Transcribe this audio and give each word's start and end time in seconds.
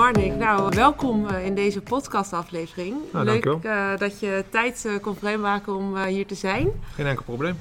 Marnik, 0.00 0.34
nou 0.34 0.74
welkom 0.74 1.26
eh, 1.26 1.46
in 1.46 1.54
deze 1.54 1.80
podcastaflevering. 1.80 2.96
Nou, 3.12 3.24
Leuk 3.24 3.44
eh, 3.44 3.96
dat 3.96 4.20
je 4.20 4.44
tijd 4.48 4.84
eh, 4.84 4.92
kon 5.00 5.16
vrijmaken 5.16 5.74
om 5.74 6.04
hier 6.04 6.26
te 6.26 6.34
zijn. 6.34 6.70
Geen 6.94 7.06
enkel 7.06 7.24
probleem. 7.24 7.58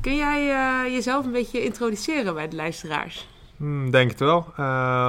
Kun 0.00 0.16
jij 0.16 0.46
jezelf 0.92 1.24
een 1.24 1.32
beetje 1.32 1.64
introduceren 1.64 2.34
bij 2.34 2.48
de 2.48 2.56
luisteraars? 2.56 3.28
Hmm, 3.56 3.90
denk 3.90 4.10
het 4.10 4.18
wel. 4.18 4.52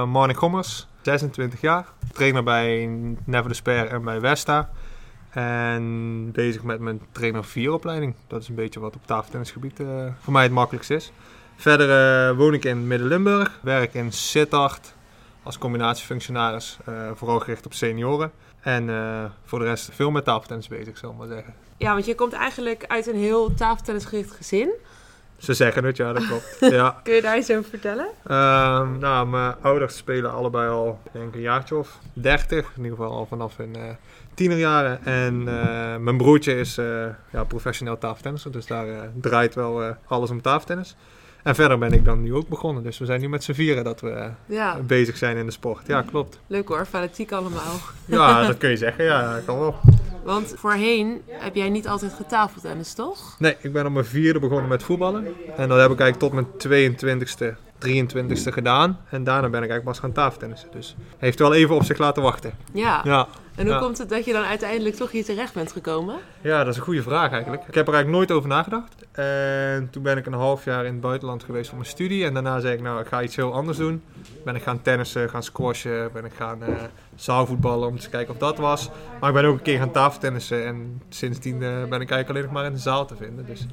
Marnik 0.06 0.36
Gommers, 0.36 0.86
26 1.02 1.60
jaar. 1.60 1.86
Trainer 2.12 2.42
bij 2.42 2.86
Never 3.24 3.48
de 3.48 3.54
Sper 3.54 3.86
en 3.86 4.04
bij 4.04 4.20
Westa. 4.20 4.70
En 5.30 6.30
bezig 6.32 6.62
met 6.62 6.80
mijn 6.80 7.00
trainer 7.12 7.44
4 7.44 7.72
opleiding. 7.72 8.14
Dat 8.26 8.42
is 8.42 8.48
een 8.48 8.54
beetje 8.54 8.80
wat 8.80 8.94
op 8.94 9.06
tafeltennisgebied 9.06 9.80
voor 10.20 10.32
mij 10.32 10.42
het 10.42 10.52
makkelijkste 10.52 10.94
is. 10.94 11.12
Verder 11.56 12.36
woon 12.36 12.54
ik 12.54 12.64
in 12.64 12.86
Midden-Limburg. 12.86 13.58
Werk 13.62 13.94
in 13.94 14.12
Sittard 14.12 14.96
als 15.48 15.58
combinatiefunctionaris. 15.58 16.78
eh, 16.84 17.10
vooral 17.14 17.40
gericht 17.40 17.66
op 17.66 17.74
senioren. 17.74 18.30
En 18.60 18.90
eh, 18.90 19.24
voor 19.44 19.58
de 19.58 19.64
rest 19.64 19.90
veel 19.92 20.10
met 20.10 20.24
tafeltennis 20.24 20.68
bezig, 20.68 20.98
zal 20.98 21.10
ik 21.10 21.16
maar 21.16 21.26
zeggen. 21.28 21.54
Ja, 21.76 21.92
want 21.92 22.06
je 22.06 22.14
komt 22.14 22.32
eigenlijk 22.32 22.84
uit 22.86 23.06
een 23.06 23.16
heel 23.16 23.54
tafeltennisgericht 23.54 24.30
gezin. 24.30 24.70
Ze 25.36 25.54
zeggen 25.54 25.84
het, 25.84 25.96
ja, 25.96 26.12
dat 26.12 26.26
klopt. 26.26 26.56
ja. 26.80 27.00
Kun 27.02 27.14
je 27.14 27.22
daar 27.22 27.38
iets 27.38 27.50
over 27.50 27.70
vertellen? 27.70 28.06
Ehm, 28.26 28.98
nou, 28.98 29.26
mijn 29.26 29.54
ouders 29.60 29.96
spelen 29.96 30.32
allebei 30.32 30.70
al, 30.70 31.00
denk 31.12 31.28
ik, 31.28 31.34
een 31.34 31.40
jaartje 31.40 31.76
of 31.76 31.98
30. 32.12 32.70
In 32.76 32.82
ieder 32.82 32.98
geval 32.98 33.12
al 33.12 33.26
vanaf 33.26 33.56
hun 33.56 33.76
eh 33.76 33.82
tienerjaren. 34.34 35.04
En 35.04 35.44
mijn 36.02 36.16
broertje 36.16 36.58
is 36.58 36.74
ja, 37.32 37.44
professioneel 37.48 37.98
tafeltennisser. 37.98 38.52
Dus 38.52 38.66
daar 38.66 38.86
draait 39.20 39.54
wel 39.54 39.96
alles 40.06 40.30
om 40.30 40.42
tafeltennis. 40.42 40.96
En 41.42 41.54
verder 41.54 41.78
ben 41.78 41.92
ik 41.92 42.04
dan 42.04 42.22
nu 42.22 42.34
ook 42.34 42.48
begonnen. 42.48 42.82
Dus 42.82 42.98
we 42.98 43.04
zijn 43.04 43.20
nu 43.20 43.28
met 43.28 43.44
z'n 43.44 43.52
vieren 43.52 43.84
dat 43.84 44.00
we 44.00 44.10
eh, 44.10 44.28
Ja, 44.46 44.78
bezig 44.86 45.16
zijn 45.16 45.36
in 45.36 45.46
de 45.46 45.52
sport. 45.52 45.86
Ja, 45.86 46.02
klopt. 46.02 46.40
leuk 46.46 46.68
hoor, 46.68 46.86
fanatiek 46.86 47.32
allemaal. 47.32 47.74
Ja, 48.04 48.42
dat 48.46 48.58
kun 48.58 48.70
je 48.70 48.76
zeggen. 48.76 49.04
Ja, 49.04 49.40
kan 49.46 49.58
wel. 49.58 49.74
Want 50.24 50.54
voorheen 50.56 51.22
heb 51.28 51.54
jij 51.54 51.68
niet 51.68 51.88
altijd 51.88 52.12
getafeltennis, 52.12 52.94
toch? 52.94 53.36
Nee, 53.38 53.56
ik 53.60 53.72
ben 53.72 53.86
op 53.86 53.92
mijn 53.92 54.04
vierde 54.04 54.38
begonnen 54.38 54.68
met 54.68 54.82
voetballen. 54.82 55.26
En 55.56 55.68
dat 55.68 55.80
heb 55.80 55.90
ik 55.90 56.00
eigenlijk 56.00 56.18
tot 56.18 56.32
mijn 56.32 56.46
22e, 56.94 57.56
23e 57.86 58.52
gedaan. 58.52 58.98
En 59.10 59.24
daarna 59.24 59.48
ben 59.48 59.62
ik 59.62 59.70
eigenlijk 59.70 59.84
pas 59.84 59.98
gaan 59.98 60.12
tafeltennissen. 60.12 60.68
Dus 60.72 60.96
heeft 61.18 61.38
wel 61.38 61.54
even 61.54 61.74
op 61.74 61.84
zich 61.84 61.98
laten 61.98 62.22
wachten. 62.22 62.52
Ja. 62.72 63.00
Ja. 63.04 63.28
En 63.58 63.64
hoe 63.64 63.74
Ja. 63.74 63.80
komt 63.80 63.98
het 63.98 64.08
dat 64.08 64.24
je 64.24 64.32
dan 64.32 64.44
uiteindelijk 64.44 64.94
toch 64.96 65.10
hier 65.10 65.24
terecht 65.24 65.54
bent 65.54 65.72
gekomen? 65.72 66.14
Ja, 66.40 66.58
dat 66.58 66.68
is 66.72 66.76
een 66.76 66.82
goede 66.84 67.02
vraag 67.02 67.30
eigenlijk. 67.32 67.62
Ik 67.68 67.74
heb 67.74 67.88
er 67.88 67.94
eigenlijk 67.94 68.08
nooit 68.28 68.32
over 68.38 68.48
nagedacht. 68.48 68.94
En 69.12 69.88
toen 69.90 70.02
ben 70.02 70.16
ik 70.16 70.26
een 70.26 70.32
half 70.32 70.64
jaar 70.64 70.84
in 70.84 70.92
het 70.92 71.00
buitenland 71.00 71.42
geweest 71.44 71.68
voor 71.68 71.78
mijn 71.78 71.90
studie. 71.90 72.24
En 72.24 72.34
daarna 72.34 72.60
zei 72.60 72.74
ik, 72.74 72.82
nou, 72.82 73.00
ik 73.00 73.06
ga 73.06 73.22
iets 73.22 73.36
heel 73.36 73.52
anders 73.54 73.78
doen. 73.78 74.02
Ben 74.44 74.54
ik 74.54 74.62
gaan 74.62 74.82
tennissen, 74.82 75.30
gaan 75.30 75.42
squashen, 75.42 76.10
ben 76.12 76.24
ik 76.24 76.32
gaan 76.36 76.62
eh 76.62 76.68
zaalvoetballen 77.14 77.88
om 77.88 77.98
te 77.98 78.08
kijken 78.08 78.34
of 78.34 78.40
dat 78.40 78.58
was. 78.58 78.90
Maar 79.20 79.28
ik 79.28 79.34
ben 79.34 79.44
ook 79.44 79.56
een 79.56 79.62
keer 79.62 79.78
gaan 79.78 79.90
tafeltennissen. 79.90 80.66
En 80.66 81.02
sindsdien 81.08 81.54
eh, 81.62 81.68
ben 81.68 82.00
ik 82.00 82.10
eigenlijk 82.10 82.28
alleen 82.28 82.42
nog 82.42 82.52
maar 82.52 82.64
in 82.64 82.72
de 82.72 82.78
zaal 82.78 83.06
te 83.06 83.14
vinden. 83.16 83.46
Dus 83.46 83.66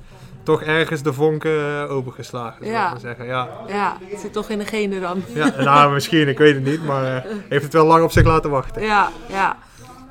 toch 0.44 0.62
ergens 0.62 1.02
de 1.02 1.14
vonken 1.14 1.52
eh, 1.60 1.92
opengeslagen, 1.92 2.58
zou 2.66 2.72
Ja. 2.76 2.86
ik 2.86 2.92
maar 2.92 3.00
zeggen. 3.00 3.26
Ja. 3.26 3.50
Ja, 3.68 3.98
het 4.10 4.20
zit 4.20 4.34
toch 4.34 4.50
in 4.50 4.58
de 4.58 4.66
genen 4.66 5.02
dan. 5.02 5.24
ja, 5.34 5.54
nou, 5.58 5.94
misschien, 5.94 6.28
ik 6.28 6.38
weet 6.38 6.54
het 6.56 6.64
niet. 6.64 6.86
Maar 6.86 7.26
heeft 7.50 7.64
het 7.64 7.74
wel 7.74 7.86
lang 7.86 8.04
op 8.04 8.12
zich 8.12 8.24
laten 8.26 8.50
wachten. 8.50 8.82
Ja, 8.82 9.10
ja. 9.30 9.58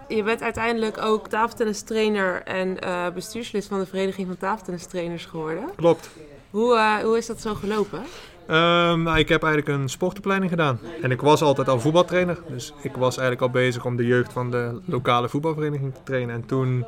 Je 0.08 0.22
bent 0.22 0.42
uiteindelijk 0.42 0.98
ook 0.98 1.28
tafeltennistrainer 1.28 2.42
en 2.42 2.80
eh, 2.80 3.06
bestuurslid 3.14 3.66
van 3.66 3.78
de 3.78 3.86
Vereniging 3.86 4.26
van 4.26 4.36
Tafeltennistrainers 4.36 5.24
geworden. 5.24 5.64
Klopt. 5.76 6.10
Hoe, 6.50 6.76
eh, 6.76 6.96
hoe 6.96 7.16
is 7.16 7.26
dat 7.26 7.40
zo 7.40 7.54
gelopen? 7.54 8.02
Ehm, 8.46 9.02
nou, 9.02 9.18
ik 9.18 9.28
heb 9.28 9.42
eigenlijk 9.42 9.78
een 9.78 9.88
sportopleiding 9.88 10.50
gedaan. 10.50 10.78
En 11.02 11.10
ik 11.10 11.20
was 11.20 11.42
altijd 11.42 11.68
al 11.68 11.80
voetbaltrainer. 11.80 12.38
Dus 12.48 12.72
ik 12.82 12.96
was 12.96 13.16
eigenlijk 13.16 13.46
al 13.46 13.60
bezig 13.60 13.84
om 13.84 13.96
de 13.96 14.06
jeugd 14.06 14.32
van 14.32 14.50
de 14.50 14.80
lokale 14.84 15.28
voetbalvereniging 15.28 15.94
te 15.94 16.00
trainen. 16.04 16.34
En 16.34 16.46
toen 16.46 16.86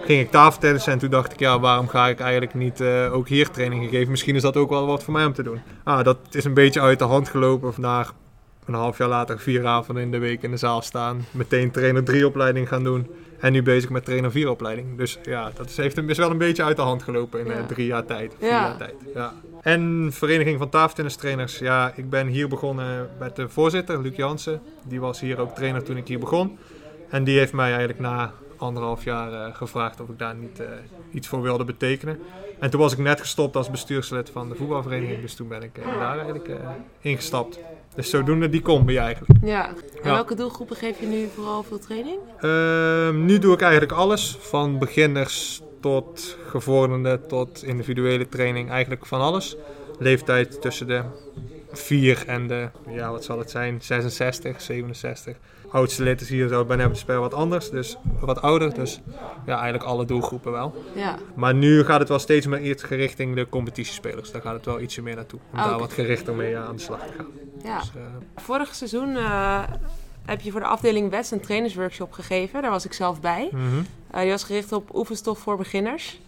ging 0.00 0.20
ik 0.20 0.30
tafeltennissen 0.30 0.92
en 0.92 0.98
toen 0.98 1.10
dacht 1.10 1.32
ik, 1.32 1.38
ja, 1.38 1.60
waarom 1.60 1.88
ga 1.88 2.08
ik 2.08 2.20
eigenlijk 2.20 2.54
niet 2.54 2.80
eh, 2.80 3.14
ook 3.14 3.28
hier 3.28 3.50
trainingen 3.50 3.88
geven? 3.88 4.10
Misschien 4.10 4.34
is 4.34 4.42
dat 4.42 4.56
ook 4.56 4.70
wel 4.70 4.86
wat 4.86 5.02
voor 5.02 5.12
mij 5.12 5.24
om 5.24 5.32
te 5.32 5.42
doen. 5.42 5.60
Ah, 5.84 6.04
dat 6.04 6.18
is 6.30 6.44
een 6.44 6.54
beetje 6.54 6.80
uit 6.80 6.98
de 6.98 7.04
hand 7.04 7.28
gelopen. 7.28 7.72
Na 7.76 8.06
een 8.66 8.74
half 8.74 8.98
jaar 8.98 9.08
later 9.08 9.38
vier 9.38 9.66
avonden 9.66 10.04
in 10.04 10.10
de 10.10 10.18
week 10.18 10.42
in 10.42 10.50
de 10.50 10.56
zaal 10.56 10.82
staan. 10.82 11.24
Meteen 11.30 11.70
trainer 11.70 12.04
3 12.04 12.26
opleiding 12.26 12.68
gaan 12.68 12.84
doen. 12.84 13.06
En 13.40 13.52
nu 13.52 13.62
bezig 13.62 13.90
met 13.90 14.04
trainer 14.04 14.30
4 14.30 14.50
opleiding. 14.50 14.96
Dus 14.96 15.18
ja, 15.22 15.50
dat 15.54 15.68
is, 15.68 15.76
heeft, 15.76 15.96
is 15.98 16.18
wel 16.18 16.30
een 16.30 16.38
beetje 16.38 16.62
uit 16.62 16.76
de 16.76 16.82
hand 16.82 17.02
gelopen 17.02 17.40
in 17.40 17.50
eh, 17.50 17.64
drie 17.66 17.86
jaar 17.86 18.04
tijd. 18.04 18.34
Vier 18.38 18.48
Ja. 18.48 18.60
jaar 18.60 18.76
tijd. 18.76 18.94
Ja. 19.14 19.32
En 19.62 20.08
Vereniging 20.12 20.58
van 20.58 20.68
Tafeltennistrainers. 20.68 21.58
Ja, 21.58 21.92
ik 21.94 22.10
ben 22.10 22.26
hier 22.26 22.48
begonnen 22.48 23.08
met 23.18 23.36
de 23.36 23.48
voorzitter, 23.48 24.00
Luc 24.02 24.16
Jansen. 24.16 24.60
Die 24.84 25.00
was 25.00 25.20
hier 25.20 25.38
ook 25.40 25.54
trainer 25.54 25.82
toen 25.82 25.96
ik 25.96 26.08
hier 26.08 26.18
begon. 26.18 26.58
En 27.10 27.24
die 27.24 27.38
heeft 27.38 27.52
mij 27.52 27.68
eigenlijk 27.68 27.98
na 28.00 28.32
anderhalf 28.56 29.04
jaar 29.04 29.32
eh, 29.32 29.54
gevraagd 29.54 30.00
of 30.00 30.08
ik 30.08 30.18
daar 30.18 30.34
niet 30.34 30.60
eh, 30.60 30.66
iets 31.12 31.28
voor 31.28 31.42
wilde 31.42 31.64
betekenen. 31.64 32.18
En 32.58 32.70
toen 32.70 32.80
was 32.80 32.92
ik 32.92 32.98
net 32.98 33.20
gestopt 33.20 33.56
als 33.56 33.70
bestuurslid 33.70 34.30
van 34.30 34.48
de 34.48 34.54
voetbalvereniging. 34.54 35.20
Dus 35.20 35.34
toen 35.34 35.48
ben 35.48 35.62
ik 35.62 35.78
eh, 35.78 35.98
daar 35.98 36.14
eigenlijk 36.14 36.48
eh, 36.48 36.56
ingestapt. 37.00 37.58
Dus 37.94 38.10
zodoende 38.10 38.48
die 38.48 38.62
combi 38.62 38.96
eigenlijk. 38.96 39.40
Ja. 39.44 39.68
En 39.68 39.74
Ja. 40.02 40.12
welke 40.12 40.34
doelgroepen 40.34 40.76
geef 40.76 41.00
je 41.00 41.06
nu 41.06 41.28
vooral 41.34 41.62
veel 41.62 41.78
training? 41.78 42.18
Ehm, 42.40 43.24
nu 43.24 43.38
doe 43.38 43.54
ik 43.54 43.60
eigenlijk 43.60 43.92
alles. 43.92 44.36
Van 44.40 44.78
beginners 44.78 45.62
tot 45.80 46.36
gevorderde 46.46 47.20
tot 47.26 47.62
individuele 47.62 48.28
training. 48.28 48.70
Eigenlijk 48.70 49.06
van 49.06 49.20
alles. 49.20 49.56
Leeftijd 49.98 50.60
tussen 50.60 50.86
de 50.86 51.02
4 51.72 52.24
en 52.26 52.46
de, 52.46 52.68
ja 52.88 53.10
wat 53.10 53.24
zal 53.24 53.38
het 53.38 53.50
zijn, 53.50 53.82
66, 53.82 54.60
67. 54.60 55.36
Oudste 55.70 56.02
lid 56.02 56.20
is 56.20 56.28
hier 56.28 56.48
zo 56.48 56.64
bij 56.64 56.76
Never 56.76 56.96
Spel 56.96 57.20
wat 57.20 57.34
anders. 57.34 57.70
Dus 57.70 57.96
wat 58.20 58.42
ouder. 58.42 58.74
Dus 58.74 59.00
ja, 59.46 59.54
eigenlijk 59.54 59.84
alle 59.84 60.04
doelgroepen 60.04 60.52
wel. 60.52 60.74
Ja. 60.94 61.18
Maar 61.34 61.54
nu 61.54 61.84
gaat 61.84 61.98
het 62.00 62.08
wel 62.08 62.18
steeds 62.18 62.46
meer 62.46 62.60
iets 62.60 62.84
richting 62.84 63.34
de 63.34 63.48
competitiespelers. 63.48 64.30
Daar 64.32 64.42
gaat 64.42 64.54
het 64.54 64.64
wel 64.64 64.80
ietsje 64.80 65.02
meer 65.02 65.14
naartoe. 65.14 65.38
Om 65.52 65.58
Ah, 65.58 65.64
daar 65.68 65.78
wat 65.78 65.92
gerichter 65.92 66.34
mee 66.34 66.56
aan 66.58 66.76
de 66.76 66.82
slag 66.82 67.00
te 67.00 67.12
gaan. 67.16 67.26
ja. 67.64 67.78
Dus, 67.78 67.90
eh, 67.96 68.02
Vorig 68.42 68.74
seizoen 68.74 69.16
eh, 69.16 69.62
heb 70.24 70.40
je 70.40 70.50
voor 70.50 70.60
de 70.60 70.66
afdeling 70.66 71.10
West 71.10 71.32
een 71.32 71.40
trainersworkshop 71.40 72.12
gegeven. 72.12 72.62
Daar 72.62 72.70
was 72.70 72.84
ik 72.84 72.92
zelf 72.92 73.20
bij. 73.20 73.50
Eh, 74.10 74.20
die 74.20 74.30
was 74.30 74.44
gericht 74.44 74.72
op 74.72 74.94
oefenstof 74.96 75.38
voor 75.38 75.56
beginners. 75.56 76.20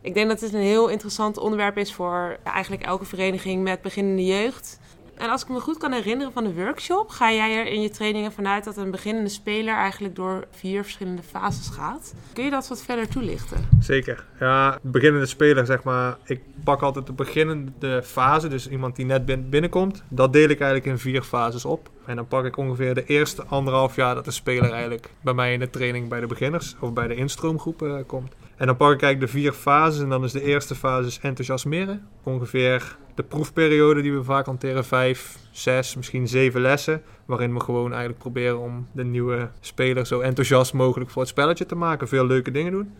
Ik 0.00 0.14
denk 0.14 0.28
dat 0.28 0.40
het 0.40 0.52
een 0.52 0.60
heel 0.60 0.88
interessant 0.88 1.38
onderwerp 1.38 1.76
is 1.78 1.94
voor 1.94 2.36
eigenlijk 2.44 2.82
elke 2.82 3.04
vereniging 3.04 3.62
met 3.62 3.82
beginnende 3.82 4.24
jeugd. 4.24 4.78
En 5.16 5.28
als 5.30 5.42
ik 5.42 5.48
me 5.48 5.60
goed 5.60 5.78
kan 5.78 5.92
herinneren 5.92 6.32
van 6.32 6.44
de 6.44 6.54
workshop, 6.54 7.08
ga 7.10 7.32
jij 7.32 7.58
er 7.58 7.66
in 7.66 7.80
je 7.80 7.90
trainingen 7.90 8.32
vanuit 8.32 8.64
dat 8.64 8.76
een 8.76 8.90
beginnende 8.90 9.28
speler 9.28 9.74
eigenlijk 9.74 10.16
door 10.16 10.46
vier 10.50 10.82
verschillende 10.82 11.22
fases 11.22 11.68
gaat. 11.68 12.14
Kun 12.32 12.44
je 12.44 12.50
dat 12.50 12.68
wat 12.68 12.82
verder 12.82 13.08
toelichten? 13.08 13.68
Zeker. 13.80 14.24
Ja, 14.40 14.78
beginnende 14.82 15.26
speler, 15.26 15.66
zeg 15.66 15.82
maar. 15.82 16.16
Ik 16.24 16.40
pak 16.64 16.82
altijd 16.82 17.06
de 17.06 17.12
beginnende 17.12 18.02
fase, 18.02 18.48
dus 18.48 18.68
iemand 18.68 18.96
die 18.96 19.04
net 19.06 19.24
bin- 19.26 19.48
binnenkomt. 19.48 20.02
Dat 20.08 20.32
deel 20.32 20.48
ik 20.48 20.60
eigenlijk 20.60 20.90
in 20.90 20.98
vier 20.98 21.22
fases 21.22 21.64
op. 21.64 21.90
En 22.06 22.16
dan 22.16 22.28
pak 22.28 22.44
ik 22.44 22.56
ongeveer 22.56 22.94
de 22.94 23.04
eerste 23.04 23.44
anderhalf 23.44 23.96
jaar 23.96 24.14
dat 24.14 24.24
de 24.24 24.30
speler 24.30 24.70
eigenlijk 24.72 25.10
bij 25.20 25.34
mij 25.34 25.52
in 25.52 25.58
de 25.60 25.70
training 25.70 26.08
bij 26.08 26.20
de 26.20 26.26
beginners 26.26 26.76
of 26.80 26.92
bij 26.92 27.06
de 27.06 27.14
instroomgroep 27.14 27.82
eh, 27.82 27.94
komt. 28.06 28.32
En 28.56 28.66
dan 28.66 28.76
pak 28.76 28.92
ik 28.92 29.02
eigenlijk 29.02 29.32
de 29.32 29.38
vier 29.38 29.52
fases 29.52 30.02
en 30.02 30.08
dan 30.08 30.24
is 30.24 30.32
de 30.32 30.42
eerste 30.42 30.74
fase 30.74 31.20
enthousiasmeren. 31.20 32.08
Ongeveer 32.22 32.96
de 33.14 33.22
proefperiode 33.22 34.02
die 34.02 34.12
we 34.12 34.24
vaak 34.24 34.46
hanteren, 34.46 34.84
vijf, 34.84 35.38
zes, 35.50 35.96
misschien 35.96 36.28
zeven 36.28 36.60
lessen. 36.60 37.02
Waarin 37.24 37.54
we 37.54 37.60
gewoon 37.60 37.90
eigenlijk 37.90 38.18
proberen 38.18 38.58
om 38.58 38.88
de 38.92 39.04
nieuwe 39.04 39.48
speler 39.60 40.06
zo 40.06 40.20
enthousiast 40.20 40.72
mogelijk 40.72 41.10
voor 41.10 41.22
het 41.22 41.30
spelletje 41.30 41.66
te 41.66 41.74
maken. 41.74 42.08
Veel 42.08 42.26
leuke 42.26 42.50
dingen 42.50 42.72
doen. 42.72 42.94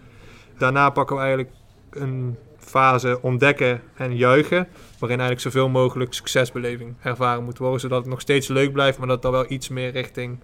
Daarna 0.59 0.91
pakken 0.91 1.17
we 1.17 1.23
eigenlijk 1.23 1.53
een 1.91 2.37
fase 2.59 3.19
ontdekken 3.23 3.81
en 3.95 4.17
juichen. 4.17 4.69
Waarin 4.99 5.21
eigenlijk 5.21 5.41
zoveel 5.41 5.69
mogelijk 5.69 6.15
succesbeleving 6.15 6.95
ervaren 7.03 7.45
moet 7.45 7.59
worden. 7.59 7.81
Zodat 7.81 8.01
het 8.01 8.11
nog 8.11 8.21
steeds 8.21 8.49
leuk 8.49 8.73
blijft, 8.73 8.99
maar 8.99 9.09
dat 9.09 9.25
er 9.25 9.31
wel 9.31 9.45
iets 9.49 9.69
meer 9.69 9.91
richting 9.91 10.39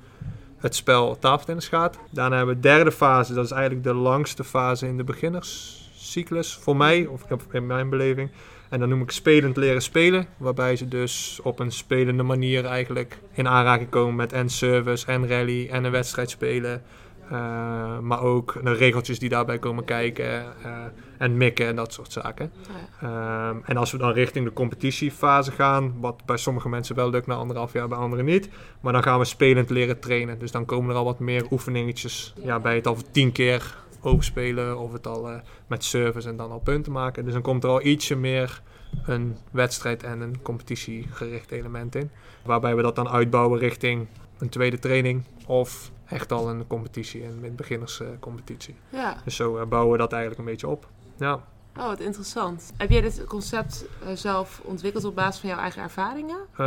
het 0.60 0.74
spel 0.74 1.18
tafeltennis 1.18 1.68
gaat. 1.68 1.98
Daarna 2.10 2.36
hebben 2.36 2.54
we 2.54 2.60
de 2.60 2.68
derde 2.68 2.92
fase. 2.92 3.34
Dat 3.34 3.44
is 3.44 3.50
eigenlijk 3.50 3.84
de 3.84 3.94
langste 3.94 4.44
fase 4.44 4.86
in 4.86 4.96
de 4.96 5.04
beginnerscyclus. 5.04 6.54
Voor 6.54 6.76
mij, 6.76 7.06
of 7.06 7.24
in 7.52 7.66
mijn 7.66 7.90
beleving. 7.90 8.30
En 8.68 8.80
dan 8.80 8.88
noem 8.88 9.02
ik 9.02 9.10
spelend 9.10 9.56
leren 9.56 9.82
spelen. 9.82 10.26
Waarbij 10.36 10.76
ze 10.76 10.88
dus 10.88 11.40
op 11.42 11.58
een 11.58 11.72
spelende 11.72 12.22
manier 12.22 12.64
eigenlijk 12.64 13.18
in 13.32 13.48
aanraking 13.48 13.88
komen 13.90 14.14
met 14.14 14.32
en 14.32 14.48
service 14.48 15.06
en 15.06 15.28
rally 15.28 15.68
en 15.68 15.84
een 15.84 15.90
wedstrijd 15.90 16.30
spelen. 16.30 16.82
Uh, 17.32 17.98
maar 17.98 18.22
ook 18.22 18.60
de 18.64 18.72
regeltjes 18.72 19.18
die 19.18 19.28
daarbij 19.28 19.58
komen 19.58 19.84
kijken. 19.84 20.44
Uh, 20.64 20.84
en 21.18 21.36
mikken 21.36 21.66
en 21.66 21.76
dat 21.76 21.92
soort 21.92 22.12
zaken. 22.12 22.52
Ja. 23.00 23.48
Um, 23.48 23.62
en 23.64 23.76
als 23.76 23.92
we 23.92 23.98
dan 23.98 24.12
richting 24.12 24.44
de 24.44 24.52
competitiefase 24.52 25.50
gaan, 25.50 25.94
wat 26.00 26.24
bij 26.24 26.36
sommige 26.36 26.68
mensen 26.68 26.96
wel 26.96 27.10
lukt 27.10 27.26
na 27.26 27.34
anderhalf 27.34 27.72
jaar, 27.72 27.88
bij 27.88 27.98
anderen 27.98 28.24
niet. 28.24 28.48
Maar 28.80 28.92
dan 28.92 29.02
gaan 29.02 29.18
we 29.18 29.24
spelend 29.24 29.70
leren 29.70 30.00
trainen. 30.00 30.38
Dus 30.38 30.50
dan 30.50 30.64
komen 30.64 30.90
er 30.90 30.96
al 30.96 31.04
wat 31.04 31.18
meer 31.18 31.46
oefeningetjes 31.50 32.34
ja, 32.42 32.60
bij 32.60 32.74
het 32.74 32.86
al 32.86 32.96
tien 33.10 33.32
keer 33.32 33.76
overspelen 34.00 34.78
of 34.78 34.92
het 34.92 35.06
al 35.06 35.30
uh, 35.30 35.36
met 35.66 35.84
service 35.84 36.28
en 36.28 36.36
dan 36.36 36.50
al 36.50 36.60
punten 36.60 36.92
maken. 36.92 37.24
Dus 37.24 37.32
dan 37.32 37.42
komt 37.42 37.64
er 37.64 37.70
al 37.70 37.82
ietsje 37.82 38.16
meer 38.16 38.62
een 39.04 39.36
wedstrijd 39.50 40.02
en 40.02 40.20
een 40.20 40.42
competitiegericht 40.42 41.50
element 41.50 41.94
in. 41.94 42.10
Waarbij 42.44 42.76
we 42.76 42.82
dat 42.82 42.96
dan 42.96 43.08
uitbouwen 43.08 43.58
richting 43.58 44.06
een 44.38 44.48
tweede 44.48 44.78
training 44.78 45.22
of 45.46 45.90
echt 46.10 46.32
al 46.32 46.48
een 46.50 46.66
competitie, 46.66 47.24
een 47.24 47.54
beginnerscompetitie. 47.56 48.74
Ja. 48.88 49.16
Dus 49.24 49.36
zo 49.36 49.56
eh, 49.58 49.66
bouwen 49.66 49.92
we 49.92 49.98
dat 49.98 50.12
eigenlijk 50.12 50.40
een 50.40 50.46
beetje 50.50 50.68
op. 50.68 50.86
Ja. 51.16 51.40
Oh, 51.78 51.86
wat 51.86 52.00
interessant. 52.00 52.72
Heb 52.76 52.90
jij 52.90 53.00
dit 53.00 53.24
concept 53.24 53.84
eh, 54.06 54.12
zelf 54.14 54.60
ontwikkeld 54.64 55.04
op 55.04 55.14
basis 55.14 55.40
van 55.40 55.48
jouw 55.48 55.58
eigen 55.58 55.82
ervaringen? 55.82 56.36
Eh, 56.56 56.66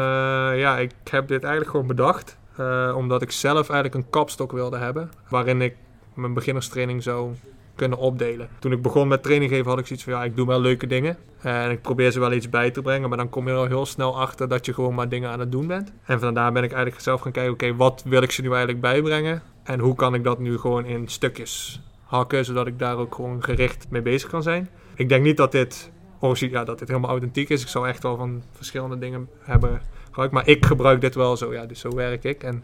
ja, 0.59 0.77
ik 0.77 0.91
heb 1.09 1.27
dit 1.27 1.41
eigenlijk 1.41 1.71
gewoon 1.71 1.87
bedacht. 1.87 2.37
eh, 2.57 2.93
omdat 2.97 3.21
ik 3.21 3.31
zelf 3.31 3.69
eigenlijk 3.69 3.95
een 4.05 4.09
kapstok 4.09 4.51
wilde 4.51 4.77
hebben. 4.77 5.11
Waarin 5.29 5.61
ik 5.61 5.75
mijn 6.13 6.33
beginnerstraining 6.33 7.03
zou 7.03 7.33
kunnen 7.75 7.97
opdelen. 7.97 8.49
Toen 8.59 8.71
ik 8.71 8.81
begon 8.81 9.07
met 9.07 9.23
training 9.23 9.51
geven 9.51 9.69
had 9.69 9.79
ik 9.79 9.85
zoiets 9.85 10.05
van 10.05 10.13
ja, 10.13 10.23
ik 10.23 10.35
doe 10.35 10.47
wel 10.47 10.61
leuke 10.61 10.87
dingen. 10.87 11.17
En 11.39 11.71
ik 11.71 11.81
probeer 11.81 12.11
ze 12.11 12.19
wel 12.19 12.31
iets 12.31 12.49
bij 12.49 12.71
te 12.71 12.81
brengen. 12.81 13.09
Maar 13.09 13.17
dan 13.17 13.29
kom 13.29 13.47
je 13.47 13.53
al 13.53 13.65
heel 13.65 13.85
snel 13.85 14.19
achter 14.19 14.47
dat 14.47 14.65
je 14.65 14.73
gewoon 14.73 14.95
maar 14.95 15.09
dingen 15.09 15.29
aan 15.29 15.39
het 15.39 15.51
doen 15.51 15.67
bent. 15.67 15.93
En 16.05 16.19
vandaar 16.19 16.51
ben 16.51 16.63
ik 16.63 16.71
eigenlijk 16.71 17.01
zelf 17.01 17.21
gaan 17.21 17.31
kijken, 17.31 17.53
oké, 17.53 17.75
wat 17.75 18.03
wil 18.05 18.21
ik 18.21 18.31
ze 18.31 18.41
nu 18.41 18.47
eigenlijk 18.47 18.81
bijbrengen? 18.81 19.41
En 19.63 19.79
hoe 19.79 19.95
kan 19.95 20.13
ik 20.13 20.23
dat 20.23 20.39
nu 20.39 20.57
gewoon 20.57 20.85
in 20.85 21.07
stukjes 21.07 21.81
hakken, 22.03 22.45
zodat 22.45 22.67
ik 22.67 22.79
daar 22.79 22.97
ook 22.97 23.15
gewoon 23.15 23.43
gericht 23.43 23.85
mee 23.89 24.01
bezig 24.01 24.29
kan 24.29 24.43
zijn. 24.43 24.69
Ik 24.95 25.09
denk 25.09 25.23
niet 25.23 25.37
dat 25.37 25.51
dit, 25.51 25.91
ja, 26.33 26.63
dat 26.63 26.79
dit 26.79 26.87
helemaal 26.87 27.09
authentiek 27.09 27.49
is. 27.49 27.61
Ik 27.61 27.67
zou 27.67 27.87
echt 27.87 28.03
wel 28.03 28.17
van 28.17 28.43
verschillende 28.51 28.97
dingen 28.97 29.29
hebben 29.39 29.81
gebruikt. 30.05 30.33
Maar 30.33 30.47
ik 30.47 30.65
gebruik 30.65 31.01
dit 31.01 31.15
wel 31.15 31.37
zo, 31.37 31.53
ja, 31.53 31.65
dus 31.65 31.79
zo 31.79 31.95
werk 31.95 32.23
ik. 32.23 32.43
En 32.43 32.63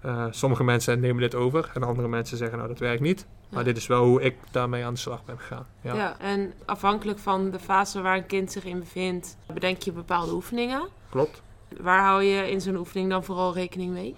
eh, 0.00 0.26
sommige 0.30 0.64
mensen 0.64 1.00
nemen 1.00 1.20
dit 1.20 1.34
over 1.34 1.70
en 1.74 1.82
andere 1.82 2.08
mensen 2.08 2.36
zeggen 2.36 2.56
nou 2.56 2.68
dat 2.68 2.78
werkt 2.78 3.00
niet. 3.00 3.26
Maar 3.48 3.64
dit 3.64 3.76
is 3.76 3.86
wel 3.86 4.04
hoe 4.04 4.22
ik 4.22 4.36
daarmee 4.50 4.84
aan 4.84 4.94
de 4.94 5.00
slag 5.00 5.24
ben 5.24 5.38
gegaan. 5.38 5.66
Ja. 5.80 5.94
Ja. 5.94 6.18
En 6.18 6.52
afhankelijk 6.64 7.18
van 7.18 7.50
de 7.50 7.58
fase 7.58 8.00
waar 8.00 8.16
een 8.16 8.26
kind 8.26 8.52
zich 8.52 8.64
in 8.64 8.78
bevindt, 8.78 9.36
bedenk 9.52 9.82
je 9.82 9.92
bepaalde 9.92 10.32
oefeningen. 10.32 10.88
Klopt. 11.10 11.42
Waar 11.80 12.04
hou 12.04 12.22
je 12.22 12.50
in 12.50 12.60
zo'n 12.60 12.76
oefening 12.76 13.10
dan 13.10 13.24
vooral 13.24 13.54
rekening 13.54 13.92
mee? 13.92 14.14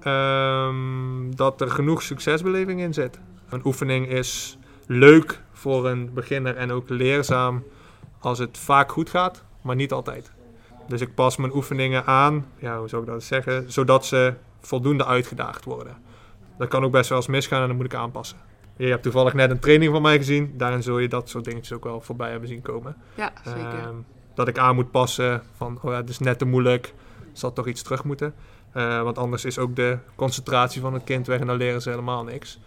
Ehm, 0.00 1.30
dat 1.30 1.60
er 1.60 1.70
genoeg 1.70 2.02
succesbeleving 2.02 2.80
in 2.80 2.94
zit. 2.94 3.18
Een 3.48 3.66
oefening 3.66 4.08
is 4.08 4.58
leuk 4.86 5.40
voor 5.52 5.88
een 5.88 6.12
beginner 6.14 6.56
en 6.56 6.70
ook 6.70 6.88
leerzaam 6.88 7.64
als 8.18 8.38
het 8.38 8.58
vaak 8.58 8.92
goed 8.92 9.10
gaat, 9.10 9.44
maar 9.60 9.76
niet 9.76 9.92
altijd. 9.92 10.32
Dus 10.88 11.00
ik 11.00 11.14
pas 11.14 11.36
mijn 11.36 11.54
oefeningen 11.54 12.06
aan, 12.06 12.46
ja, 12.58 12.78
hoe 12.78 12.88
zou 12.88 13.02
ik 13.02 13.08
dat 13.08 13.22
zeggen, 13.22 13.72
zodat 13.72 14.06
ze 14.06 14.34
voldoende 14.60 15.04
uitgedaagd 15.04 15.64
worden. 15.64 15.96
Dat 16.58 16.68
kan 16.68 16.84
ook 16.84 16.92
best 16.92 17.08
wel 17.08 17.18
eens 17.18 17.26
misgaan 17.26 17.60
en 17.60 17.66
dan 17.66 17.76
moet 17.76 17.84
ik 17.84 17.94
aanpassen. 17.94 18.38
Je 18.84 18.90
hebt 18.90 19.02
toevallig 19.02 19.34
net 19.34 19.50
een 19.50 19.58
training 19.58 19.92
van 19.92 20.02
mij 20.02 20.16
gezien, 20.16 20.54
daarin 20.56 20.82
zul 20.82 20.98
je 20.98 21.08
dat 21.08 21.28
soort 21.28 21.44
dingetjes 21.44 21.72
ook 21.72 21.84
wel 21.84 22.00
voorbij 22.00 22.30
hebben 22.30 22.48
zien 22.48 22.62
komen. 22.62 22.96
Ja, 23.14 23.32
zeker. 23.44 23.78
Ehm, 23.78 23.94
dat 24.34 24.48
ik 24.48 24.58
aan 24.58 24.74
moet 24.74 24.90
passen 24.90 25.42
van, 25.56 25.78
oh 25.82 25.90
ja, 25.90 25.96
het 25.96 26.08
is 26.08 26.18
net 26.18 26.38
te 26.38 26.44
moeilijk, 26.44 26.94
zal 27.32 27.52
toch 27.52 27.66
iets 27.66 27.82
terug 27.82 28.04
moeten. 28.04 28.34
Eh, 28.72 29.02
want 29.02 29.18
anders 29.18 29.44
is 29.44 29.58
ook 29.58 29.76
de 29.76 29.98
concentratie 30.14 30.80
van 30.80 30.94
het 30.94 31.04
kind 31.04 31.26
weg 31.26 31.40
en 31.40 31.46
dan 31.46 31.56
leren 31.56 31.82
ze 31.82 31.90
helemaal 31.90 32.24
niks. 32.24 32.58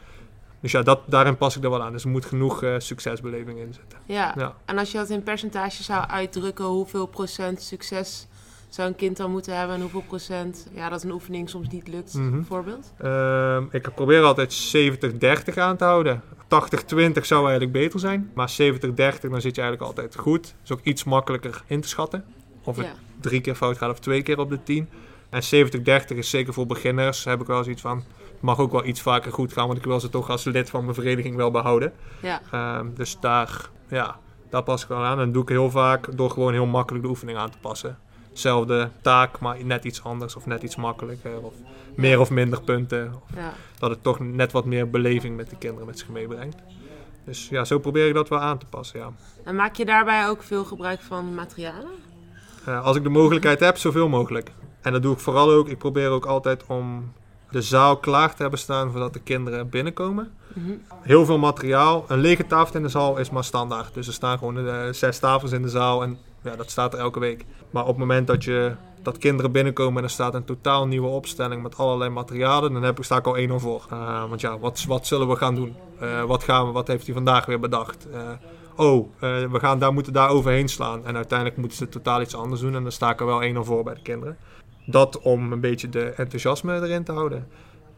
Dus 0.59 0.71
ja, 0.71 0.81
dat, 0.81 0.99
daarin 1.05 1.37
pas 1.37 1.57
ik 1.57 1.63
er 1.63 1.69
wel 1.69 1.83
aan. 1.83 1.91
Dus 1.91 2.03
er 2.03 2.09
moet 2.09 2.25
genoeg 2.25 2.63
eh, 2.63 2.75
succesbeleving 2.77 3.59
in 3.59 3.73
zitten. 3.73 3.99
ja. 4.05 4.33
Ja. 4.37 4.55
En 4.65 4.77
als 4.77 4.91
je 4.91 4.97
dat 4.97 5.09
in 5.09 5.23
percentage 5.23 5.83
zou 5.83 6.07
uitdrukken, 6.07 6.65
hoeveel 6.65 7.05
procent 7.05 7.61
succes 7.61 8.27
zou 8.69 8.87
een 8.87 8.95
kind 8.95 9.17
dan 9.17 9.31
moeten 9.31 9.57
hebben 9.57 9.75
en 9.75 9.81
hoeveel 9.81 10.03
procent 10.07 10.67
ja, 10.73 10.89
dat 10.89 11.03
een 11.03 11.11
oefening 11.11 11.49
soms 11.49 11.67
niet 11.69 11.87
lukt, 11.87 12.13
Mhm. 12.13 12.31
bijvoorbeeld? 12.31 12.93
Ehm, 12.97 13.63
ik 13.71 13.95
probeer 13.95 14.23
altijd 14.23 14.53
70-30 14.53 15.57
aan 15.57 15.77
te 15.77 15.83
houden. 15.83 16.21
80-20 16.47 17.25
zou 17.25 17.41
eigenlijk 17.41 17.71
beter 17.71 17.99
zijn. 17.99 18.31
Maar 18.33 18.49
70-30 18.49 19.31
dan 19.31 19.41
zit 19.41 19.55
je 19.55 19.61
eigenlijk 19.61 19.81
altijd 19.91 20.15
goed. 20.15 20.55
is 20.63 20.71
ook 20.71 20.79
iets 20.83 21.03
makkelijker 21.03 21.63
in 21.67 21.81
te 21.81 21.87
schatten. 21.87 22.25
Of 22.63 22.77
het 22.77 22.85
Ja. 22.85 22.91
drie 23.19 23.41
keer 23.41 23.55
fout 23.55 23.77
gaat 23.77 23.89
of 23.91 23.99
twee 23.99 24.21
keer 24.21 24.39
op 24.39 24.49
de 24.49 24.63
10. 24.63 24.89
En 25.29 25.43
70-30 25.43 26.17
is 26.17 26.29
zeker 26.29 26.53
voor 26.53 26.65
beginners. 26.65 27.23
Heb 27.23 27.41
ik 27.41 27.47
wel 27.47 27.63
zoiets 27.63 27.81
van. 27.81 27.97
Het 28.31 28.41
mag 28.41 28.59
ook 28.59 28.71
wel 28.71 28.85
iets 28.85 29.01
vaker 29.01 29.31
goed 29.31 29.53
gaan. 29.53 29.65
Want 29.67 29.79
ik 29.79 29.85
wil 29.85 29.99
ze 29.99 30.09
toch 30.09 30.29
als 30.29 30.43
lid 30.43 30.69
van 30.69 30.81
mijn 30.83 30.95
vereniging 30.95 31.35
wel 31.35 31.51
behouden. 31.51 31.93
Ja. 32.21 32.41
Ehm, 32.51 32.87
dus 32.93 33.17
daar, 33.19 33.69
ja, 33.89 34.19
daar 34.49 34.63
pas 34.63 34.81
ik 34.83 34.87
wel 34.87 35.03
aan. 35.03 35.19
En 35.19 35.25
dat 35.25 35.33
doe 35.33 35.43
ik 35.43 35.49
heel 35.49 35.69
vaak 35.71 36.17
door 36.17 36.29
gewoon 36.29 36.53
heel 36.53 36.65
makkelijk 36.65 37.03
de 37.03 37.09
oefening 37.09 37.37
aan 37.37 37.49
te 37.49 37.57
passen. 37.61 37.97
Zelfde 38.39 38.89
taak, 39.01 39.39
maar 39.39 39.65
net 39.65 39.83
iets 39.83 40.03
anders 40.03 40.35
of 40.35 40.45
net 40.45 40.63
iets 40.63 40.75
makkelijker. 40.75 41.41
Of 41.41 41.53
meer 41.95 42.19
of 42.19 42.29
minder 42.29 42.61
punten. 42.61 43.13
Of 43.13 43.35
ja. 43.35 43.53
dat 43.79 43.89
het 43.89 44.03
toch 44.03 44.19
net 44.19 44.51
wat 44.51 44.65
meer 44.65 44.89
beleving 44.89 45.35
met 45.35 45.49
de 45.49 45.57
kinderen 45.57 45.87
met 45.87 45.99
zich 45.99 46.09
meebrengt. 46.09 46.57
Dus 47.25 47.49
ja, 47.49 47.65
zo 47.65 47.79
probeer 47.79 48.07
ik 48.07 48.13
dat 48.13 48.29
wel 48.29 48.39
aan 48.39 48.57
te 48.57 48.65
passen, 48.65 48.99
ja. 48.99 49.11
En 49.43 49.55
maak 49.55 49.75
je 49.75 49.85
daarbij 49.85 50.29
ook 50.29 50.43
veel 50.43 50.65
gebruik 50.65 51.01
van 51.01 51.33
materialen? 51.33 51.91
Eh, 52.65 52.83
als 52.83 52.95
ik 52.95 53.03
de 53.03 53.09
mogelijkheid 53.09 53.59
heb, 53.59 53.77
zoveel 53.77 54.09
mogelijk. 54.09 54.51
En 54.81 54.91
dat 54.91 55.01
doe 55.01 55.13
ik 55.13 55.19
vooral 55.19 55.51
ook. 55.51 55.69
Ik 55.69 55.77
probeer 55.77 56.09
ook 56.09 56.25
altijd 56.25 56.63
om 56.67 57.13
de 57.49 57.61
zaal 57.61 57.97
klaar 57.97 58.35
te 58.35 58.41
hebben 58.41 58.59
staan 58.59 58.91
voordat 58.91 59.13
de 59.13 59.19
kinderen 59.19 59.69
binnenkomen. 59.69 60.31
Mhm. 60.53 60.71
Heel 61.01 61.25
veel 61.25 61.37
materiaal. 61.37 62.05
Een 62.07 62.19
lege 62.19 62.47
tafel 62.47 62.75
in 62.75 62.81
de 62.81 62.89
zaal 62.89 63.17
is 63.17 63.29
maar 63.29 63.43
standaard. 63.43 63.93
Dus 63.93 64.07
er 64.07 64.13
staan 64.13 64.37
gewoon 64.37 64.67
eh, 64.67 64.91
zes 64.91 65.19
tafels 65.19 65.51
in 65.51 65.61
de 65.61 65.69
zaal 65.69 66.03
en 66.03 66.17
ja, 66.45 66.55
dat 66.55 66.71
staat 66.71 66.93
er 66.93 66.99
elke 66.99 67.19
week. 67.19 67.45
Maar 67.69 67.83
op 67.83 67.89
het 67.89 67.97
moment 67.97 68.27
dat, 68.27 68.43
je, 68.43 68.75
dat 69.01 69.17
kinderen 69.17 69.51
binnenkomen 69.51 69.97
en 69.97 70.03
er 70.03 70.09
staat 70.09 70.33
een 70.33 70.45
totaal 70.45 70.87
nieuwe 70.87 71.07
opstelling 71.07 71.63
met 71.63 71.77
allerlei 71.77 72.09
materialen, 72.09 72.73
dan 72.73 72.83
heb 72.83 72.97
ik, 72.97 73.03
sta 73.03 73.17
ik 73.17 73.27
al 73.27 73.37
1-0 73.37 73.53
voor. 73.55 73.85
Eh, 73.89 74.29
want 74.29 74.41
ja, 74.41 74.59
wat, 74.59 74.83
wat 74.87 75.07
zullen 75.07 75.27
we 75.27 75.35
gaan 75.35 75.55
doen? 75.55 75.75
Eh, 75.99 76.23
wat, 76.23 76.43
gaan 76.43 76.65
we, 76.65 76.71
wat 76.71 76.87
heeft 76.87 77.05
hij 77.05 77.13
vandaag 77.13 77.45
weer 77.45 77.59
bedacht? 77.59 78.07
Eh, 78.09 78.29
oh, 78.75 79.09
we 79.19 79.59
gaan 79.59 79.79
daar, 79.79 79.93
moeten 79.93 80.13
daar 80.13 80.29
overheen 80.29 80.69
slaan. 80.69 81.05
En 81.05 81.15
uiteindelijk 81.15 81.57
moeten 81.59 81.77
ze 81.77 81.89
totaal 81.89 82.21
iets 82.21 82.35
anders 82.35 82.61
doen 82.61 82.75
en 82.75 82.83
dan 82.83 82.91
sta 82.91 83.11
ik 83.11 83.19
er 83.19 83.25
wel 83.25 83.53
1-0 83.53 83.59
voor 83.59 83.83
bij 83.83 83.93
de 83.93 84.01
kinderen. 84.01 84.37
Dat 84.85 85.19
om 85.19 85.51
een 85.51 85.59
beetje 85.59 85.89
de 85.89 86.03
enthousiasme 86.09 86.81
erin 86.81 87.03
te 87.03 87.11
houden. 87.11 87.47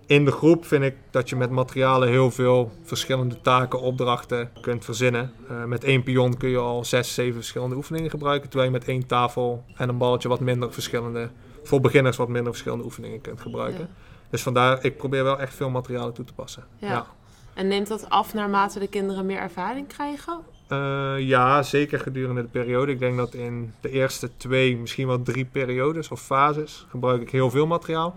In 0.08 0.26
de 0.26 0.32
groep 0.32 0.66
vind 0.66 0.84
ik 0.84 0.96
dat 1.12 1.30
je 1.30 1.36
met 1.36 1.50
materialen 1.50 2.08
heel 2.10 2.32
veel 2.32 2.72
verschillende 2.84 3.42
taken, 3.42 3.82
opdrachten 3.82 4.50
kunt 4.62 4.86
verzinnen. 4.86 5.34
Eh, 5.50 5.64
met 5.64 5.84
één 5.84 6.04
pion 6.04 6.38
kun 6.38 6.50
je 6.50 6.58
al 6.58 6.86
zes, 6.86 7.14
zeven 7.14 7.34
verschillende 7.34 7.76
oefeningen 7.76 8.10
gebruiken. 8.10 8.50
Terwijl 8.50 8.72
je 8.72 8.78
met 8.78 8.88
één 8.88 9.08
tafel 9.08 9.64
en 9.76 9.90
een 9.90 9.98
balletje 9.98 10.30
wat 10.30 10.40
minder 10.40 10.74
verschillende, 10.74 11.30
voor 11.64 11.82
beginners 11.82 12.18
wat 12.18 12.28
minder 12.28 12.52
verschillende 12.52 12.84
oefeningen 12.84 13.22
kunt 13.22 13.42
gebruiken. 13.42 13.80
Ja. 13.80 13.90
Dus 14.30 14.42
vandaar, 14.42 14.86
ik 14.86 14.98
probeer 14.98 15.24
wel 15.24 15.40
echt 15.40 15.56
veel 15.56 15.70
materialen 15.70 16.14
toe 16.14 16.26
te 16.26 16.34
passen. 16.34 16.64
Ja. 16.78 17.06
En 17.54 17.68
neemt 17.68 17.88
dat 17.88 18.10
af 18.10 18.34
naarmate 18.34 18.80
de 18.80 18.88
kinderen 18.88 19.26
meer 19.26 19.40
ervaring 19.40 19.88
krijgen? 19.88 20.40
Eh, 20.68 21.16
ja, 21.20 21.64
zeker 21.64 22.00
gedurende 22.00 22.42
de 22.42 22.48
periode. 22.48 22.92
Ik 22.92 23.00
denk 23.00 23.18
dat 23.18 23.34
in 23.34 23.74
de 23.82 23.90
eerste 23.90 24.30
twee, 24.38 24.78
misschien 24.78 25.08
wel 25.08 25.22
drie 25.22 25.46
periodes 25.46 26.10
of 26.10 26.22
fases 26.22 26.86
gebruik 26.90 27.22
ik 27.22 27.32
heel 27.32 27.50
veel 27.50 27.68
materiaal. 27.68 28.16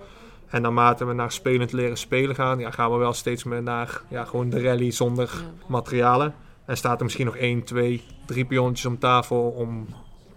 En 0.51 0.63
naarmate 0.63 1.05
we 1.05 1.13
naar 1.13 1.33
spelend 1.33 1.73
leren 1.73 1.97
spelen 1.99 2.35
gaan, 2.35 2.59
ja, 2.59 2.71
gaan 2.71 2.91
we 2.91 2.97
wel 2.97 3.13
steeds 3.13 3.45
meer 3.45 3.63
naar 3.63 4.03
ja, 4.09 4.25
gewoon 4.25 4.51
de 4.51 4.63
rally 4.63 4.91
zonder 4.91 5.31
Ja. 5.35 5.51
materialen. 5.67 6.35
En 6.65 6.77
staat 6.77 6.99
er 6.99 7.05
misschien 7.05 7.27
nog 7.27 7.37
één, 7.37 7.65
twee, 7.65 8.05
drie 8.27 8.45
pionnetjes 8.45 8.87
om 8.87 8.99
tafel 8.99 9.51
om 9.51 9.87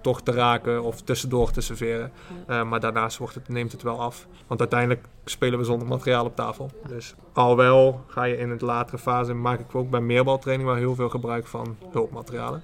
toch 0.02 0.22
te 0.22 0.32
raken 0.32 0.84
of 0.84 1.02
tussendoor 1.02 1.52
te 1.52 1.62
serveren. 1.62 2.12
Eh, 2.48 2.64
maar 2.64 2.80
daarnaast 2.80 3.18
wordt 3.18 3.36
het, 3.36 3.50
neemt 3.50 3.72
het 3.72 3.82
wel 3.82 4.02
af. 4.02 4.28
Want 4.48 4.60
uiteindelijk 4.60 5.06
spelen 5.26 5.60
we 5.60 5.66
zonder 5.66 5.88
materiaal 5.88 6.26
op 6.26 6.36
tafel. 6.36 6.72
Dus 6.88 7.16
al 7.34 7.56
wel 7.56 8.04
ga 8.08 8.24
je 8.24 8.38
in 8.38 8.50
het 8.50 8.62
latere 8.62 8.98
fase, 8.98 9.34
maak 9.34 9.60
ik 9.60 9.76
ook 9.76 9.90
bij 9.90 10.00
meerbaltraining 10.02 10.70
wel 10.70 10.78
heel 10.78 10.96
veel 10.96 11.10
gebruik 11.10 11.48
van 11.48 11.78
hulpmaterialen. 11.92 12.64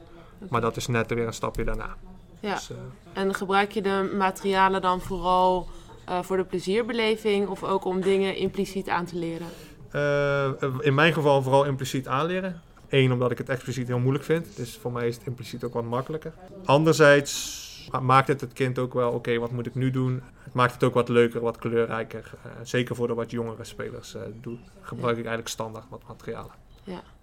Maar 0.50 0.62
dat 0.62 0.76
is 0.78 0.88
net 0.88 1.14
weer 1.14 1.28
een 1.28 1.34
stapje 1.34 1.64
daarna. 1.64 1.96
Ja. 2.40 2.54
Dus, 2.54 2.70
eh, 2.72 2.78
En 3.22 3.34
gebruik 3.34 3.72
je 3.72 3.82
de 3.82 4.14
materialen 4.18 4.82
dan 4.82 5.02
vooral 5.02 5.68
eh, 6.10 6.22
voor 6.22 6.38
de 6.38 6.44
plezierbeleving 6.44 7.48
of 7.48 7.64
ook 7.64 7.86
om 7.86 8.02
dingen 8.02 8.36
impliciet 8.36 8.90
aan 8.90 9.06
te 9.06 9.16
leren? 9.16 9.48
eh, 9.92 10.80
in 10.80 10.94
mijn 10.94 11.14
geval 11.14 11.42
vooral 11.42 11.66
impliciet 11.66 12.08
aanleren. 12.08 12.62
Eén, 12.90 13.12
omdat 13.12 13.32
ik 13.32 13.38
het 13.38 13.50
expliciet 13.50 13.88
heel 13.88 14.00
moeilijk 14.00 14.24
vind. 14.24 14.56
Dus 14.56 14.78
voor 14.82 14.92
mij 14.92 15.08
is 15.08 15.16
het 15.16 15.26
impliciet 15.26 15.64
ook 15.64 15.74
wat 15.74 15.84
makkelijker. 15.84 16.34
Anderzijds 16.66 17.90
maakt 18.02 18.28
het 18.28 18.42
het 18.42 18.54
kind 18.54 18.80
ook 18.80 18.94
wel, 18.94 19.12
oké, 19.12 19.38
wat 19.38 19.52
moet 19.52 19.66
ik 19.66 19.76
nu 19.76 19.92
doen? 19.92 20.24
Het 20.44 20.54
maakt 20.54 20.74
het 20.74 20.84
ook 20.84 20.94
wat 20.94 21.10
leuker, 21.10 21.42
wat 21.42 21.58
kleurrijker. 21.58 22.32
Eh, 22.44 22.52
zeker 22.64 22.96
voor 22.96 23.08
de 23.08 23.14
wat 23.14 23.32
jongere 23.32 23.64
spelers 23.64 24.16
doe, 24.42 24.58
gebruik 24.82 25.18
ik 25.18 25.24
eigenlijk 25.24 25.48
standaard 25.48 25.86
wat 25.90 26.02
materialen. 26.08 26.52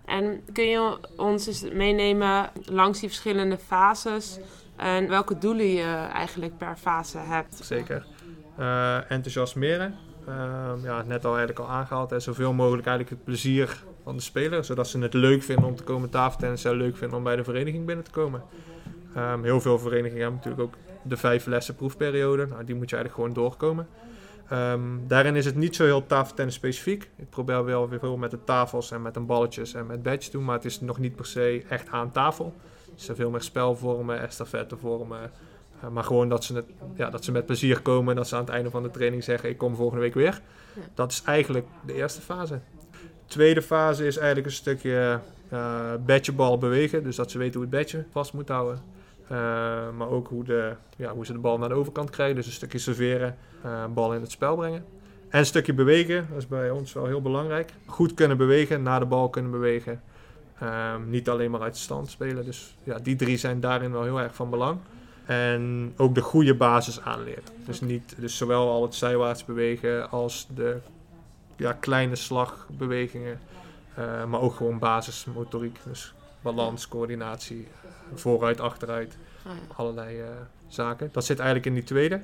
En 0.05 0.43
kun 0.52 0.69
je 0.69 0.99
ons 1.16 1.47
eens 1.47 1.62
meenemen 1.73 2.50
langs 2.64 3.00
die 3.00 3.09
verschillende 3.09 3.59
fases 3.59 4.38
en 4.76 5.09
welke 5.09 5.38
doelen 5.38 5.66
je 5.66 6.09
eigenlijk 6.12 6.59
per 6.59 6.76
fase 6.76 7.19
hebt? 7.19 7.61
Zeker. 7.62 8.07
Eh, 8.58 9.10
enthousiasmeren. 9.10 9.94
Ehm, 10.26 10.82
ja, 10.82 11.02
net 11.02 11.25
al 11.25 11.36
eigenlijk 11.36 11.58
al 11.58 11.75
aangehaald. 11.75 12.10
Hè. 12.10 12.20
Zoveel 12.20 12.52
mogelijk 12.52 12.86
eigenlijk 12.86 13.16
het 13.16 13.25
plezier 13.25 13.82
van 14.02 14.16
de 14.16 14.22
speler. 14.22 14.64
Zodat 14.64 14.88
ze 14.88 14.98
het 14.98 15.14
leuk 15.14 15.42
vinden 15.42 15.64
om 15.64 15.76
te 15.76 15.82
komen 15.82 16.10
tafeltennissen. 16.10 16.70
En 16.70 16.76
leuk 16.76 16.96
vinden 16.96 17.18
om 17.18 17.25
bij 17.25 17.36
de 17.36 17.44
vereniging 17.44 17.86
binnen 17.86 18.04
te 18.04 18.10
komen. 18.10 18.42
Ehm, 19.14 19.42
heel 19.42 19.60
veel 19.60 19.78
verenigingen 19.78 20.22
hebben 20.22 20.34
natuurlijk 20.34 20.62
ook 20.62 20.75
de 21.02 21.16
vijf 21.16 21.46
lessen 21.46 21.75
proefperiode. 21.75 22.46
Nou, 22.46 22.64
die 22.64 22.75
moet 22.75 22.90
je 22.90 22.96
eigenlijk 22.96 23.14
gewoon 23.14 23.44
doorkomen. 23.44 23.88
Ehm, 24.48 24.80
daarin 25.06 25.36
is 25.36 25.44
het 25.44 25.56
niet 25.56 25.76
zo 25.76 25.84
heel 25.84 26.06
tafeltennis 26.06 26.54
specifiek. 26.54 27.10
Ik 27.16 27.30
probeer 27.30 27.64
wel 27.64 27.88
weer 27.88 27.98
veel 27.98 28.16
met 28.16 28.30
de 28.30 28.44
tafels 28.44 28.90
en 28.90 29.02
met 29.02 29.16
een 29.16 29.26
balletjes 29.26 29.75
en 29.75 29.86
met 29.86 30.02
badges 30.02 30.25
te 30.25 30.30
doen. 30.30 30.44
Maar 30.44 30.54
het 30.54 30.64
is 30.64 30.80
nog 30.80 30.98
niet 30.98 31.16
per 31.16 31.26
se 31.26 31.64
echt 31.68 31.88
aan 31.88 32.12
tafel. 32.12 32.54
Ze 32.94 33.14
veel 33.14 33.30
meer 33.30 33.42
spelvormen, 33.42 34.20
estafettevormen. 34.20 35.30
Uh, 35.85 35.90
maar 35.90 36.04
gewoon 36.04 36.28
dat 36.28 36.45
ze, 36.45 36.54
het, 36.54 36.66
ja, 36.95 37.11
dat 37.11 37.25
ze 37.25 37.33
met 37.33 37.47
plezier 37.47 37.80
komen 37.80 38.11
en 38.11 38.16
dat 38.16 38.28
ze 38.28 38.35
aan 38.35 38.40
het 38.40 38.50
einde 38.50 38.71
van 38.71 38.83
de 38.83 38.90
training 38.90 39.25
zeggen: 39.25 39.49
Ik 39.49 39.59
kom 39.59 39.76
volgende 39.76 40.02
week 40.02 40.14
weer. 40.14 40.40
Ja. 40.75 40.83
Dat 40.95 41.12
is 41.12 41.23
eigenlijk 41.25 41.66
de 41.87 41.95
eerste 41.95 42.21
fase. 42.21 42.61
De 42.90 43.33
tweede 43.33 43.62
fase 43.62 44.06
is 44.06 44.16
eigenlijk 44.16 44.47
een 44.47 44.52
stukje 44.52 45.21
uh, 45.52 46.56
bewegen. 46.59 47.02
Dus 47.02 47.16
dat 47.16 47.30
ze 47.30 47.38
weten 47.38 47.54
hoe 47.54 47.62
het 47.62 47.71
bedje 47.71 48.04
vast 48.11 48.33
moet 48.33 48.49
houden. 48.49 48.78
Uh, 49.23 49.28
maar 49.97 50.09
ook 50.09 50.28
hoe, 50.28 50.45
de, 50.45 50.73
ja, 50.97 51.12
hoe 51.12 51.26
ze 51.26 51.33
de 51.33 51.38
bal 51.38 51.59
naar 51.59 51.68
de 51.68 51.75
overkant 51.75 52.11
krijgen. 52.11 52.37
Dus 52.37 52.47
een 52.47 52.52
stukje 52.52 52.78
serveren, 52.78 53.37
bal 53.95 54.14
in 54.14 54.21
het 54.21 54.30
spel 54.30 54.56
brengen. 54.56 54.85
En 55.28 55.38
een 55.38 55.47
stukje 55.47 55.75
bewegen, 55.75 56.26
dat 56.28 56.38
is 56.38 56.47
bij 56.47 56.71
ons 56.71 56.92
wel 56.92 57.06
heel 57.06 57.23
belangrijk. 57.23 57.73
Goed 57.87 58.14
kunnen 58.14 58.37
bewegen, 58.37 58.83
naar 58.83 59.00
de 59.00 59.06
bal 59.06 59.28
kunnen 59.28 59.50
bewegen. 59.50 60.00
Um, 60.62 61.11
niet 61.11 61.28
alleen 61.28 61.50
maar 61.50 61.61
uit 61.61 61.76
stand 61.76 62.11
spelen. 62.11 62.45
Dus 62.45 62.76
ja, 62.83 62.99
die 62.99 63.16
drie 63.16 63.37
zijn 63.37 63.61
daarin 63.61 63.92
wel 63.92 64.02
heel 64.02 64.21
erg 64.21 64.35
van 64.35 64.50
belang. 64.50 64.78
En 65.26 65.92
ook 65.97 66.14
de 66.14 66.21
goede 66.21 66.54
basis 66.54 67.00
aanleren. 67.00 67.42
Dus, 67.64 67.80
niet, 67.80 68.14
dus 68.18 68.37
zowel 68.37 68.71
al 68.71 68.83
het 68.83 68.95
zijwaarts 68.95 69.45
bewegen 69.45 70.11
als 70.11 70.47
de 70.54 70.78
ja, 71.56 71.73
kleine 71.73 72.16
slagbewegingen. 72.16 73.40
Uh, 73.99 74.25
maar 74.25 74.40
ook 74.40 74.54
gewoon 74.54 74.78
basismotoriek. 74.78 75.78
Dus 75.85 76.14
balans, 76.40 76.88
coördinatie, 76.88 77.68
vooruit, 78.14 78.61
achteruit. 78.61 79.16
Oh 79.47 79.52
ja. 79.52 79.75
Allerlei 79.76 80.21
uh, 80.21 80.26
zaken. 80.68 81.09
Dat 81.12 81.25
zit 81.25 81.38
eigenlijk 81.38 81.68
in 81.68 81.75
die 81.75 81.85
tweede. 81.85 82.21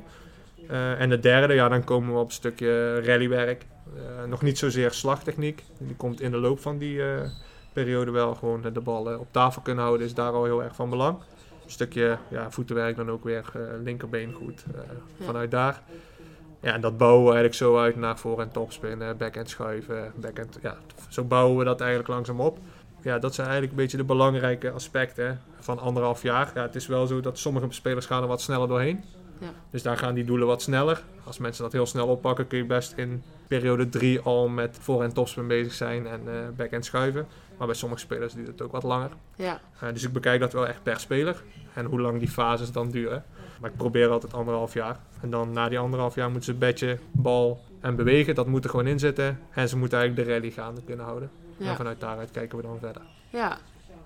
Uh, 0.71 1.01
en 1.01 1.09
de 1.09 1.21
derde, 1.21 1.55
ja, 1.55 1.69
dan 1.69 1.85
komen 1.85 2.15
we 2.15 2.21
op 2.21 2.27
een 2.27 2.33
stukje 2.33 3.01
rallywerk. 3.01 3.67
Nog 4.29 4.43
niet 4.43 4.59
zozeer 4.59 4.93
slagtechniek. 4.93 5.65
Die 5.79 5.97
komt 5.97 6.21
in 6.21 6.31
de 6.31 6.37
loop 6.37 6.61
van 6.61 6.79
die 6.79 7.01
periode 7.73 8.11
wel. 8.11 8.35
Gewoon 8.35 8.63
de 8.73 8.81
bal 8.81 9.19
op 9.19 9.29
tafel 9.31 9.63
kunnen 9.63 9.85
houden 9.85 10.07
is 10.07 10.15
daar 10.15 10.33
al 10.33 10.45
heel 10.45 10.63
erg 10.63 10.75
van 10.75 10.91
belang. 10.91 11.19
Stukje 11.73 12.19
ja, 12.31 12.51
voetenwerk 12.51 12.97
dan 12.97 13.11
ook 13.11 13.25
weer 13.25 13.45
linkerbeen 13.83 14.33
goed 14.33 14.65
Ja. 14.75 15.25
vanuit 15.25 15.51
daar. 15.51 15.83
Ja, 16.61 16.73
en 16.73 16.81
dat 16.81 16.97
bouwen 16.97 17.21
we 17.25 17.31
eigenlijk 17.33 17.55
zo 17.59 17.79
uit 17.79 17.97
naar 17.97 18.19
voor- 18.19 18.41
en 18.41 18.51
topspinnen, 18.53 19.17
backhand 19.17 19.49
schuiven, 19.51 20.13
backhand. 20.17 20.59
Ja, 20.63 20.77
zo 21.09 21.25
bouwen 21.25 21.59
we 21.59 21.65
dat 21.65 21.81
eigenlijk 21.81 22.11
langzaam 22.11 22.41
op. 22.41 22.59
Ja, 23.03 23.19
dat 23.19 23.35
zijn 23.35 23.47
eigenlijk 23.47 23.77
een 23.77 23.83
beetje 23.83 23.97
de 23.97 24.05
belangrijke 24.05 24.71
aspecten 24.71 25.41
van 25.61 25.79
anderhalf 25.79 26.23
jaar. 26.23 26.51
Ja, 26.55 26.63
het 26.63 26.75
is 26.75 26.87
wel 26.87 27.07
zo 27.07 27.21
dat 27.21 27.39
sommige 27.39 27.67
spelers 27.71 28.07
gaan 28.07 28.23
er 28.23 28.29
wat 28.29 28.41
sneller 28.41 28.69
doorheen. 28.69 29.05
Ja. 29.39 29.49
Dus 29.71 29.83
daar 29.83 29.97
gaan 29.99 30.15
die 30.15 30.25
doelen 30.25 30.47
wat 30.47 30.63
sneller. 30.63 31.03
Als 31.25 31.39
mensen 31.39 31.63
dat 31.63 31.73
heel 31.73 31.87
snel 31.87 32.07
oppakken, 32.09 32.47
kun 32.47 32.59
je 32.59 32.65
best 32.67 32.93
in 32.97 33.23
periode 33.49 33.89
3 33.89 34.21
al 34.21 34.49
met 34.49 34.79
voor- 34.81 35.03
en 35.03 35.13
topspin 35.13 35.47
bezig 35.47 35.73
zijn 35.73 36.07
en 36.07 36.21
uh, 36.27 36.33
backhand 36.57 36.85
schuiven. 36.85 37.27
Maar 37.59 37.67
bij 37.67 37.77
sommige 37.77 38.01
spelers 38.01 38.35
duurt 38.35 38.47
het 38.47 38.63
ook 38.63 38.73
wat 38.73 38.83
langer. 38.83 39.11
Ja. 39.37 39.61
Uh, 39.83 39.93
dus 39.93 40.03
ik 40.03 40.13
bekijk 40.13 40.41
dat 40.41 40.53
wel 40.53 40.67
echt 40.67 40.83
per 40.83 41.01
speler 41.01 41.43
en 41.75 41.85
hoe 41.85 42.01
lang 42.01 42.19
die 42.19 42.29
fases 42.29 42.73
dan 42.73 42.91
duren. 42.91 43.25
Maar 43.61 43.71
ik 43.71 43.77
probeer 43.77 44.09
altijd 44.09 44.35
anderhalf 44.35 44.75
jaar. 44.75 45.01
En 45.21 45.31
dan 45.31 45.53
na 45.53 45.69
die 45.69 45.79
anderhalf 45.79 46.15
jaar 46.15 46.31
moeten 46.31 46.53
ze 46.53 46.59
bedje, 46.59 46.99
bal 47.13 47.61
en 47.81 47.97
bewegen. 47.97 48.35
Dat 48.35 48.47
moet 48.47 48.65
er 48.65 48.71
gewoon 48.71 48.87
in 48.87 48.99
zitten. 48.99 49.39
En 49.51 49.69
ze 49.69 49.77
moeten 49.77 49.99
eigenlijk 49.99 50.29
de 50.29 50.35
rally 50.35 50.51
gaande 50.51 50.83
kunnen 50.85 51.05
houden. 51.05 51.31
Ja. 51.57 51.71
En 51.71 51.77
vanuit 51.77 52.01
daaruit 52.01 52.31
kijken 52.31 52.57
we 52.57 52.63
dan 52.63 52.79
verder. 52.79 53.03
Ja, 53.31 53.59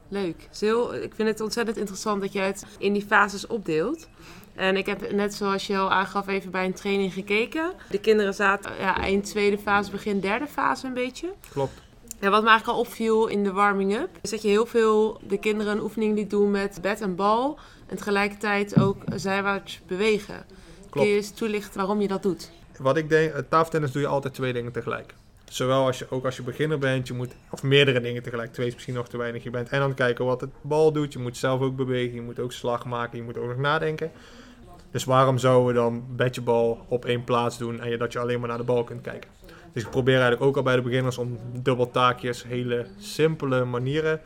leuk. 0.09 0.49
Heel, 0.59 0.95
ik 0.95 1.15
vind 1.15 1.29
het 1.29 1.41
ontzettend 1.41 1.77
interessant 1.77 2.21
dat 2.21 2.33
je 2.33 2.41
het 2.41 2.67
in 2.79 2.93
die 2.93 3.07
fases 3.07 3.47
opdeelt. 3.47 4.09
En 4.55 4.77
ik 4.77 4.87
heb 4.87 5.13
net 5.13 5.35
zoals 5.35 5.67
je 5.67 5.77
al 5.77 5.91
aangaf 5.91 6.29
even 6.29 6.51
bij 6.51 6.65
een 6.65 6.75
training 6.75 7.13
gekeken. 7.13 7.73
De 7.91 8.01
kinderen 8.01 8.35
zaten 8.35 8.77
ja, 8.79 8.97
eind 8.97 9.25
tweede 9.25 9.59
fase, 9.59 9.91
begin 9.91 10.21
derde 10.21 10.47
fase 10.47 10.87
een 10.87 10.95
beetje. 10.95 11.33
Klopt. 11.51 11.83
Ja, 12.21 12.31
wat 12.31 12.43
me 12.43 12.49
eigenlijk 12.49 12.79
al 12.79 12.85
opviel 12.85 13.27
in 13.27 13.45
de 13.45 13.53
warming-up, 13.53 14.09
is 14.21 14.31
dat 14.31 14.43
je 14.43 14.49
heel 14.49 14.67
veel 14.67 15.21
de 15.29 15.39
kinderen 15.39 15.73
een 15.73 15.83
oefening 15.83 16.15
liet 16.15 16.31
doen 16.31 16.51
met 16.51 16.79
bed 16.83 17.01
en 17.01 17.15
bal. 17.15 17.59
En 17.87 17.97
tegelijkertijd 17.97 18.81
ook 18.81 18.97
zijwaarts 19.15 19.81
bewegen. 19.87 20.45
Kun 20.47 20.91
Klopt. 20.91 21.09
je 21.09 21.15
eens 21.15 21.31
toelichten 21.31 21.77
waarom 21.77 22.01
je 22.01 22.09
dat 22.09 22.23
doet? 22.23 22.51
Wat 22.79 22.97
ik 22.97 23.09
denk, 23.09 23.35
tafeltennis 23.49 23.93
doe 23.93 24.03
je 24.03 24.09
altijd 24.09 24.35
twee 24.35 24.53
dingen 24.53 24.73
tegelijk. 24.73 25.15
Zowel 25.45 25.87
als 25.87 25.99
je, 25.99 26.07
ook 26.11 26.25
als 26.25 26.37
je 26.37 26.43
beginner 26.43 26.79
bent, 26.79 27.07
je 27.07 27.15
moet, 27.15 27.33
of 27.51 27.63
meerdere 27.63 28.01
dingen 28.01 28.23
tegelijk, 28.23 28.53
twee 28.53 28.67
is 28.67 28.75
misschien 28.75 28.95
nog 28.95 29.09
te 29.09 29.17
weinig. 29.17 29.43
Je 29.43 29.51
bent 29.51 29.69
en 29.69 29.81
aan 29.81 29.89
het 29.89 29.97
kijken 29.97 30.25
wat 30.25 30.41
het 30.41 30.51
bal 30.61 30.93
doet, 30.93 31.13
je 31.13 31.19
moet 31.19 31.37
zelf 31.37 31.61
ook 31.61 31.77
bewegen, 31.77 32.15
je 32.15 32.23
moet 32.23 32.39
ook 32.39 32.53
slag 32.53 32.85
maken, 32.85 33.19
je 33.19 33.25
moet 33.25 33.39
ook 33.39 33.49
nog 33.49 33.57
nadenken. 33.57 34.11
Dus 34.91 35.05
waarom 35.05 35.39
zouden 35.39 35.67
we 35.67 35.73
dan 35.73 36.05
bedjebal 36.17 36.87
op 36.89 37.05
één 37.05 37.25
plaats 37.25 37.59
doen 37.59 37.81
en 37.81 37.91
je, 37.91 37.97
dat 37.97 38.13
je 38.13 38.19
alleen 38.19 38.39
maar 38.41 38.49
naar 38.49 38.59
de 38.59 38.65
bal 38.65 38.85
kunt 38.85 39.03
kijken? 39.03 39.31
Dus 39.77 39.85
ik 39.85 39.91
probeer 39.91 40.15
eigenlijk 40.15 40.43
ook 40.43 40.57
al 40.57 40.63
bij 40.63 40.77
de 40.77 40.83
beginners 40.83 41.19
om 41.19 41.39
dubbeltaakjes, 41.53 42.45
hele 42.45 42.87
simpele 42.99 43.65
manieren, 43.65 44.21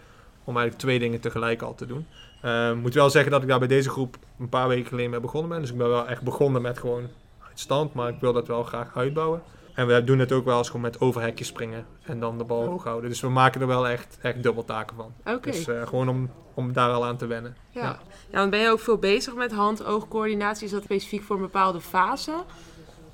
om 0.45 0.57
eigenlijk 0.57 0.78
twee 0.78 0.99
dingen 0.99 1.21
tegelijk 1.21 1.62
al 1.62 1.75
te 1.75 1.87
doen. 1.87 2.07
Uh, 2.45 2.73
moet 2.73 2.95
wel 2.95 3.11
zeggen 3.11 3.30
dat 3.30 3.42
ik 3.42 3.49
daar 3.49 3.59
bij 3.59 3.69
deze 3.69 3.90
groep 3.90 4.16
een 4.38 4.49
paar 4.49 4.69
weken 4.69 4.87
geleden 4.87 5.11
mee 5.11 5.21
begonnen 5.21 5.50
ben. 5.50 5.61
Dus 5.61 5.71
ik 5.71 5.76
ben 5.76 5.88
wel 5.88 6.09
echt 6.09 6.23
begonnen 6.23 6.62
met 6.62 6.78
gewoon 6.78 7.09
uit 7.49 7.61
stand, 7.61 7.95
maar 7.95 8.09
ik 8.09 8.21
wil 8.21 8.33
dat 8.33 8.47
wel 8.47 8.62
graag 8.62 8.97
uitbouwen. 8.97 9.42
En 9.75 9.87
we 9.87 10.04
doen 10.04 10.19
het 10.19 10.33
ook 10.33 10.45
wel 10.45 10.59
eens 10.59 10.66
gewoon 10.66 10.83
met 10.83 11.00
overhekjes 11.00 11.47
springen 11.47 11.87
en 12.02 12.21
dan 12.21 12.38
de 12.38 12.45
bal 12.45 12.66
hoog 12.66 12.85
houden. 12.85 13.11
Dus 13.11 13.21
we 13.21 13.28
maken 13.28 13.61
er 13.61 13.66
wel 13.66 13.88
echt, 13.88 14.19
echt 14.23 14.42
dubbeltaken 14.42 14.97
van. 14.97 15.12
Okay. 15.21 15.52
Dus 15.52 15.69
uh, 15.69 15.87
gewoon 15.87 16.09
om, 16.09 16.30
om 16.54 16.73
daar 16.73 16.90
al 16.90 17.04
aan 17.04 17.16
te 17.16 17.26
wennen. 17.26 17.57
Ja. 17.71 17.80
ja. 17.80 17.99
ja, 18.30 18.38
dan 18.38 18.50
ben 18.50 18.61
je 18.61 18.71
ook 18.71 18.80
veel 18.80 18.99
bezig 18.99 19.35
met 19.35 19.52
hand-oogcoördinatie. 19.52 20.64
Is 20.64 20.73
dat 20.73 20.83
specifiek 20.83 21.23
voor 21.23 21.37
een 21.37 21.42
bepaalde 21.42 21.80
fase? 21.80 22.33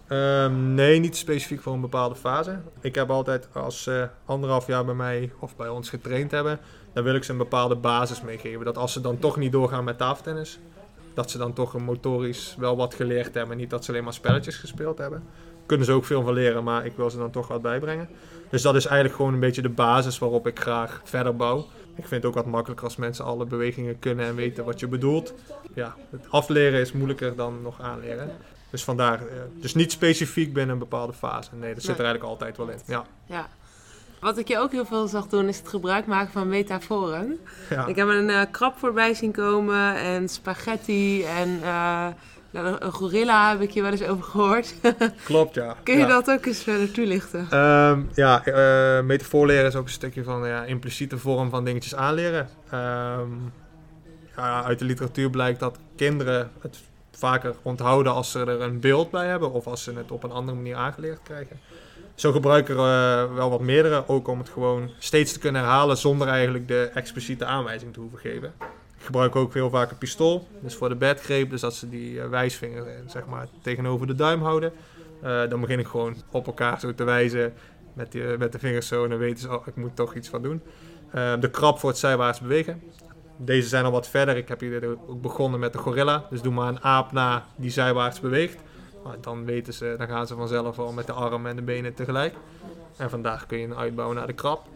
Um, 0.09 0.75
nee, 0.75 1.01
niet 1.01 1.17
specifiek 1.17 1.61
voor 1.61 1.73
een 1.73 1.81
bepaalde 1.81 2.15
fase. 2.15 2.59
Ik 2.81 2.95
heb 2.95 3.11
altijd 3.11 3.49
als 3.53 3.83
ze 3.83 3.91
uh, 3.91 4.09
anderhalf 4.25 4.67
jaar 4.67 4.85
bij 4.85 4.95
mij 4.95 5.33
of 5.39 5.57
bij 5.57 5.69
ons 5.69 5.89
getraind 5.89 6.31
hebben, 6.31 6.59
dan 6.93 7.05
wil 7.05 7.15
ik 7.15 7.25
ze 7.25 7.33
een 7.33 7.39
bepaalde 7.39 7.77
basis 7.77 8.23
meegeven. 8.23 8.65
Dat 8.65 8.79
als 8.79 8.93
ze 8.93 9.01
dan 9.01 9.19
toch 9.19 9.37
niet 9.37 9.53
doorgaan 9.53 9.85
met 9.85 9.99
tafeltennis, 9.99 10.59
dat 11.15 11.31
ze 11.31 11.39
dan 11.39 11.53
toch 11.53 11.75
een 11.75 11.83
motorisch 11.83 12.55
wel 12.59 12.77
wat 12.77 12.95
geleerd 12.95 13.35
hebben. 13.35 13.57
Niet 13.57 13.71
dat 13.71 13.85
ze 13.85 13.91
alleen 13.91 14.05
maar 14.05 14.13
spelletjes 14.13 14.57
gespeeld 14.57 14.99
hebben. 14.99 15.23
Kunnen 15.67 15.87
ze 15.87 15.93
ook 15.93 16.05
veel 16.05 16.23
van 16.23 16.33
leren, 16.33 16.65
maar 16.65 16.87
ik 16.87 16.97
wil 16.97 17.11
ze 17.11 17.17
dan 17.19 17.31
toch 17.31 17.49
wat 17.49 17.63
bijbrengen. 17.63 18.09
Dus 18.51 18.63
dat 18.63 18.75
is 18.75 18.87
eigenlijk 18.87 19.17
gewoon 19.17 19.35
een 19.35 19.41
beetje 19.41 19.63
de 19.63 19.69
basis 19.69 20.19
waarop 20.19 20.47
ik 20.47 20.61
graag 20.61 21.01
verder 21.05 21.37
bouw. 21.37 21.59
Ik 21.95 22.07
vind 22.07 22.11
het 22.11 22.25
ook 22.25 22.35
wat 22.35 22.47
makkelijker 22.47 22.87
als 22.87 22.97
mensen 22.97 23.25
alle 23.25 23.45
bewegingen 23.45 23.99
kunnen 23.99 24.27
en 24.27 24.35
weten 24.35 24.65
wat 24.65 24.81
je 24.81 24.89
bedoelt. 24.89 25.35
Ja, 25.75 25.95
het 26.11 26.27
afleren 26.31 26.81
is 26.81 26.93
moeilijker 26.93 27.37
dan 27.37 27.63
nog 27.63 27.81
aanleren. 27.81 28.31
Dus 28.77 28.85
vandaar, 28.85 29.21
dus 29.61 29.75
niet 29.75 29.93
specifiek 29.93 30.53
binnen 30.53 30.73
een 30.73 30.79
bepaalde 30.79 31.13
fase. 31.13 31.51
Nee, 31.53 31.75
dat 31.75 31.83
zit 31.83 31.99
er 31.99 32.05
eigenlijk 32.05 32.31
altijd 32.31 32.57
wel 32.57 32.69
in. 32.69 32.79
Ja. 32.87 33.05
ja. 33.27 33.49
Wat 34.21 34.39
ik 34.39 34.49
je 34.49 34.59
ook 34.59 34.73
heel 34.73 34.85
veel 34.85 35.07
zag 35.07 35.27
doen, 35.27 35.49
is 35.49 35.59
het 35.59 35.69
gebruik 35.69 36.07
maken 36.07 36.33
van 36.33 36.49
metaforen. 36.49 37.39
Ja. 37.71 37.87
Ik 37.87 37.97
heb 37.97 38.09
een 38.09 38.29
uh, 38.29 38.43
krab 38.51 38.79
voorbij 38.79 39.15
zien 39.15 39.33
komen 39.33 39.97
en 39.97 40.29
spaghetti 40.29 41.25
en 41.25 41.49
uh, 41.49 42.07
nou, 42.51 42.77
een 42.79 42.93
gorilla 42.93 43.51
heb 43.51 43.61
ik 43.61 43.71
je 43.71 43.83
wel 43.83 43.91
eens 43.91 44.03
over 44.03 44.25
gehoord. 44.25 44.75
Klopt, 45.25 45.55
ja. 45.55 45.77
Kun 45.83 45.95
je 45.95 46.01
ja. 46.01 46.07
dat 46.07 46.31
ook 46.31 46.47
eens 46.47 46.63
verder 46.63 46.91
toelichten? 46.91 47.59
Um, 47.59 48.09
ja, 48.15 48.47
uh, 48.47 49.05
metafoor 49.05 49.47
leren 49.47 49.67
is 49.67 49.75
ook 49.75 49.85
een 49.85 49.91
stukje 49.91 50.25
van 50.25 50.49
ja, 50.49 50.65
impliciete 50.65 51.19
vorm 51.19 51.51
van 51.51 51.65
dingetjes 51.65 51.95
aanleren. 51.95 52.49
Um, 52.75 53.53
ja, 54.37 54.65
uit 54.65 54.79
de 54.79 54.85
literatuur 54.85 55.31
blijkt 55.31 55.61
dat 55.61 55.79
kinderen 55.97 56.51
het 56.61 56.79
vaker 57.17 57.55
onthouden 57.63 58.13
als 58.13 58.31
ze 58.31 58.41
er 58.41 58.61
een 58.61 58.81
beeld 58.81 59.11
bij 59.11 59.27
hebben 59.27 59.53
of 59.53 59.67
als 59.67 59.83
ze 59.83 59.93
het 59.93 60.11
op 60.11 60.23
een 60.23 60.31
andere 60.31 60.57
manier 60.57 60.77
aangeleerd 60.77 61.23
krijgen. 61.23 61.61
Zo 62.15 62.33
gebruik 62.33 62.69
ik 62.69 62.77
er 62.77 63.27
uh, 63.29 63.35
wel 63.35 63.51
wat 63.51 63.61
meerdere, 63.61 64.05
ook 64.07 64.29
om 64.29 64.39
het 64.39 64.49
gewoon 64.49 64.91
steeds 64.99 65.33
te 65.33 65.39
kunnen 65.39 65.63
herhalen 65.63 65.97
zonder 65.97 66.29
eigenlijk 66.29 66.69
de 66.69 66.91
expliciete 66.95 67.45
aanwijzing 67.45 67.93
te 67.93 68.01
hoeven 68.01 68.19
geven. 68.19 68.53
Ik 68.99 69.05
gebruik 69.05 69.37
ook 69.37 69.55
heel 69.55 69.71
vaak 69.71 69.91
een 69.91 69.99
pistool, 69.99 70.49
dus 70.61 70.75
voor 70.75 70.89
de 70.89 70.95
bedgreep, 70.95 71.51
dus 71.51 71.61
dat 71.61 71.75
ze 71.75 71.89
die 71.89 72.13
uh, 72.13 72.29
wijsvinger 72.29 72.87
uh, 72.87 72.93
zeg 73.07 73.27
maar, 73.27 73.47
tegenover 73.63 74.07
de 74.07 74.15
duim 74.15 74.43
houden. 74.43 74.73
Dan 75.49 75.61
begin 75.61 75.79
ik 75.79 75.87
gewoon 75.87 76.17
op 76.31 76.47
elkaar 76.47 76.81
zo 76.81 76.95
te 76.95 77.05
wijzen 77.05 77.55
met, 77.93 78.13
die, 78.13 78.23
met 78.23 78.53
de 78.53 78.59
vingers 78.59 78.89
zo 78.89 79.05
en 79.05 79.11
dan 79.11 79.19
weten 79.19 79.39
ze, 79.39 79.55
oh, 79.55 79.67
ik 79.67 79.77
moet 79.77 79.97
toch 79.97 80.15
iets 80.15 80.29
van 80.29 80.43
doen. 80.43 80.63
de 81.41 81.51
krab 81.51 81.79
voor 81.79 81.91
het 81.91 81.99
zijwaarts 81.99 82.41
bewegen. 82.41 82.83
Deze 83.37 83.69
zijn 83.69 83.85
al 83.85 83.91
wat 83.91 84.09
verder. 84.09 84.37
Ik 84.37 84.49
heb 84.49 84.61
hier 84.61 84.99
ook 85.07 85.21
begonnen 85.21 85.61
met 85.61 85.73
de 85.73 85.79
gorilla. 85.79 86.27
Dus 86.31 86.43
doe 86.43 86.53
maar 86.53 86.69
een 86.69 86.83
aap 86.83 87.13
na 87.13 87.45
die 87.57 87.71
zijwaarts 87.71 88.21
beweegt. 88.21 88.59
Maar 89.05 89.17
dan 89.21 89.45
weten 89.45 89.75
ze, 89.75 89.95
dan 89.99 90.09
gaan 90.09 90.27
ze 90.27 90.35
vanzelf 90.35 90.79
al 90.79 90.93
met 90.93 91.07
de 91.07 91.13
armen 91.13 91.51
en 91.51 91.57
de 91.57 91.63
benen 91.63 91.95
tegelijk. 91.95 92.35
En 92.97 93.11
vandaag 93.11 93.47
kun 93.47 93.59
je 93.59 93.65
een 93.65 93.77
uitbouwen 93.77 94.17
naar 94.17 94.27
de 94.27 94.33
krab. 94.33 94.67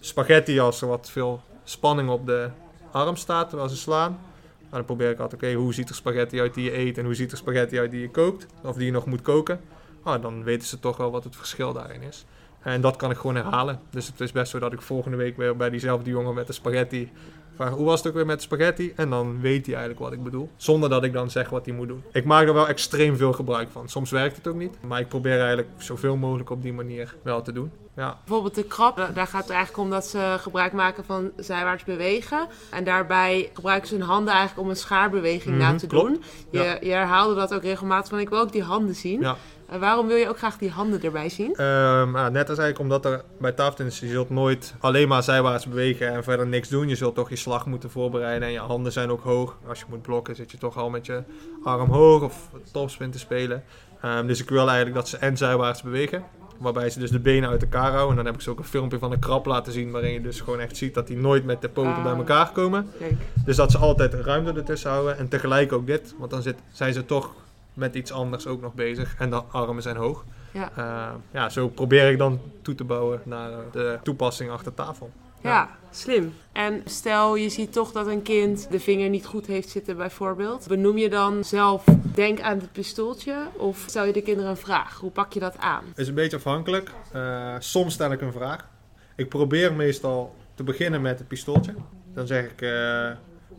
Spaghetti 0.00 0.60
als 0.60 0.82
er 0.82 0.88
wat 0.88 1.10
veel 1.10 1.40
spanning 1.64 2.08
op 2.08 2.26
de 2.26 2.50
arm 2.90 3.16
staat 3.16 3.48
terwijl 3.48 3.68
ze 3.68 3.76
slaan. 3.76 4.18
Maar 4.60 4.78
dan 4.78 4.84
probeer 4.84 5.10
ik 5.10 5.18
altijd, 5.18 5.42
oké, 5.42 5.52
hoe 5.52 5.74
ziet 5.74 5.88
er 5.88 5.94
spaghetti 5.94 6.40
uit 6.40 6.54
die 6.54 6.64
je 6.64 6.78
eet 6.78 6.98
en 6.98 7.04
hoe 7.04 7.14
ziet 7.14 7.32
er 7.32 7.36
spaghetti 7.36 7.78
uit 7.78 7.90
die 7.90 8.00
je 8.00 8.10
kookt? 8.10 8.46
Of 8.62 8.76
die 8.76 8.86
je 8.86 8.92
nog 8.92 9.06
moet 9.06 9.22
koken. 9.22 9.60
Oh, 10.04 10.22
dan 10.22 10.42
weten 10.42 10.68
ze 10.68 10.80
toch 10.80 10.96
wel 10.96 11.10
wat 11.10 11.24
het 11.24 11.36
verschil 11.36 11.72
daarin 11.72 12.02
is. 12.02 12.24
En 12.64 12.80
dat 12.80 12.96
kan 12.96 13.10
ik 13.10 13.16
gewoon 13.16 13.34
herhalen. 13.36 13.80
Dus 13.90 14.06
het 14.06 14.20
is 14.20 14.32
best 14.32 14.50
zo 14.50 14.58
dat 14.58 14.72
ik 14.72 14.82
volgende 14.82 15.16
week 15.16 15.36
weer 15.36 15.56
bij 15.56 15.70
diezelfde 15.70 16.10
jongen 16.10 16.34
met 16.34 16.46
de 16.46 16.52
spaghetti 16.52 17.10
vraag 17.56 17.70
hoe 17.70 17.84
was 17.84 17.98
het 17.98 18.08
ook 18.08 18.14
weer 18.14 18.26
met 18.26 18.36
de 18.36 18.42
spaghetti? 18.42 18.92
En 18.96 19.10
dan 19.10 19.40
weet 19.40 19.66
hij 19.66 19.74
eigenlijk 19.74 20.04
wat 20.04 20.12
ik 20.12 20.22
bedoel. 20.24 20.50
Zonder 20.56 20.88
dat 20.90 21.04
ik 21.04 21.12
dan 21.12 21.30
zeg 21.30 21.48
wat 21.50 21.66
hij 21.66 21.74
moet 21.74 21.88
doen. 21.88 22.02
Ik 22.12 22.24
maak 22.24 22.46
er 22.46 22.54
wel 22.54 22.68
extreem 22.68 23.16
veel 23.16 23.32
gebruik 23.32 23.68
van. 23.70 23.88
Soms 23.88 24.10
werkt 24.10 24.36
het 24.36 24.46
ook 24.46 24.54
niet. 24.54 24.76
Maar 24.86 25.00
ik 25.00 25.08
probeer 25.08 25.38
eigenlijk 25.38 25.68
zoveel 25.76 26.16
mogelijk 26.16 26.50
op 26.50 26.62
die 26.62 26.72
manier 26.72 27.14
wel 27.22 27.42
te 27.42 27.52
doen. 27.52 27.70
Ja, 27.96 28.18
Bijvoorbeeld 28.24 28.54
de 28.54 28.64
krab, 28.64 28.96
daar 29.14 29.26
gaat 29.26 29.42
het 29.42 29.50
eigenlijk 29.50 29.78
om 29.84 29.90
dat 29.90 30.06
ze 30.06 30.36
gebruik 30.40 30.72
maken 30.72 31.04
van 31.04 31.30
zijwaarts 31.36 31.84
bewegen. 31.84 32.46
En 32.70 32.84
daarbij 32.84 33.50
gebruiken 33.52 33.88
ze 33.88 33.94
hun 33.94 34.04
handen 34.04 34.32
eigenlijk 34.32 34.62
om 34.62 34.68
een 34.70 34.76
schaarbeweging 34.76 35.58
na 35.58 35.68
Mhm, 35.68 35.76
te 35.76 35.86
klopt. 35.86 36.06
doen. 36.08 36.22
Je, 36.50 36.58
Ja. 36.58 36.76
je 36.80 36.90
herhaalde 36.90 37.34
dat 37.34 37.54
ook 37.54 37.62
regelmatig 37.62 38.08
van 38.10 38.18
ik 38.18 38.28
wil 38.28 38.38
ook 38.40 38.52
die 38.52 38.62
handen 38.62 38.94
zien. 38.94 39.20
ja. 39.20 39.36
En 39.68 39.80
waarom 39.80 40.06
wil 40.06 40.16
je 40.16 40.28
ook 40.28 40.38
graag 40.38 40.58
die 40.58 40.70
handen 40.70 41.02
erbij 41.02 41.28
zien? 41.28 41.54
Ehm, 41.54 42.16
ja, 42.16 42.28
net 42.28 42.48
als 42.48 42.58
eigenlijk 42.58 42.78
omdat 42.78 43.04
er 43.04 43.24
bij 43.40 43.52
tafeltennis, 43.52 44.00
je 44.00 44.08
zult 44.08 44.30
nooit 44.30 44.74
alleen 44.80 45.08
maar 45.08 45.22
zijwaarts 45.22 45.66
bewegen 45.66 46.12
en 46.12 46.24
verder 46.24 46.46
niks 46.46 46.68
doen. 46.68 46.88
Je 46.88 46.94
zult 46.96 47.14
toch 47.14 47.28
je 47.28 47.36
slag 47.36 47.66
moeten 47.66 47.90
voorbereiden 47.90 48.48
en 48.48 48.54
je 48.54 48.60
handen 48.60 48.92
zijn 48.92 49.10
ook 49.10 49.22
hoog. 49.22 49.56
Als 49.68 49.78
je 49.78 49.84
moet 49.88 50.02
blokken 50.02 50.36
zit 50.36 50.50
je 50.50 50.58
toch 50.58 50.76
al 50.76 50.90
met 50.90 51.06
je 51.06 51.22
arm 51.62 51.90
hoog 51.90 52.22
of 52.22 52.48
topspin 52.72 53.10
te 53.10 53.18
spelen. 53.18 53.64
Ehm, 54.00 54.26
dus 54.26 54.40
ik 54.40 54.48
wil 54.48 54.66
eigenlijk 54.66 54.94
dat 54.94 55.08
ze 55.08 55.16
en 55.16 55.36
zijwaarts 55.36 55.82
bewegen. 55.82 56.24
Waarbij 56.58 56.90
ze 56.90 56.98
dus 56.98 57.10
de 57.10 57.20
benen 57.20 57.48
uit 57.50 57.62
elkaar 57.62 57.90
houden. 57.92 58.10
En 58.10 58.16
dan 58.16 58.24
heb 58.26 58.34
ik 58.34 58.40
ze 58.40 58.50
ook 58.50 58.58
een 58.58 58.64
filmpje 58.64 58.98
van 58.98 59.12
een 59.12 59.18
krab 59.18 59.46
laten 59.46 59.72
zien. 59.72 59.90
Waarin 59.90 60.12
je 60.12 60.20
dus 60.20 60.40
gewoon 60.40 60.60
echt 60.60 60.76
ziet 60.76 60.94
dat 60.94 61.06
die 61.06 61.16
nooit 61.16 61.44
met 61.44 61.62
de 61.62 61.68
poten 61.68 61.92
Ah. 61.94 62.02
bij 62.02 62.14
elkaar 62.14 62.50
komen. 62.52 62.90
Kijk. 62.98 63.12
Dus 63.44 63.56
dat 63.56 63.70
ze 63.70 63.78
altijd 63.78 64.14
ruimte 64.14 64.52
ertussen 64.52 64.90
houden. 64.90 65.18
En 65.18 65.28
tegelijk 65.28 65.72
ook 65.72 65.86
dit. 65.86 66.14
Want 66.18 66.30
dan 66.30 66.42
zit, 66.42 66.56
zijn 66.72 66.92
ze 66.92 67.04
toch 67.04 67.30
met 67.74 67.94
iets 67.94 68.12
anders 68.12 68.46
ook 68.46 68.60
nog 68.60 68.74
bezig. 68.74 69.14
En 69.18 69.30
de 69.30 69.42
armen 69.42 69.82
zijn 69.82 69.96
hoog. 69.96 70.24
Ja. 70.52 70.70
Eh, 70.76 71.14
ja, 71.30 71.48
zo 71.48 71.68
probeer 71.68 72.10
ik 72.10 72.18
dan 72.18 72.40
toe 72.62 72.74
te 72.74 72.84
bouwen 72.84 73.20
naar 73.24 73.50
de 73.72 73.98
toepassing 74.02 74.50
achter 74.50 74.74
tafel. 74.74 75.10
Ja, 75.40 75.68
slim. 75.90 76.34
En 76.52 76.82
stel 76.84 77.36
je 77.36 77.48
ziet 77.48 77.72
toch 77.72 77.92
dat 77.92 78.06
een 78.06 78.22
kind 78.22 78.70
de 78.70 78.80
vinger 78.80 79.08
niet 79.08 79.26
goed 79.26 79.46
heeft 79.46 79.68
zitten 79.68 79.96
bijvoorbeeld. 79.96 80.68
Benoem 80.68 80.98
je 80.98 81.08
dan 81.08 81.44
zelf, 81.44 81.84
denk 82.14 82.40
aan 82.40 82.58
het 82.58 82.72
pistooltje 82.72 83.36
of 83.56 83.84
stel 83.86 84.04
je 84.04 84.12
de 84.12 84.22
kinderen 84.22 84.50
een 84.50 84.56
vraag? 84.56 84.98
Hoe 84.98 85.10
pak 85.10 85.32
je 85.32 85.40
dat 85.40 85.56
aan? 85.58 85.84
is 85.94 86.08
een 86.08 86.14
beetje 86.14 86.36
afhankelijk. 86.36 86.90
Eh, 87.12 87.54
soms 87.58 87.94
stel 87.94 88.12
ik 88.12 88.20
een 88.20 88.32
vraag. 88.32 88.68
Ik 89.16 89.28
probeer 89.28 89.72
meestal 89.72 90.34
te 90.54 90.62
beginnen 90.62 91.02
met 91.02 91.18
het 91.18 91.28
pistooltje. 91.28 91.74
Dan 92.14 92.26
zeg 92.26 92.44
ik, 92.44 92.62
eh, 92.62 93.10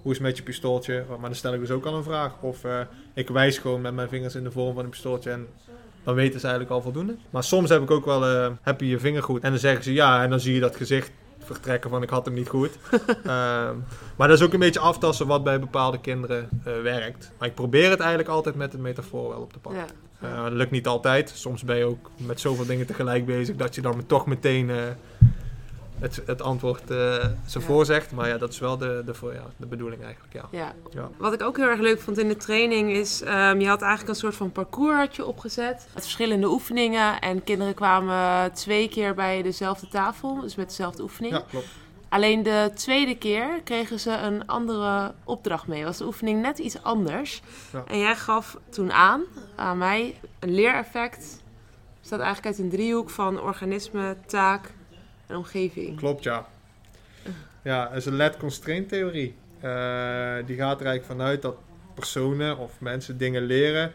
hoe 0.05 0.13
is 0.13 0.19
het 0.19 0.27
met 0.27 0.37
je 0.37 0.43
pistooltje? 0.43 1.03
Maar 1.09 1.19
dan 1.19 1.35
stel 1.35 1.53
ik 1.53 1.59
dus 1.59 1.71
ook 1.71 1.85
al 1.85 1.93
een 1.93 2.03
vraag. 2.03 2.31
Of 2.41 2.63
eh, 2.63 2.79
ik 3.13 3.29
wijs 3.29 3.57
gewoon 3.57 3.81
met 3.81 3.93
mijn 3.93 4.09
vingers 4.09 4.35
in 4.35 4.43
de 4.43 4.51
vorm 4.51 4.73
van 4.73 4.83
een 4.83 4.89
pistooltje 4.89 5.31
en 5.31 5.47
dan 6.03 6.15
weten 6.15 6.39
ze 6.39 6.47
eigenlijk 6.47 6.75
al 6.75 6.81
voldoende. 6.81 7.15
Maar 7.29 7.43
soms 7.43 7.69
heb 7.69 7.81
ik 7.81 7.91
ook 7.91 8.05
wel, 8.05 8.25
eh, 8.25 8.51
heb 8.61 8.79
je 8.79 8.87
je 8.87 8.99
vinger 8.99 9.23
goed? 9.23 9.43
En 9.43 9.49
dan 9.49 9.59
zeggen 9.59 9.83
ze 9.83 9.93
ja 9.93 10.23
en 10.23 10.29
dan 10.29 10.39
zie 10.39 10.53
je 10.53 10.59
dat 10.59 10.75
gezicht 10.75 11.11
vertrekken 11.39 11.89
van 11.89 12.01
ik 12.01 12.09
had 12.09 12.25
hem 12.25 12.33
niet 12.33 12.47
goed. 12.47 12.69
Ehm, 12.91 13.75
maar 14.15 14.27
dat 14.27 14.37
is 14.39 14.41
ook 14.41 14.53
een 14.53 14.59
beetje 14.59 14.79
aftasten 14.79 15.27
wat 15.27 15.43
bij 15.43 15.59
bepaalde 15.59 15.99
kinderen 15.99 16.49
eh, 16.65 16.81
werkt. 16.81 17.31
Maar 17.37 17.47
ik 17.47 17.55
probeer 17.55 17.89
het 17.89 17.99
eigenlijk 17.99 18.29
altijd 18.29 18.55
met 18.55 18.73
een 18.73 18.81
metafoor 18.81 19.29
wel 19.29 19.41
op 19.41 19.53
te 19.53 19.59
pakken. 19.59 19.85
Ja. 20.21 20.43
Dat 20.43 20.53
lukt 20.53 20.71
niet 20.71 20.87
altijd. 20.87 21.31
Soms 21.35 21.63
ben 21.63 21.77
je 21.77 21.85
ook 21.85 22.11
met 22.15 22.39
zoveel 22.39 22.65
dingen 22.65 22.85
tegelijk 22.85 23.25
bezig 23.25 23.55
dat 23.55 23.75
je 23.75 23.81
dan 23.81 24.05
toch 24.05 24.25
meteen 24.25 24.69
het, 25.99 26.21
het 26.25 26.41
antwoord 26.41 26.91
eh 26.91 27.25
zo 27.47 27.59
Ja. 27.59 27.65
voorzegt. 27.65 28.11
Maar 28.11 28.27
ja, 28.27 28.37
dat 28.37 28.49
is 28.51 28.59
wel 28.59 28.77
de, 28.77 29.01
de, 29.05 29.13
voor, 29.13 29.33
ja, 29.33 29.43
de 29.57 29.65
bedoeling 29.65 30.03
eigenlijk. 30.03 30.33
Ja. 30.33 30.45
Ja. 30.51 30.73
Ja. 30.89 31.09
Wat 31.17 31.33
ik 31.33 31.41
ook 31.43 31.57
heel 31.57 31.67
erg 31.69 31.79
leuk 31.79 31.99
vond 32.01 32.17
in 32.17 32.27
de 32.27 32.37
training 32.37 32.91
is, 32.91 33.21
ehm, 33.21 33.59
je 33.59 33.67
had 33.67 33.81
eigenlijk 33.81 34.09
een 34.11 34.19
soort 34.19 34.35
van 34.35 34.51
parcours 34.51 34.97
had 34.97 35.15
je 35.15 35.25
opgezet. 35.25 35.87
Met 35.93 36.03
verschillende 36.03 36.47
oefeningen 36.47 37.19
en 37.21 37.43
kinderen 37.43 37.73
kwamen 37.73 38.51
twee 38.53 38.89
keer 38.89 39.13
bij 39.13 39.41
dezelfde 39.41 39.87
tafel, 39.87 40.41
dus 40.41 40.55
met 40.55 40.67
dezelfde 40.67 41.03
oefening. 41.03 41.33
ja, 41.33 41.43
klopt. 41.49 41.67
Alleen 42.09 42.43
de 42.43 42.71
tweede 42.75 43.17
keer 43.17 43.61
kregen 43.63 43.99
ze 43.99 44.11
een 44.11 44.47
andere 44.47 45.13
opdracht 45.23 45.67
mee. 45.67 45.83
Was 45.83 45.97
de 45.97 46.05
oefening 46.05 46.41
net 46.41 46.57
iets 46.57 46.83
anders. 46.83 47.41
Ja. 47.71 47.83
En 47.87 47.99
jij 47.99 48.15
gaf 48.15 48.57
toen 48.69 48.91
aan, 48.91 49.21
aan 49.55 49.77
mij, 49.77 50.19
een 50.39 50.53
leereffect. 50.55 51.43
Bestaat 51.99 52.19
eigenlijk 52.19 52.47
uit 52.55 52.65
een 52.65 52.69
driehoek 52.71 53.09
van 53.09 53.41
organisme, 53.41 54.17
taak 54.25 54.73
en 55.27 55.35
omgeving. 55.35 55.97
Klopt, 55.97 56.23
ja. 56.23 56.47
Ja, 57.61 57.87
dat 57.87 57.97
is 57.97 58.05
een 58.05 58.15
LED-constraint 58.15 58.89
theorie. 58.89 59.35
Eh, 59.59 60.35
die 60.45 60.55
gaat 60.55 60.79
er 60.79 60.85
eigenlijk 60.85 61.05
vanuit 61.05 61.41
dat 61.41 61.57
personen 61.93 62.57
of 62.57 62.79
mensen 62.79 63.17
dingen 63.17 63.41
leren 63.41 63.93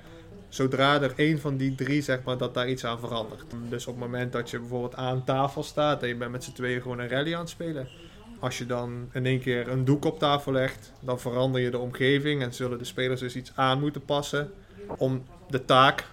zodra 0.51 1.01
er 1.01 1.13
één 1.17 1.41
van 1.41 1.57
die 1.57 1.75
drie, 1.75 2.03
zeg 2.03 2.23
maar, 2.23 2.39
dat 2.39 2.55
daar 2.55 2.69
iets 2.69 2.85
aan 2.85 2.99
verandert. 2.99 3.45
Dus 3.69 3.87
op 3.87 3.95
het 3.95 4.05
moment 4.05 4.33
dat 4.33 4.51
je 4.51 4.59
bijvoorbeeld 4.59 4.97
aan 4.97 5.25
tafel 5.25 5.63
staat 5.63 6.03
en 6.03 6.09
je 6.09 6.17
bent 6.17 6.31
met 6.31 6.45
z'n 6.45 6.53
tweeën 6.53 6.83
gewoon 6.83 6.99
een 6.99 7.09
rally 7.09 7.35
aan 7.35 7.41
het 7.41 7.49
spelen. 7.49 7.89
Als 8.39 8.59
je 8.59 8.67
dan 8.67 9.09
in 9.13 9.27
één 9.27 9.41
keer 9.41 9.69
een 9.69 9.85
doek 9.85 10.05
op 10.05 10.19
tafel 10.19 10.53
legt, 10.53 10.93
dan 11.01 11.21
verander 11.21 11.61
je 11.61 11.71
de 11.71 11.79
omgeving 11.79 12.43
en 12.43 12.55
zullen 12.55 12.79
de 12.79 12.85
spelers 12.85 13.21
dus 13.21 13.37
iets 13.37 13.53
aan 13.55 13.81
moeten 13.81 14.05
passen 14.05 14.53
om 14.97 15.25
de 15.49 15.65
taak 15.65 16.07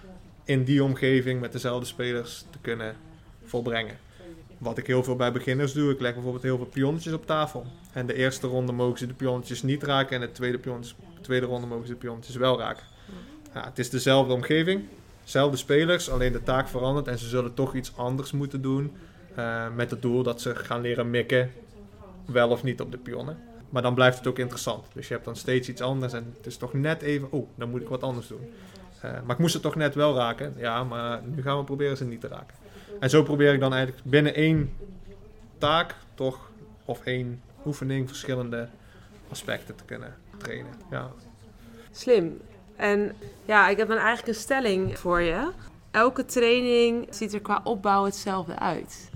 in 0.44 0.64
die 0.64 0.84
omgeving 0.84 1.40
met 1.40 1.52
dezelfde 1.52 1.86
spelers 1.86 2.44
te 2.50 2.58
kunnen 2.60 2.96
volbrengen. 3.44 3.98
Wat 4.58 4.78
ik 4.78 4.86
heel 4.86 5.04
veel 5.04 5.16
bij 5.16 5.32
beginners 5.32 5.72
doe, 5.72 5.90
ik 5.92 6.00
leg 6.00 6.12
bijvoorbeeld 6.12 6.42
heel 6.42 6.56
veel 6.56 6.66
pionnetjes 6.66 7.12
op 7.12 7.26
tafel. 7.26 7.66
En 7.92 8.06
de 8.06 8.14
eerste 8.14 8.46
ronde 8.46 8.72
mogen 8.72 8.98
ze 8.98 9.06
de 9.06 9.14
pionnetjes 9.14 9.62
niet 9.62 9.82
raken 9.82 10.14
en 10.14 10.20
de 10.20 10.32
tweede, 10.32 10.58
pionnetjes, 10.58 10.96
de 11.14 11.20
tweede 11.20 11.46
ronde 11.46 11.66
mogen 11.66 11.86
ze 11.86 11.92
de 11.92 11.98
pionnetjes 11.98 12.36
wel 12.36 12.58
raken. 12.58 12.84
Ja, 13.54 13.64
het 13.64 13.78
is 13.78 13.90
dezelfde 13.90 14.32
omgeving, 14.32 14.84
dezelfde 15.24 15.56
spelers, 15.56 16.10
alleen 16.10 16.32
de 16.32 16.42
taak 16.42 16.68
verandert 16.68 17.08
en 17.08 17.18
ze 17.18 17.28
zullen 17.28 17.54
toch 17.54 17.74
iets 17.74 17.92
anders 17.96 18.32
moeten 18.32 18.62
doen. 18.62 18.92
eh, 19.34 19.66
met 19.74 19.90
het 19.90 20.02
doel 20.02 20.22
dat 20.22 20.40
ze 20.40 20.54
gaan 20.54 20.80
leren 20.80 21.10
mikken, 21.10 21.50
wel 22.26 22.48
of 22.48 22.62
niet 22.62 22.80
op 22.80 22.90
de 22.90 22.98
pionnen. 22.98 23.38
Maar 23.68 23.82
dan 23.82 23.94
blijft 23.94 24.18
het 24.18 24.26
ook 24.26 24.38
interessant. 24.38 24.86
Dus 24.94 25.08
je 25.08 25.12
hebt 25.14 25.24
dan 25.24 25.36
steeds 25.36 25.68
iets 25.68 25.80
anders 25.80 26.12
en 26.12 26.32
het 26.36 26.46
is 26.46 26.56
toch 26.56 26.72
net 26.72 27.02
even, 27.02 27.32
oh, 27.32 27.48
dan 27.54 27.70
moet 27.70 27.80
ik 27.80 27.88
wat 27.88 28.02
anders 28.02 28.26
doen. 28.26 28.48
Eh, 29.00 29.10
maar 29.10 29.30
ik 29.34 29.38
moest 29.38 29.52
het 29.52 29.62
toch 29.62 29.74
net 29.74 29.94
wel 29.94 30.14
raken. 30.16 30.54
Ja, 30.56 30.84
maar 30.84 31.20
nu 31.24 31.42
gaan 31.42 31.58
we 31.58 31.64
proberen 31.64 31.96
ze 31.96 32.04
niet 32.04 32.20
te 32.20 32.28
raken. 32.28 32.56
En 33.00 33.10
zo 33.10 33.22
probeer 33.22 33.52
ik 33.54 33.60
dan 33.60 33.72
eigenlijk 33.74 34.04
binnen 34.04 34.34
één 34.34 34.72
taak 35.58 35.94
toch, 36.14 36.50
of 36.84 37.00
één 37.04 37.42
oefening, 37.66 38.08
verschillende 38.08 38.68
aspecten 39.30 39.74
te 39.76 39.84
kunnen 39.84 40.14
trainen. 40.36 40.72
Ja, 40.90 41.10
Slim. 41.90 42.40
En 42.76 43.12
ja, 43.44 43.68
ik 43.68 43.76
heb 43.76 43.88
dan 43.88 43.96
eigenlijk 43.96 44.28
een 44.28 44.42
stelling 44.42 44.98
voor 44.98 45.20
je. 45.20 45.50
Elke 45.90 46.24
training 46.24 47.06
ziet 47.10 47.32
er 47.34 47.40
qua 47.40 47.60
opbouw 47.64 48.04
hetzelfde 48.04 48.58
uit. 48.58 49.10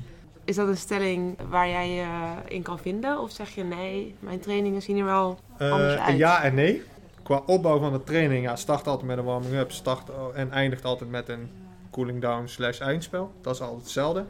Is 0.44 0.56
dat 0.56 0.68
een 0.68 0.76
stelling 0.76 1.36
waar 1.48 1.68
jij 1.68 1.90
je 1.90 2.06
in 2.48 2.62
kan 2.62 2.78
vinden? 2.78 3.18
Of 3.20 3.30
zeg 3.30 3.50
je 3.54 3.64
nee, 3.64 4.14
mijn 4.20 4.40
trainingen 4.40 4.82
zien 4.82 4.98
er 4.98 5.04
wel 5.04 5.38
anders 5.58 5.94
Eh, 5.94 6.06
uit? 6.06 6.16
ja 6.18 6.42
en 6.42 6.54
nee. 6.54 6.82
Qua 7.22 7.42
opbouw 7.46 7.78
van 7.78 7.92
de 7.92 8.04
training, 8.04 8.44
ja, 8.44 8.56
start 8.56 8.86
altijd 8.86 9.06
met 9.06 9.18
een 9.18 9.24
warming-up 9.24 9.72
start 9.72 10.10
en 10.34 10.50
eindigt 10.50 10.84
altijd 10.84 11.10
met 11.10 11.28
een 11.28 11.50
cooling 11.92 12.20
down 12.20 12.46
slash 12.46 12.80
eindspel. 12.80 13.32
Dat 13.40 13.54
is 13.54 13.60
altijd 13.60 13.82
hetzelfde. 13.82 14.24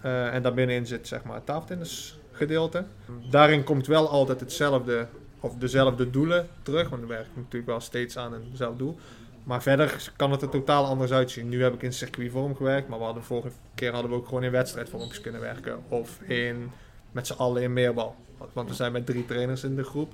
Eh, 0.00 0.34
en 0.34 0.42
daarbinnenin 0.42 0.86
zit 0.86 1.08
zeg 1.08 1.24
maar 1.24 1.34
het 1.34 1.46
tafeltennis 1.46 2.18
gedeelte. 2.32 2.84
Daarin 3.30 3.64
komt 3.64 3.86
wel 3.86 4.08
altijd 4.08 4.40
hetzelfde 4.40 5.06
of 5.40 5.54
dezelfde 5.54 6.10
doelen 6.10 6.48
terug, 6.62 6.88
want 6.88 7.00
dan 7.00 7.10
werk 7.10 7.26
ik 7.26 7.36
natuurlijk 7.36 7.66
wel 7.66 7.80
steeds 7.80 8.16
aan 8.16 8.34
eenzelfde 8.34 8.78
doel. 8.78 8.98
Maar 9.44 9.62
verder 9.62 10.12
kan 10.16 10.30
het 10.30 10.42
er 10.42 10.48
totaal 10.48 10.84
anders 10.84 11.12
uitzien. 11.12 11.48
Nu 11.48 11.62
heb 11.62 11.74
ik 11.74 11.82
in 11.82 11.92
circuitvorm 11.92 12.56
gewerkt, 12.56 12.88
maar 12.88 12.98
we 12.98 13.04
hadden 13.04 13.24
vorige 13.24 13.50
keer 13.74 13.92
hadden 13.92 14.10
we 14.10 14.16
ook 14.16 14.26
gewoon 14.26 14.44
in 14.44 14.50
wedstrijdvormpjes 14.50 15.20
kunnen 15.20 15.40
werken. 15.40 15.78
Of 15.88 16.20
in, 16.22 16.70
met 17.12 17.26
z'n 17.26 17.32
allen 17.32 17.62
in 17.62 17.72
meerbal. 17.72 18.16
Want 18.52 18.68
we 18.68 18.74
zijn 18.74 18.92
met 18.92 19.06
drie 19.06 19.26
trainers 19.26 19.64
in 19.64 19.76
de 19.76 19.84
groep. 19.84 20.12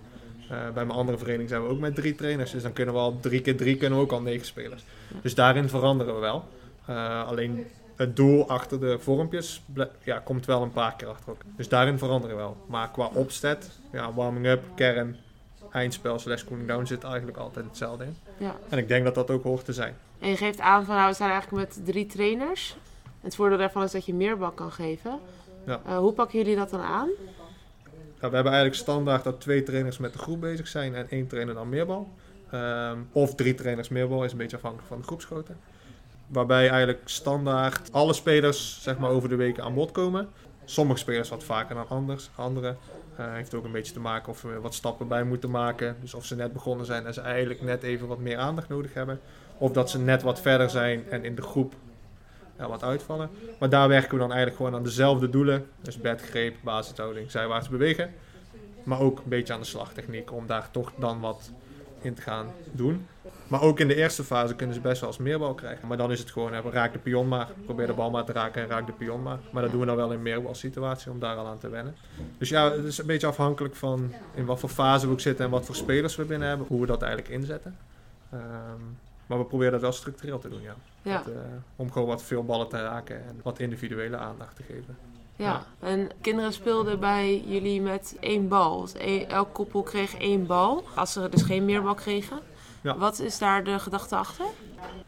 Eh, 0.48 0.48
bij 0.48 0.84
mijn 0.84 0.98
andere 0.98 1.18
vereniging 1.18 1.48
zijn 1.48 1.62
we 1.62 1.68
ook 1.68 1.78
met 1.78 1.94
drie 1.94 2.14
trainers. 2.14 2.50
Dus 2.50 2.62
dan 2.62 2.72
kunnen 2.72 2.94
we 2.94 3.00
al 3.00 3.20
drie 3.20 3.40
keer 3.40 3.56
drie 3.56 3.76
kunnen 3.76 3.98
we 3.98 4.04
ook 4.04 4.12
al 4.12 4.22
negen 4.22 4.46
spelers. 4.46 4.84
Dus 5.22 5.34
daarin 5.34 5.68
veranderen 5.68 6.14
we 6.14 6.20
wel. 6.20 6.44
Eh, 6.86 7.26
alleen 7.26 7.66
het 7.96 8.16
doel 8.16 8.48
achter 8.48 8.80
de 8.80 8.98
vormpjes 8.98 9.62
ja, 10.02 10.18
komt 10.18 10.46
wel 10.46 10.62
een 10.62 10.72
paar 10.72 10.96
keer 10.96 11.08
achter 11.08 11.28
elkaar. 11.28 11.50
Dus 11.56 11.68
daarin 11.68 11.98
veranderen 11.98 12.36
we 12.36 12.42
wel. 12.42 12.56
Maar 12.66 12.90
qua 12.90 13.10
opzet, 13.12 13.70
ja, 13.92 14.12
warming 14.12 14.46
up, 14.46 14.62
kern, 14.74 15.16
eindspel 15.72 16.18
slash 16.18 16.44
cooling 16.44 16.68
down 16.68 16.84
zit 16.84 17.04
eigenlijk 17.04 17.36
altijd 17.36 17.64
hetzelfde 17.64 18.04
in. 18.04 18.16
Ja. 18.38 18.56
En 18.68 18.78
ik 18.78 18.88
denk 18.88 19.04
dat 19.04 19.14
dat 19.14 19.30
ook 19.30 19.42
hoort 19.42 19.64
te 19.64 19.72
zijn. 19.72 19.96
En 20.18 20.28
je 20.28 20.36
geeft 20.36 20.60
aan 20.60 20.84
van 20.84 20.94
nou, 20.94 21.08
we 21.08 21.14
zijn 21.14 21.30
eigenlijk 21.30 21.68
met 21.68 21.86
drie 21.86 22.06
trainers. 22.06 22.76
Het 23.20 23.34
voordeel 23.34 23.58
daarvan 23.58 23.82
is 23.82 23.92
dat 23.92 24.06
je 24.06 24.14
meer 24.14 24.38
bal 24.38 24.50
kan 24.50 24.72
geven. 24.72 25.18
Ja. 25.66 25.80
Eh, 25.86 25.98
hoe 25.98 26.12
pakken 26.12 26.38
jullie 26.38 26.56
dat 26.56 26.70
dan 26.70 26.80
aan? 26.80 27.08
Ja, 28.20 28.28
we 28.28 28.34
hebben 28.34 28.52
eigenlijk 28.52 28.74
standaard 28.74 29.24
dat 29.24 29.40
twee 29.40 29.62
trainers 29.62 29.98
met 29.98 30.12
de 30.12 30.18
groep 30.18 30.40
bezig 30.40 30.68
zijn 30.68 30.94
en 30.94 31.10
één 31.10 31.26
trainer 31.26 31.54
dan 31.54 31.68
meerbal. 31.68 32.08
Ehm, 32.50 32.98
of 33.12 33.34
drie 33.34 33.54
trainers 33.54 33.88
meerbal, 33.88 34.24
is 34.24 34.32
een 34.32 34.38
beetje 34.38 34.56
afhankelijk 34.56 34.88
van 34.88 34.98
de 34.98 35.04
groepsgrootte. 35.04 35.52
Waarbij 36.26 36.68
eigenlijk 36.68 37.00
standaard 37.04 37.92
alle 37.92 38.12
spelers 38.12 38.82
zeg 38.82 38.98
maar, 38.98 39.10
over 39.10 39.28
de 39.28 39.36
weken 39.36 39.64
aan 39.64 39.74
bod 39.74 39.90
komen. 39.90 40.28
Sommige 40.64 40.98
spelers 40.98 41.28
wat 41.28 41.44
vaker 41.44 41.74
dan 41.74 41.88
anders, 41.88 42.30
andere. 42.34 42.76
eh, 43.16 43.32
heeft 43.32 43.54
ook 43.54 43.64
een 43.64 43.72
beetje 43.72 43.92
te 43.92 44.00
maken 44.00 44.32
of 44.32 44.42
we 44.42 44.60
wat 44.60 44.74
stappen 44.74 45.08
bij 45.08 45.24
moeten 45.24 45.50
maken. 45.50 45.96
Dus 46.00 46.14
of 46.14 46.24
ze 46.24 46.36
net 46.36 46.52
begonnen 46.52 46.86
zijn 46.86 47.06
en 47.06 47.14
ze 47.14 47.20
eigenlijk 47.20 47.62
net 47.62 47.82
even 47.82 48.06
wat 48.06 48.18
meer 48.18 48.38
aandacht 48.38 48.68
nodig 48.68 48.94
hebben. 48.94 49.20
Of 49.58 49.72
dat 49.72 49.90
ze 49.90 49.98
net 49.98 50.22
wat 50.22 50.40
verder 50.40 50.70
zijn 50.70 51.10
en 51.10 51.24
in 51.24 51.34
de 51.34 51.42
groep 51.42 51.74
ja, 52.58 52.68
wat 52.68 52.82
uitvallen. 52.82 53.30
Maar 53.58 53.68
daar 53.68 53.88
werken 53.88 54.10
we 54.10 54.18
dan 54.18 54.32
eigenlijk 54.32 54.56
gewoon 54.56 54.74
aan 54.74 54.82
dezelfde 54.82 55.30
doelen. 55.30 55.66
Dus 55.80 56.00
bedgreep, 56.00 56.56
basishouding, 56.62 57.30
zijwaarts 57.30 57.68
bewegen. 57.68 58.14
Maar 58.82 59.00
ook 59.00 59.18
een 59.18 59.28
beetje 59.28 59.52
aan 59.52 59.60
de 59.60 59.66
slagtechniek 59.66 60.32
om 60.32 60.46
daar 60.46 60.70
toch 60.70 60.92
dan 60.98 61.20
wat 61.20 61.50
in 62.00 62.14
te 62.14 62.22
gaan 62.22 62.46
doen. 62.72 63.06
Maar 63.48 63.62
ook 63.62 63.80
in 63.80 63.88
de 63.88 63.94
eerste 63.94 64.24
fase 64.24 64.54
kunnen 64.54 64.74
ze 64.74 64.80
best 64.80 65.00
wel 65.00 65.10
eens 65.10 65.18
meerbal 65.18 65.54
krijgen. 65.54 65.88
Maar 65.88 65.96
dan 65.96 66.12
is 66.12 66.18
het 66.18 66.30
gewoon, 66.30 66.52
hè, 66.52 66.60
raak 66.60 66.92
de 66.92 66.98
pion 66.98 67.28
maar, 67.28 67.48
probeer 67.64 67.86
de 67.86 67.92
bal 67.92 68.10
maar 68.10 68.24
te 68.24 68.32
raken 68.32 68.62
en 68.62 68.68
raak 68.68 68.86
de 68.86 68.92
pion 68.92 69.22
maar. 69.22 69.38
Maar 69.50 69.62
dat 69.62 69.70
doen 69.70 69.80
we 69.80 69.86
dan 69.86 69.96
wel 69.96 70.12
in 70.12 70.22
meerbal 70.22 70.54
situatie 70.54 71.10
om 71.10 71.18
daar 71.18 71.36
al 71.36 71.46
aan 71.46 71.58
te 71.58 71.68
wennen. 71.68 71.96
Dus 72.38 72.48
ja, 72.48 72.72
het 72.72 72.84
is 72.84 72.98
een 72.98 73.06
beetje 73.06 73.26
afhankelijk 73.26 73.74
van 73.74 74.12
in 74.34 74.44
wat 74.44 74.58
voor 74.58 74.68
fase 74.68 75.06
we 75.06 75.12
ook 75.12 75.20
zitten 75.20 75.44
en 75.44 75.50
wat 75.50 75.64
voor 75.64 75.74
spelers 75.74 76.16
we 76.16 76.24
binnen 76.24 76.48
hebben, 76.48 76.66
hoe 76.66 76.80
we 76.80 76.86
dat 76.86 77.02
eigenlijk 77.02 77.32
inzetten. 77.32 77.76
Ehm, 78.30 78.82
maar 79.26 79.38
we 79.38 79.44
proberen 79.44 79.72
dat 79.72 79.80
wel 79.80 79.92
structureel 79.92 80.38
te 80.38 80.48
doen, 80.48 80.62
ja. 80.62 80.74
Ja. 81.02 81.16
Dat, 81.16 81.26
eh, 81.34 81.40
om 81.76 81.92
gewoon 81.92 82.08
wat 82.08 82.22
veel 82.22 82.44
ballen 82.44 82.68
te 82.68 82.82
raken 82.82 83.16
en 83.16 83.40
wat 83.42 83.58
individuele 83.58 84.16
aandacht 84.16 84.56
te 84.56 84.62
geven. 84.62 84.96
Ja, 85.36 85.66
en 85.80 86.10
kinderen 86.20 86.52
speelden 86.52 87.00
bij 87.00 87.42
jullie 87.46 87.80
met 87.80 88.16
één 88.20 88.48
bal. 88.48 88.80
Dus 88.80 88.92
elk 89.26 89.54
koppel 89.54 89.82
kreeg 89.82 90.16
één 90.18 90.46
bal, 90.46 90.84
als 90.94 91.12
ze 91.12 91.28
dus 91.28 91.42
geen 91.42 91.64
meerbal 91.64 91.94
kregen. 91.94 92.38
Ja. 92.80 92.98
Wat 92.98 93.20
is 93.20 93.38
daar 93.38 93.64
de 93.64 93.78
gedachte 93.78 94.16
achter? 94.16 94.46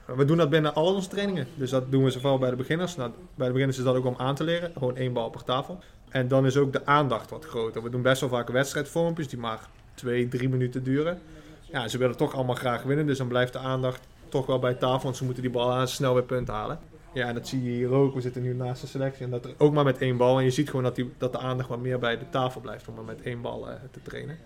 We 0.07 0.25
doen 0.25 0.37
dat 0.37 0.51
binnen 0.51 0.75
al 0.75 0.95
onze 0.95 1.09
trainingen. 1.09 1.47
Dus 1.55 1.71
dat 1.71 1.91
doen 1.91 2.05
we 2.05 2.11
zowel 2.11 2.39
bij 2.39 2.51
de 2.51 2.57
beginners. 2.57 2.97
Nou, 2.97 3.11
bij 3.35 3.47
de 3.47 3.53
beginners 3.53 3.79
is 3.79 3.85
dat 3.85 3.97
ook 3.97 4.05
om 4.05 4.15
aan 4.19 4.35
te 4.35 4.45
leren. 4.45 4.73
Gewoon 4.73 4.97
één 4.97 5.13
bal 5.13 5.31
per 5.31 5.45
tafel. 5.45 5.79
En 6.09 6.29
dan 6.29 6.47
is 6.47 6.57
ook 6.57 6.73
de 6.73 6.87
aandacht 6.87 7.31
wat 7.31 7.45
groter. 7.45 7.83
We 7.83 7.91
doen 7.91 8.03
best 8.03 8.21
wel 8.21 8.31
vaak 8.31 8.49
wedstrijdvormpjes 8.49 9.29
die 9.29 9.39
maar 9.39 9.61
twee, 9.95 10.29
drie 10.29 10.49
minuten 10.49 10.85
duren. 10.85 11.21
Ja, 11.61 11.89
ze 11.89 11.99
willen 11.99 12.17
toch 12.17 12.35
allemaal 12.35 12.55
graag 12.55 12.83
winnen. 12.83 13.07
Dus 13.07 13.19
dan 13.19 13.29
blijft 13.29 13.53
de 13.53 13.59
aandacht 13.59 14.07
toch 14.29 14.47
wel 14.47 14.59
bij 14.59 14.75
tafel. 14.75 15.03
Want 15.03 15.17
ze 15.17 15.25
moeten 15.25 15.43
die 15.43 15.53
bal 15.53 15.73
aan 15.73 15.89
snel 15.89 16.15
weer 16.15 16.23
punt 16.23 16.49
halen. 16.49 16.79
Ja, 17.13 17.29
en 17.29 17.35
dat 17.35 17.49
zie 17.49 17.65
je 17.65 17.71
hier 17.71 17.91
ook. 17.91 18.15
We 18.15 18.21
zitten 18.21 18.43
nu 18.43 18.55
naast 18.55 18.81
de 18.81 18.87
selectie. 18.87 19.25
En 19.25 19.31
dat 19.31 19.45
er 19.45 19.55
ook 19.59 19.73
maar 19.73 19.85
met 19.85 19.99
één 19.99 20.17
bal. 20.17 20.39
En 20.39 20.45
je 20.45 20.51
ziet 20.51 20.69
gewoon 20.69 20.85
dat, 20.85 20.95
die, 20.95 21.13
dat 21.19 21.33
de 21.33 21.39
aandacht 21.39 21.69
wat 21.69 21.81
meer 21.81 21.99
bij 21.99 22.19
de 22.19 22.29
tafel 22.31 22.61
blijft. 22.61 22.89
Om 22.89 22.95
maar 22.95 23.05
met 23.05 23.23
één 23.23 23.41
bal 23.41 23.69
eh, 23.69 23.75
te 23.91 24.03
trainen. 24.03 24.39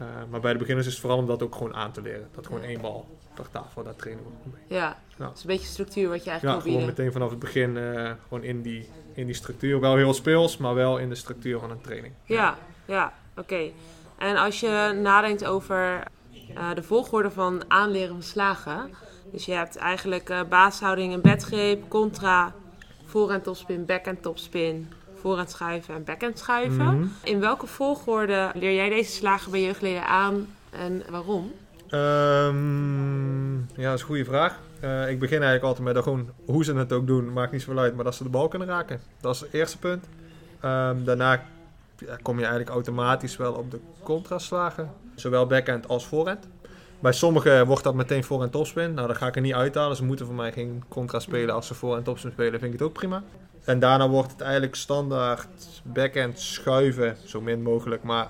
Uh, 0.00 0.06
maar 0.30 0.40
bij 0.40 0.52
de 0.52 0.58
beginners 0.58 0.86
is 0.86 0.92
het 0.92 1.00
vooral 1.02 1.18
om 1.18 1.26
dat 1.26 1.42
ook 1.42 1.54
gewoon 1.54 1.74
aan 1.74 1.92
te 1.92 2.02
leren. 2.02 2.28
Dat 2.34 2.46
gewoon 2.46 2.62
één 2.62 2.80
bal 2.80 3.06
per 3.34 3.50
tafel, 3.50 3.82
daar 3.82 3.96
trainen 3.96 4.24
we 4.24 4.30
mee. 4.50 4.78
Ja, 4.78 4.96
Ja. 5.16 5.24
dat 5.26 5.36
is 5.36 5.40
een 5.40 5.46
beetje 5.46 5.66
structuur 5.66 6.08
wat 6.08 6.18
je 6.18 6.24
Ja, 6.24 6.30
eigenlijk 6.30 6.62
wil 6.62 6.72
gewoon 6.72 6.86
bieden. 6.86 6.96
meteen 7.04 7.12
vanaf 7.12 7.30
het 7.30 7.38
begin 7.38 7.76
uh, 7.76 8.10
gewoon 8.28 8.42
in 8.44 8.62
die, 8.62 8.88
in 9.12 9.26
die 9.26 9.34
structuur. 9.34 9.80
Wel 9.80 9.96
heel 9.96 10.14
speels, 10.14 10.56
maar 10.56 10.74
wel 10.74 10.98
in 10.98 11.08
de 11.08 11.14
structuur 11.14 11.58
van 11.58 11.70
een 11.70 11.80
training. 11.80 12.12
Ja, 12.24 12.56
ja, 12.84 13.12
oké. 13.36 13.70
En 14.18 14.36
als 14.36 14.60
je 14.60 14.98
nadenkt 15.02 15.44
over 15.44 16.02
uh, 16.50 16.74
de 16.74 16.82
volgorde 16.82 17.30
van 17.30 17.62
aanleren 17.68 18.08
van 18.14 18.22
slagen. 18.22 18.90
Dus 19.32 19.44
je 19.44 19.52
hebt 19.52 19.76
eigenlijk 19.76 20.30
uh, 20.30 20.40
basishouding 20.48 21.12
en 21.12 21.20
bedgreep, 21.20 21.88
contra, 21.88 22.54
voorhand 23.04 23.44
topspin, 23.44 23.84
backhand 23.84 24.22
topspin, 24.22 24.92
voorhand 25.24 25.50
schuiven 25.50 25.94
en 25.94 26.04
backhand 26.04 26.38
schuiven. 26.38 26.98
Mhm. 26.98 27.06
In 27.22 27.40
welke 27.40 27.66
volgorde 27.66 28.50
leer 28.54 28.74
jij 28.74 28.88
deze 28.88 29.10
slagen 29.10 29.50
bij 29.50 29.62
jeugdleden 29.62 30.06
aan 30.06 30.46
en 30.70 31.02
waarom? 31.10 31.52
Um, 31.90 33.58
ja, 33.58 33.88
dat 33.88 33.94
is 33.94 34.00
een 34.00 34.06
goede 34.06 34.24
vraag. 34.24 34.60
Uh, 34.84 35.10
ik 35.10 35.18
begin 35.18 35.42
eigenlijk 35.42 35.64
altijd 35.64 35.94
met 35.94 36.02
gewoon 36.02 36.28
hoe 36.46 36.64
ze 36.64 36.74
het 36.74 36.92
ook 36.92 37.06
doen, 37.06 37.32
maakt 37.32 37.52
niet 37.52 37.62
zoveel 37.62 37.82
uit, 37.82 37.94
maar 37.94 38.04
dat 38.04 38.14
ze 38.14 38.22
de 38.22 38.28
bal 38.28 38.48
kunnen 38.48 38.68
raken. 38.68 39.00
Dat 39.20 39.34
is 39.34 39.40
het 39.40 39.52
eerste 39.52 39.78
punt. 39.78 40.04
Um, 40.64 41.04
daarna 41.04 41.42
ja, 41.98 42.16
kom 42.22 42.34
je 42.34 42.42
eigenlijk 42.42 42.74
automatisch 42.74 43.36
wel 43.36 43.52
op 43.52 43.70
de 43.70 43.80
contraslagen, 44.02 44.90
zowel 45.14 45.46
backhand 45.46 45.88
als 45.88 46.06
voorhand. 46.06 46.48
Bij 47.00 47.12
sommigen 47.12 47.66
wordt 47.66 47.84
dat 47.84 47.94
meteen 47.94 48.24
voorhand 48.24 48.52
topspin. 48.52 48.94
Nou, 48.94 49.06
dat 49.06 49.16
ga 49.16 49.26
ik 49.26 49.36
er 49.36 49.42
niet 49.42 49.54
uithalen. 49.54 49.96
Ze 49.96 50.04
moeten 50.04 50.26
voor 50.26 50.34
mij 50.34 50.52
geen 50.52 50.84
contra 50.88 51.18
spelen. 51.18 51.54
Als 51.54 51.66
ze 51.66 51.74
voorhand 51.74 52.04
topspin 52.04 52.30
spelen, 52.32 52.60
vind 52.60 52.72
ik 52.72 52.78
het 52.78 52.88
ook 52.88 52.94
prima. 52.94 53.22
En 53.64 53.78
daarna 53.78 54.08
wordt 54.08 54.30
het 54.30 54.40
eigenlijk 54.40 54.74
standaard 54.74 55.48
backhand 55.82 56.40
schuiven, 56.40 57.16
zo 57.24 57.40
min 57.40 57.62
mogelijk, 57.62 58.02
maar 58.02 58.28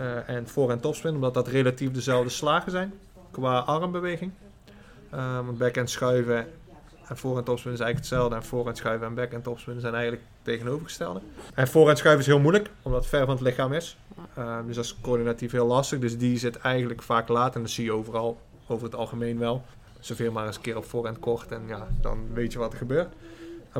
uh, 0.00 0.28
en 0.28 0.48
voorhand 0.48 0.82
topspin, 0.82 1.14
omdat 1.14 1.34
dat 1.34 1.48
relatief 1.48 1.90
dezelfde 1.90 2.30
slagen 2.30 2.70
zijn 2.70 2.94
qua 3.30 3.58
armbeweging. 3.58 4.32
Want 5.10 5.58
backhand 5.58 5.90
schuiven 5.90 6.46
en 7.08 7.16
voorhand 7.16 7.46
topspin 7.46 7.72
is 7.72 7.80
eigenlijk 7.80 8.10
hetzelfde. 8.10 8.36
En 8.36 8.44
voorhand 8.44 8.76
schuiven 8.76 9.06
en 9.06 9.14
backhand 9.14 9.44
topspin 9.44 9.80
zijn 9.80 9.94
eigenlijk 9.94 10.22
tegenovergestelde. 10.42 11.20
En 11.54 11.68
voorhand 11.68 11.98
schuiven 11.98 12.24
is 12.24 12.30
heel 12.30 12.40
moeilijk, 12.40 12.70
omdat 12.82 13.00
het 13.00 13.10
ver 13.10 13.24
van 13.24 13.34
het 13.34 13.44
lichaam 13.44 13.72
is. 13.72 13.98
Uh, 14.38 14.58
dus 14.66 14.76
dat 14.76 14.84
is 14.84 14.96
coördinatief 15.00 15.52
heel 15.52 15.66
lastig. 15.66 15.98
Dus 15.98 16.18
die 16.18 16.38
zit 16.38 16.56
eigenlijk 16.56 17.02
vaak 17.02 17.28
laat. 17.28 17.54
En 17.54 17.60
dat 17.60 17.70
zie 17.70 17.84
je 17.84 17.92
overal, 17.92 18.40
over 18.66 18.84
het 18.84 18.94
algemeen 18.94 19.38
wel. 19.38 19.64
Zoveel 20.00 20.32
maar 20.32 20.46
eens 20.46 20.56
een 20.56 20.62
keer 20.62 20.76
op 20.76 20.84
voorhand 20.84 21.18
kort 21.18 21.52
en 21.52 21.62
ja, 21.66 21.88
dan 22.00 22.18
weet 22.32 22.52
je 22.52 22.58
wat 22.58 22.72
er 22.72 22.78
gebeurt. 22.78 23.12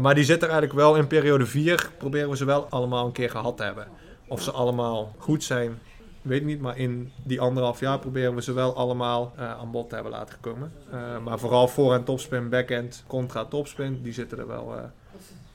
Maar 0.01 0.15
die 0.15 0.25
zit 0.25 0.43
er 0.43 0.49
eigenlijk 0.49 0.79
wel 0.79 0.97
in 0.97 1.07
periode 1.07 1.47
4. 1.47 1.91
Proberen 1.99 2.31
we 2.31 2.37
ze 2.37 2.45
wel 2.45 2.67
allemaal 2.71 3.07
een 3.07 3.13
keer 3.13 3.31
gehad 3.31 3.57
te 3.57 3.63
hebben. 3.63 3.89
Of 4.29 4.43
ze 4.43 4.51
allemaal 4.51 5.15
goed 5.19 5.45
zijn, 5.45 5.79
weet 6.23 6.41
ik 6.41 6.47
niet, 6.47 6.61
maar 6.61 6.79
in 6.79 7.13
die 7.23 7.41
anderhalf 7.41 7.81
jaar 7.81 7.99
proberen 7.99 8.35
we 8.35 8.43
ze 8.43 8.53
wel 8.53 8.77
allemaal 8.77 9.33
uh, 9.39 9.51
aan 9.59 9.71
bod 9.71 9.89
te 9.89 9.95
hebben 9.95 10.13
laten 10.13 10.37
komen. 10.41 10.73
Uh, 10.95 11.19
maar 11.25 11.39
vooral 11.39 11.69
voorhand 11.69 12.07
topspin, 12.07 12.49
backhand, 12.49 13.05
contra 13.07 13.45
topspin, 13.45 14.03
die 14.03 14.13
zitten 14.13 14.39
er 14.39 14.47
wel. 14.47 14.75
Uh, 14.77 14.83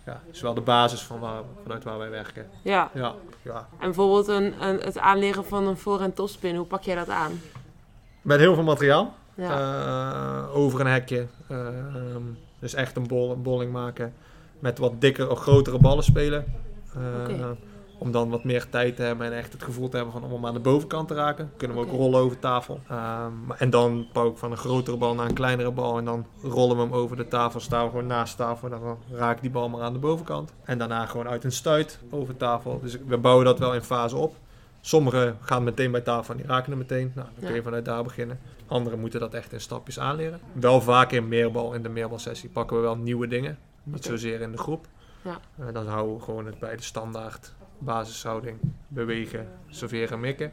ja, 0.06 0.22
is 0.32 0.42
wel 0.42 0.54
de 0.54 0.62
basis 0.62 1.02
van 1.02 1.20
waar, 1.20 1.42
vanuit 1.62 1.84
waar 1.84 1.98
wij 1.98 2.10
werken. 2.10 2.48
Ja. 2.62 2.90
Ja, 2.94 3.14
ja. 3.42 3.68
En 3.72 3.86
bijvoorbeeld 3.86 4.28
een, 4.28 4.68
een, 4.68 4.80
het 4.80 4.98
aanleren 4.98 5.46
van 5.46 5.68
een 5.68 5.78
voorhand 5.78 6.16
topspin, 6.16 6.56
hoe 6.56 6.66
pak 6.66 6.82
jij 6.82 6.96
dat 6.96 7.10
aan? 7.10 7.42
Met 8.22 8.40
heel 8.40 8.54
veel 8.54 8.64
materiaal. 8.64 9.14
Ja. 9.34 10.48
over 10.54 10.80
een 10.80 10.88
hekje. 10.88 11.28
Um, 11.52 12.38
dus 12.60 12.74
echt 12.74 12.96
een, 12.96 13.08
bol, 13.08 13.32
een 13.32 13.42
bolling 13.42 13.72
maken. 13.72 14.14
Met 14.62 14.78
wat 14.78 15.02
dikker 15.02 15.30
of 15.30 15.40
grotere 15.40 15.80
ballen 15.80 16.04
spelen. 16.04 16.46
Okay. 16.96 17.58
Om 17.98 18.12
dan 18.12 18.30
wat 18.30 18.44
meer 18.44 18.70
tijd 18.70 18.96
te 18.96 19.02
hebben 19.02 19.26
en 19.26 19.38
echt 19.38 19.54
het 19.54 19.64
gevoel 19.64 19.90
te 19.90 19.96
hebben 19.96 20.14
van 20.14 20.24
om 20.24 20.32
hem 20.32 20.46
aan 20.46 20.54
de 20.54 20.60
bovenkant 20.60 21.08
te 21.08 21.14
raken. 21.14 21.52
Kunnen 21.58 21.78
we 21.78 21.84
ook 21.84 21.92
rollen 21.92 22.20
over 22.20 22.40
tafel. 22.40 22.80
Um, 22.92 23.52
en 23.58 23.70
dan 23.70 24.08
pak 24.14 24.32
ik 24.32 24.38
van 24.38 24.52
een 24.52 24.58
grotere 24.58 24.98
bal 24.98 25.16
naar 25.16 25.26
een 25.26 25.34
kleinere 25.34 25.72
bal. 25.72 25.98
En 25.98 26.06
dan 26.06 26.26
rollen 26.44 26.76
we 26.76 26.82
hem 26.82 26.94
over 26.94 27.18
de 27.18 27.28
tafel. 27.28 27.60
Staan 27.60 27.84
we 27.84 27.90
gewoon 27.90 28.06
naast 28.06 28.38
tafel. 28.38 28.70
Dan 28.70 28.98
raak 29.12 29.36
ik 29.36 29.42
die 29.42 29.52
bal 29.52 29.70
maar 29.70 29.82
aan 29.82 29.94
de 29.94 30.00
bovenkant. 30.00 30.54
En 30.64 30.78
daarna 30.78 31.06
gewoon 31.06 31.28
uit 31.28 31.44
een 31.44 31.52
stuit 31.52 32.00
over 32.10 32.38
tafel. 32.38 32.80
Dus 32.82 32.98
we 33.08 33.18
bouwen 33.18 33.46
dat 33.46 33.60
wel 33.60 33.74
in 33.74 33.82
fase 33.82 34.16
op. 34.16 34.36
Sommigen 34.82 35.38
gaan 35.42 35.64
meteen 35.64 35.92
bij 35.92 36.02
tafel 36.02 36.34
en 36.34 36.40
die 36.40 36.50
raken 36.50 36.72
er 36.72 36.78
meteen. 36.78 37.12
Nou, 37.16 37.28
dan 37.36 37.46
kun 37.46 37.56
je 37.56 37.64
vanuit 37.64 37.86
daar 37.86 38.04
beginnen. 38.04 38.40
Anderen 38.68 39.00
moeten 39.00 39.20
dat 39.20 39.34
echt 39.34 39.54
in 39.54 39.62
stapjes 39.62 40.00
aanleren. 40.00 40.40
Wel 40.54 40.82
vaak 40.82 41.12
in 41.12 41.28
meerbal, 41.28 41.74
in 41.74 41.84
de 41.84 41.90
meerbalsessie 41.90 42.50
pakken 42.50 42.78
we 42.78 42.82
wel 42.82 42.96
nieuwe 42.96 43.28
dingen. 43.28 43.58
Niet 43.84 43.98
okay. 43.98 44.12
zozeer 44.12 44.42
in 44.42 44.52
de 44.52 44.58
groep. 44.58 44.88
Ja. 45.22 45.40
Uh, 45.60 45.66
dan 45.74 45.88
houden 45.88 46.16
we 46.16 46.22
gewoon 46.22 46.46
het 46.46 46.60
bij 46.60 46.76
de 46.76 46.84
standaard 46.84 47.54
basishouding, 47.78 48.58
bewegen, 48.88 49.48
serveren, 49.68 50.20
mikken. 50.20 50.52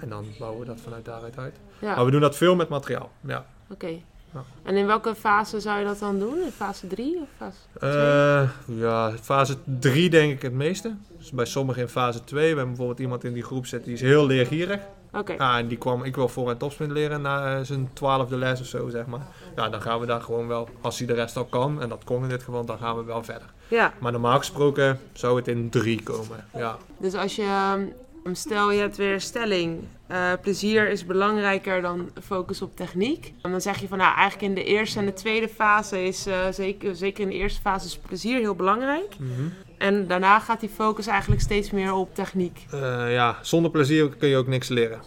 En 0.00 0.08
dan 0.08 0.24
bouwen 0.38 0.60
we 0.60 0.66
dat 0.66 0.80
vanuit 0.80 1.04
daaruit 1.04 1.38
uit. 1.38 1.56
Ja. 1.78 1.94
Maar 1.94 2.04
we 2.04 2.10
doen 2.10 2.20
dat 2.20 2.36
veel 2.36 2.54
met 2.54 2.68
materiaal. 2.68 3.10
Ja. 3.20 3.46
Oké. 3.68 4.00
Ja. 4.32 4.44
En 4.62 4.76
in 4.76 4.86
welke 4.86 5.14
fase 5.14 5.60
zou 5.60 5.78
je 5.78 5.84
dat 5.84 5.98
dan 5.98 6.18
doen? 6.18 6.42
In 6.42 6.50
fase 6.50 6.86
3 6.86 7.16
of 7.20 7.28
fase 7.36 7.58
2? 7.78 7.90
Uh, 7.92 8.50
ja, 8.64 9.12
fase 9.20 9.56
3 9.80 10.10
denk 10.10 10.32
ik 10.32 10.42
het 10.42 10.52
meeste. 10.52 10.94
Dus 11.18 11.30
bij 11.30 11.44
sommigen 11.44 11.82
in 11.82 11.88
fase 11.88 12.24
2. 12.24 12.40
We 12.40 12.46
hebben 12.46 12.66
bijvoorbeeld 12.66 13.00
iemand 13.00 13.24
in 13.24 13.32
die 13.32 13.42
groep 13.42 13.66
zitten 13.66 13.88
die 13.88 13.96
is 13.98 14.08
heel 14.08 14.26
leergierig. 14.26 14.80
Oké. 15.18 15.32
Okay. 15.32 15.36
Ja, 15.36 15.58
en 15.58 15.68
die 15.68 15.78
kwam, 15.78 16.04
ik 16.04 16.14
wil 16.14 16.28
voor 16.28 16.50
een 16.50 16.56
topspin 16.56 16.92
leren 16.92 17.20
na 17.20 17.58
uh, 17.58 17.64
zijn 17.64 17.90
twaalfde 17.92 18.36
les 18.36 18.60
of 18.60 18.66
zo, 18.66 18.88
zeg 18.88 19.06
maar. 19.06 19.26
Ja, 19.56 19.68
dan 19.68 19.82
gaan 19.82 20.00
we 20.00 20.06
daar 20.06 20.20
gewoon 20.20 20.46
wel, 20.46 20.68
als 20.80 20.98
hij 20.98 21.06
de 21.06 21.14
rest 21.14 21.36
al 21.36 21.44
kan, 21.44 21.82
en 21.82 21.88
dat 21.88 22.04
kon 22.04 22.22
in 22.22 22.28
dit 22.28 22.42
geval, 22.42 22.64
dan 22.64 22.78
gaan 22.78 22.96
we 22.96 23.04
wel 23.04 23.22
verder. 23.22 23.52
Ja. 23.68 23.92
Maar 23.98 24.12
normaal 24.12 24.38
gesproken 24.38 25.00
zou 25.12 25.36
het 25.36 25.48
in 25.48 25.70
drie 25.70 26.02
komen, 26.02 26.46
ja. 26.56 26.76
Dus 26.98 27.14
als 27.14 27.36
je, 27.36 27.74
um, 28.24 28.34
stel 28.34 28.70
je 28.70 28.80
hebt 28.80 28.96
weer 28.96 29.20
stelling, 29.20 29.78
uh, 30.10 30.32
plezier 30.42 30.88
is 30.88 31.06
belangrijker 31.06 31.82
dan 31.82 32.10
focus 32.22 32.62
op 32.62 32.76
techniek. 32.76 33.32
En 33.42 33.50
dan 33.50 33.60
zeg 33.60 33.80
je 33.80 33.88
van, 33.88 33.98
nou 33.98 34.14
eigenlijk 34.16 34.48
in 34.48 34.54
de 34.54 34.64
eerste 34.64 34.98
en 34.98 35.06
de 35.06 35.12
tweede 35.12 35.48
fase 35.48 36.04
is, 36.04 36.26
uh, 36.26 36.34
zeker, 36.50 36.96
zeker 36.96 37.22
in 37.22 37.28
de 37.28 37.34
eerste 37.34 37.60
fase 37.60 37.86
is 37.86 37.98
plezier 37.98 38.38
heel 38.38 38.54
belangrijk. 38.54 39.18
Mm 39.18 39.34
-hmm. 39.36 39.52
En 39.84 40.06
daarna 40.06 40.38
gaat 40.38 40.60
die 40.60 40.68
focus 40.68 41.06
eigenlijk 41.06 41.40
steeds 41.40 41.70
meer 41.70 41.92
op 41.92 42.14
techniek. 42.14 42.66
Uh, 42.74 43.12
ja, 43.12 43.38
zonder 43.42 43.70
plezier 43.70 44.08
kun 44.08 44.28
je 44.28 44.36
ook 44.36 44.46
niks 44.46 44.68
leren. 44.68 45.00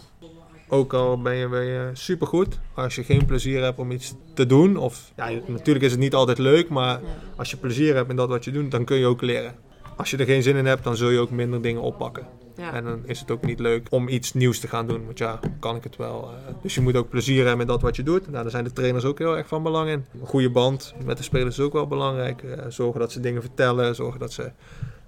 Ook 0.68 0.92
al 0.92 1.22
ben 1.22 1.34
je, 1.34 1.48
ben 1.48 1.64
je 1.64 1.90
supergoed, 1.92 2.58
als 2.74 2.94
je 2.94 3.04
geen 3.04 3.24
plezier 3.24 3.62
hebt 3.62 3.78
om 3.78 3.90
iets 3.90 4.14
te 4.34 4.46
doen, 4.46 4.76
of 4.76 5.12
ja, 5.16 5.30
natuurlijk 5.46 5.84
is 5.84 5.90
het 5.90 6.00
niet 6.00 6.14
altijd 6.14 6.38
leuk, 6.38 6.68
maar 6.68 7.00
als 7.36 7.50
je 7.50 7.56
plezier 7.56 7.94
hebt 7.94 8.10
in 8.10 8.16
dat 8.16 8.28
wat 8.28 8.44
je 8.44 8.50
doet, 8.50 8.70
dan 8.70 8.84
kun 8.84 8.96
je 8.96 9.06
ook 9.06 9.22
leren. 9.22 9.54
Als 9.96 10.10
je 10.10 10.16
er 10.16 10.26
geen 10.26 10.42
zin 10.42 10.56
in 10.56 10.66
hebt, 10.66 10.84
dan 10.84 10.96
zul 10.96 11.10
je 11.10 11.18
ook 11.18 11.30
minder 11.30 11.62
dingen 11.62 11.82
oppakken. 11.82 12.26
Ja. 12.58 12.72
En 12.72 12.84
dan 12.84 13.00
is 13.06 13.20
het 13.20 13.30
ook 13.30 13.44
niet 13.44 13.58
leuk 13.60 13.86
om 13.90 14.08
iets 14.08 14.32
nieuws 14.34 14.58
te 14.60 14.68
gaan 14.68 14.86
doen. 14.86 15.04
Want 15.04 15.18
ja, 15.18 15.40
kan 15.60 15.76
ik 15.76 15.84
het 15.84 15.96
wel. 15.96 16.22
eh, 16.46 16.54
dus 16.62 16.74
je 16.74 16.80
moet 16.80 16.96
ook 16.96 17.08
plezier 17.08 17.42
hebben 17.46 17.60
in 17.60 17.66
dat 17.72 17.82
wat 17.82 17.96
je 17.96 18.02
doet. 18.02 18.30
Nou, 18.30 18.42
daar 18.42 18.50
zijn 18.50 18.64
de 18.64 18.72
trainers 18.72 19.04
ook 19.04 19.18
heel 19.18 19.36
erg 19.36 19.46
van 19.48 19.62
belang 19.62 19.88
in. 19.90 20.04
Een 20.20 20.26
goede 20.26 20.50
band 20.50 20.94
met 21.04 21.16
de 21.16 21.22
spelers 21.22 21.58
is 21.58 21.64
ook 21.64 21.72
wel 21.72 21.86
belangrijk. 21.86 22.42
Eh, 22.42 22.64
zorgen 22.68 23.00
dat 23.00 23.12
ze 23.12 23.20
dingen 23.20 23.42
vertellen. 23.42 23.94
Zorgen 23.94 24.20
dat 24.20 24.32
ze, 24.32 24.50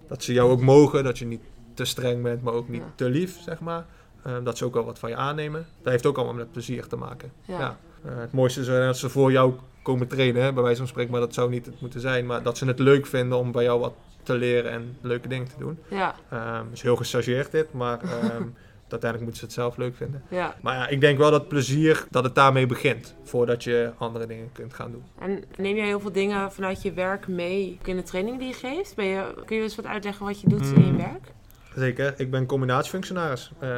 dat 0.09 0.23
ze 0.23 0.33
jou 0.33 0.51
ook 0.51 0.61
mogen. 0.61 1.05
Dat 1.05 1.19
je 1.19 1.27
niet 1.27 1.41
te 1.75 1.85
streng 1.85 2.23
bent, 2.23 2.43
maar 2.43 2.55
ook 2.55 2.69
niet 2.69 2.81
Ja. 2.83 2.93
te 2.95 3.09
lief, 3.11 3.41
zeg 3.41 3.61
maar. 3.61 3.87
Eh, 4.23 4.33
dat 4.45 4.59
ze 4.59 4.65
ook 4.65 4.75
wel 4.75 4.85
wat 4.85 4.99
van 4.99 5.11
je 5.11 5.17
aannemen. 5.17 5.67
Dat 5.83 5.93
heeft 5.93 6.07
ook 6.07 6.17
allemaal 6.17 6.35
met 6.35 6.53
plezier 6.53 6.87
te 6.87 6.97
maken. 6.97 7.33
Ja. 7.45 7.59
Ja. 7.59 7.79
Eh, 8.05 8.11
het 8.17 8.33
mooiste 8.33 8.61
is 8.61 8.67
dat 8.67 8.99
ze 8.99 9.09
voor 9.09 9.33
jou 9.33 9.53
komen 9.83 10.07
trainen, 10.09 10.43
hè, 10.43 10.53
bij 10.53 10.63
wijze 10.63 10.79
van 10.79 10.87
spreken. 10.89 11.11
Maar 11.13 11.21
dat 11.21 11.35
zou 11.35 11.51
niet 11.51 11.67
het 11.67 11.81
moeten 11.81 12.01
zijn. 12.01 12.27
Maar 12.27 12.43
dat 12.43 12.59
ze 12.59 12.67
het 12.67 12.79
leuk 12.79 13.07
vinden 13.07 13.39
om 13.39 13.53
bij 13.53 13.65
jou 13.65 13.81
wat 13.81 13.95
te 14.33 14.39
leren 14.39 14.71
en 14.71 14.97
leuke 15.01 15.29
dingen 15.29 15.47
te 15.49 15.55
doen. 15.59 15.79
Ja. 15.89 16.15
Ehm 16.31 16.65
is 16.73 16.83
heel 16.83 16.97
gechargeerd 16.97 17.51
dit, 17.51 17.73
maar 17.73 18.01
ehm, 18.05 18.43
uiteindelijk 18.89 19.21
moeten 19.21 19.37
ze 19.37 19.45
het 19.45 19.53
zelf 19.53 19.77
leuk 19.77 19.97
vinden. 19.97 20.23
Ja. 20.29 20.55
Maar 20.63 20.75
ja, 20.75 20.89
ik 20.89 21.01
denk 21.01 21.19
wel 21.19 21.31
dat 21.31 21.49
plezier, 21.49 22.05
dat 22.11 22.25
het 22.25 22.35
daarmee 22.35 22.67
begint. 22.67 23.15
Voordat 23.23 23.65
je 23.65 23.93
andere 23.99 24.27
dingen 24.27 24.53
kunt 24.53 24.75
gaan 24.75 24.91
doen. 24.93 25.03
En 25.19 25.45
neem 25.57 25.77
je 25.77 25.83
heel 25.83 26.01
veel 26.01 26.13
dingen 26.13 26.53
vanuit 26.53 26.83
je 26.83 26.93
werk 26.93 27.29
mee 27.29 27.79
in 27.85 27.97
de 27.97 28.03
training 28.03 28.39
die 28.39 28.49
je 28.49 28.55
geeft? 28.55 28.95
Ben 28.97 29.05
je, 29.05 29.35
kun 29.45 29.57
je 29.57 29.63
eens 29.63 29.77
wat 29.77 29.87
uitleggen 29.87 30.27
wat 30.27 30.41
je 30.41 30.49
doet 30.49 30.67
in 30.67 30.85
je 30.85 30.91
Mm. 30.91 30.97
werk? 30.97 31.33
Zeker. 31.77 32.15
Ik 32.17 32.31
ben 32.31 32.47
combinatiefunctionaris 32.47 33.51
uh, 33.63 33.69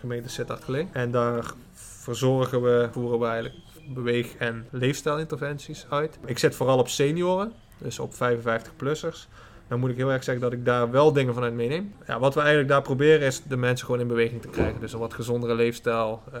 gemeente 0.00 0.28
Sittard 0.28 0.64
Geleen. 0.64 0.88
En 0.92 1.10
daar 1.10 1.44
verzorgen 1.72 2.62
we, 2.62 2.88
voeren 2.92 3.18
we 3.18 3.26
eigenlijk 3.26 3.54
beweeg- 3.94 4.34
en 4.38 4.66
leefstijlinterventies 4.70 5.86
uit. 5.88 6.18
Ik 6.26 6.38
zit 6.38 6.54
vooral 6.54 6.78
op 6.78 6.88
senioren, 6.88 7.52
dus 7.78 7.98
op 7.98 8.12
55-plussers. 8.14 9.28
Dan 9.68 9.80
moet 9.80 9.90
ik 9.90 9.96
heel 9.96 10.12
erg 10.12 10.24
zeggen 10.24 10.44
dat 10.44 10.52
ik 10.52 10.64
daar 10.64 10.90
wel 10.90 11.12
dingen 11.12 11.34
vanuit 11.34 11.54
meeneem. 11.54 11.92
Ja, 12.06 12.18
wat 12.18 12.34
we 12.34 12.40
eigenlijk 12.40 12.68
daar 12.68 12.82
proberen 12.82 13.26
is 13.26 13.42
de 13.42 13.56
mensen 13.56 13.86
gewoon 13.86 14.00
in 14.00 14.06
beweging 14.06 14.42
te 14.42 14.48
krijgen. 14.48 14.80
Dus 14.80 14.92
een 14.92 14.98
wat 14.98 15.14
gezondere 15.14 15.54
leefstijl 15.54 16.22
uh, 16.34 16.40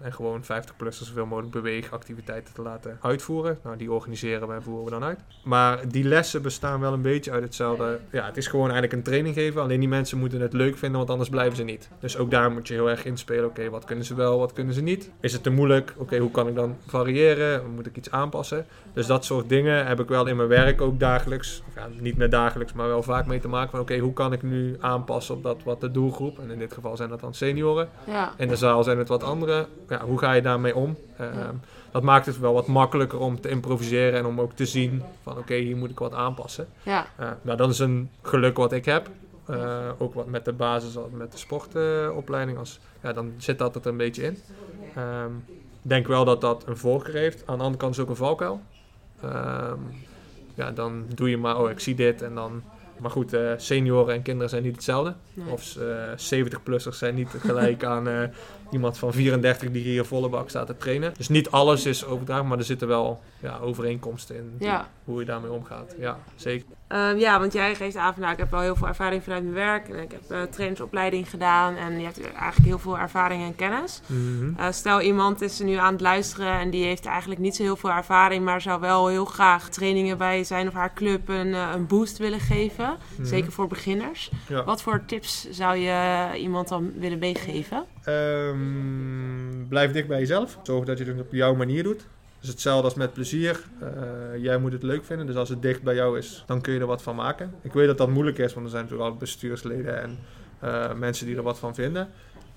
en 0.00 0.12
gewoon 0.12 0.42
50-plussers 0.42 1.06
zoveel 1.06 1.26
mogelijk 1.26 1.52
beweegactiviteiten 1.52 2.54
te 2.54 2.62
laten 2.62 2.98
uitvoeren. 3.00 3.58
Nou, 3.62 3.76
die 3.76 3.92
organiseren 3.92 4.48
we 4.48 4.54
en 4.54 4.62
voeren 4.62 4.84
we 4.84 4.90
dan 4.90 5.04
uit. 5.04 5.18
Maar 5.44 5.88
die 5.88 6.04
lessen 6.04 6.42
bestaan 6.42 6.80
wel 6.80 6.92
een 6.92 7.02
beetje 7.02 7.30
uit 7.30 7.42
hetzelfde. 7.42 7.98
Ja, 8.10 8.26
het 8.26 8.36
is 8.36 8.46
gewoon 8.46 8.70
eigenlijk 8.70 8.92
een 8.92 9.02
training 9.02 9.34
geven. 9.34 9.62
Alleen 9.62 9.80
die 9.80 9.88
mensen 9.88 10.18
moeten 10.18 10.40
het 10.40 10.52
leuk 10.52 10.76
vinden, 10.76 10.98
want 10.98 11.10
anders 11.10 11.28
blijven 11.28 11.56
ze 11.56 11.64
niet. 11.64 11.88
Dus 12.00 12.16
ook 12.16 12.30
daar 12.30 12.50
moet 12.50 12.68
je 12.68 12.74
heel 12.74 12.90
erg 12.90 13.04
inspelen. 13.04 13.44
Oké, 13.44 13.70
wat 13.70 13.84
kunnen 13.84 14.04
ze 14.04 14.14
wel, 14.14 14.38
wat 14.38 14.52
kunnen 14.52 14.74
ze 14.74 14.82
niet? 14.82 15.10
Is 15.20 15.32
het 15.32 15.42
te 15.42 15.50
moeilijk? 15.50 15.94
Oké, 15.96 16.18
hoe 16.18 16.30
kan 16.30 16.48
ik 16.48 16.54
dan 16.54 16.76
variëren? 16.86 17.74
Moet 17.74 17.86
ik 17.86 17.96
iets 17.96 18.10
aanpassen? 18.10 18.66
Dus 18.92 19.06
dat 19.06 19.24
soort 19.24 19.48
dingen 19.48 19.86
heb 19.86 20.00
ik 20.00 20.08
wel 20.08 20.26
in 20.26 20.36
mijn 20.36 20.48
werk 20.48 20.80
ook 20.80 21.00
dagelijks. 21.00 21.62
Ja, 21.74 21.88
niet 22.00 22.16
meer 22.16 22.30
dagelijks 22.30 22.67
maar 22.74 22.88
wel 22.88 23.02
vaak 23.02 23.26
mee 23.26 23.40
te 23.40 23.48
maken 23.48 23.70
van 23.70 23.80
oké, 23.80 23.92
okay, 23.92 24.04
hoe 24.04 24.12
kan 24.12 24.32
ik 24.32 24.42
nu 24.42 24.76
aanpassen 24.80 25.34
op 25.34 25.42
dat 25.42 25.62
wat 25.64 25.80
de 25.80 25.90
doelgroep, 25.90 26.38
en 26.38 26.50
in 26.50 26.58
dit 26.58 26.72
geval 26.72 26.96
zijn 26.96 27.08
dat 27.08 27.20
dan 27.20 27.34
senioren. 27.34 27.88
Ja. 28.06 28.32
In 28.36 28.48
de 28.48 28.56
zaal 28.56 28.82
zijn 28.84 28.98
het 28.98 29.08
wat 29.08 29.22
andere. 29.22 29.66
Ja, 29.88 30.04
hoe 30.04 30.18
ga 30.18 30.32
je 30.32 30.42
daarmee 30.42 30.74
om? 30.74 30.96
Uh, 31.20 31.26
ja. 31.34 31.50
Dat 31.90 32.02
maakt 32.02 32.26
het 32.26 32.38
wel 32.38 32.52
wat 32.52 32.66
makkelijker 32.66 33.18
om 33.18 33.40
te 33.40 33.48
improviseren 33.48 34.18
en 34.18 34.26
om 34.26 34.40
ook 34.40 34.52
te 34.52 34.66
zien 34.66 35.02
van 35.22 35.32
oké, 35.32 35.40
okay, 35.40 35.60
hier 35.60 35.76
moet 35.76 35.90
ik 35.90 35.98
wat 35.98 36.14
aanpassen. 36.14 36.68
Ja. 36.82 37.06
Uh, 37.20 37.30
nou, 37.42 37.56
dat 37.56 37.70
is 37.70 37.78
een 37.78 38.10
geluk 38.22 38.56
wat 38.56 38.72
ik 38.72 38.84
heb. 38.84 39.08
Uh, 39.50 39.88
ook 39.98 40.14
wat 40.14 40.26
met 40.26 40.44
de 40.44 40.52
basis, 40.52 40.96
met 41.12 41.32
de 41.32 41.38
sportopleiding. 41.38 42.58
als, 42.58 42.80
ja, 43.02 43.12
dan 43.12 43.32
zit 43.36 43.58
dat 43.58 43.76
er 43.76 43.86
een 43.86 43.96
beetje 43.96 44.22
in. 44.22 44.38
Um, 44.98 45.44
ik 45.82 45.90
denk 45.90 46.06
wel 46.06 46.24
dat 46.24 46.40
dat 46.40 46.64
een 46.66 46.76
voorkeur 46.76 47.14
heeft. 47.14 47.42
Aan 47.46 47.56
de 47.56 47.62
andere 47.62 47.82
kant 47.82 47.94
is 47.94 48.00
ook 48.00 48.08
een 48.08 48.16
valkuil. 48.16 48.60
Um, 49.24 50.04
ja, 50.58 50.70
dan 50.70 51.04
doe 51.14 51.30
je 51.30 51.36
maar, 51.36 51.60
oh, 51.60 51.70
ik 51.70 51.80
zie 51.80 51.94
dit 51.94 52.22
en 52.22 52.34
dan... 52.34 52.62
Maar 53.00 53.10
goed, 53.10 53.34
uh, 53.34 53.52
senioren 53.56 54.14
en 54.14 54.22
kinderen 54.22 54.50
zijn 54.50 54.62
niet 54.62 54.74
hetzelfde. 54.74 55.14
Nee. 55.34 55.52
Of 55.52 55.76
uh, 55.76 56.44
70-plussers 56.46 56.96
zijn 56.96 57.14
niet 57.14 57.28
gelijk 57.28 57.84
aan 57.94 58.08
uh, 58.08 58.22
iemand 58.70 58.98
van 58.98 59.12
34 59.12 59.70
die 59.70 59.82
hier 59.82 60.04
volle 60.04 60.28
bak 60.28 60.48
staat 60.48 60.66
te 60.66 60.76
trainen. 60.76 61.12
Dus 61.16 61.28
niet 61.28 61.50
alles 61.50 61.86
is 61.86 62.04
overdragen, 62.04 62.46
maar 62.46 62.58
er 62.58 62.64
zitten 62.64 62.88
wel 62.88 63.20
ja, 63.40 63.58
overeenkomsten 63.58 64.36
in 64.36 64.56
ja. 64.58 64.88
hoe 65.04 65.20
je 65.20 65.26
daarmee 65.26 65.50
omgaat. 65.50 65.94
Ja, 65.98 66.18
zeker. 66.36 66.66
Um, 66.92 67.18
ja, 67.18 67.38
want 67.40 67.52
jij 67.52 67.74
geeft 67.74 67.96
aan 67.96 68.12
van 68.12 68.22
nou, 68.22 68.32
ik 68.32 68.38
heb 68.38 68.50
wel 68.50 68.60
heel 68.60 68.76
veel 68.76 68.86
ervaring 68.86 69.22
vanuit 69.22 69.42
mijn 69.42 69.54
werk. 69.54 69.88
En 69.88 70.02
ik 70.02 70.10
heb 70.12 70.20
uh, 70.30 70.42
trainersopleiding 70.42 71.30
gedaan 71.30 71.76
en 71.76 71.98
je 71.98 72.04
hebt 72.04 72.20
eigenlijk 72.20 72.66
heel 72.66 72.78
veel 72.78 72.98
ervaring 72.98 73.42
en 73.42 73.56
kennis. 73.56 74.00
Mm 74.06 74.38
-hmm. 74.38 74.54
uh, 74.58 74.66
stel 74.70 75.00
iemand 75.00 75.40
is 75.42 75.58
er 75.58 75.64
nu 75.64 75.74
aan 75.74 75.92
het 75.92 76.00
luisteren 76.00 76.52
en 76.52 76.70
die 76.70 76.84
heeft 76.84 77.06
eigenlijk 77.06 77.40
niet 77.40 77.56
zo 77.56 77.62
heel 77.62 77.76
veel 77.76 77.90
ervaring, 77.90 78.44
maar 78.44 78.60
zou 78.60 78.80
wel 78.80 79.08
heel 79.08 79.24
graag 79.24 79.68
trainingen 79.68 80.18
bij 80.18 80.44
zijn 80.44 80.68
of 80.68 80.74
haar 80.74 80.94
club 80.94 81.28
een, 81.28 81.46
uh, 81.46 81.70
een 81.74 81.86
boost 81.86 82.18
willen 82.18 82.40
geven. 82.40 82.84
Mm 82.84 82.96
Mhm. 82.98 83.16
-hmm. 83.16 83.24
Zeker 83.26 83.52
voor 83.52 83.66
beginners. 83.66 84.30
Ja. 84.48 84.64
Wat 84.64 84.82
voor 84.82 85.04
tips 85.06 85.50
zou 85.50 85.76
je 85.76 86.28
iemand 86.38 86.68
dan 86.68 86.92
willen 86.96 87.18
meegeven? 87.18 87.84
Um, 88.06 89.66
blijf 89.68 89.92
dicht 89.92 90.08
bij 90.08 90.18
jezelf. 90.18 90.58
Zorg 90.62 90.84
dat 90.84 90.98
je 90.98 91.04
het 91.04 91.20
op 91.20 91.32
jouw 91.32 91.54
manier 91.54 91.82
doet. 91.82 92.06
Dus 92.40 92.48
hetzelfde 92.48 92.84
als 92.84 92.94
met 92.94 93.12
plezier. 93.12 93.60
Uh, 93.82 94.42
jij 94.42 94.58
moet 94.58 94.72
het 94.72 94.82
leuk 94.82 95.04
vinden. 95.04 95.26
Dus 95.26 95.36
als 95.36 95.48
het 95.48 95.62
dicht 95.62 95.82
bij 95.82 95.94
jou 95.94 96.18
is, 96.18 96.44
dan 96.46 96.60
kun 96.60 96.72
je 96.72 96.80
er 96.80 96.86
wat 96.86 97.02
van 97.02 97.16
maken. 97.16 97.54
Ik 97.62 97.72
weet 97.72 97.86
dat 97.86 97.98
dat 97.98 98.08
moeilijk 98.08 98.38
is, 98.38 98.54
want 98.54 98.66
er 98.66 98.72
zijn 98.72 98.82
natuurlijk 98.82 99.10
al 99.10 99.16
bestuursleden 99.16 100.02
en 100.02 100.18
uh, 100.64 100.92
mensen 100.94 101.26
die 101.26 101.36
er 101.36 101.42
wat 101.42 101.58
van 101.58 101.74
vinden. 101.74 102.08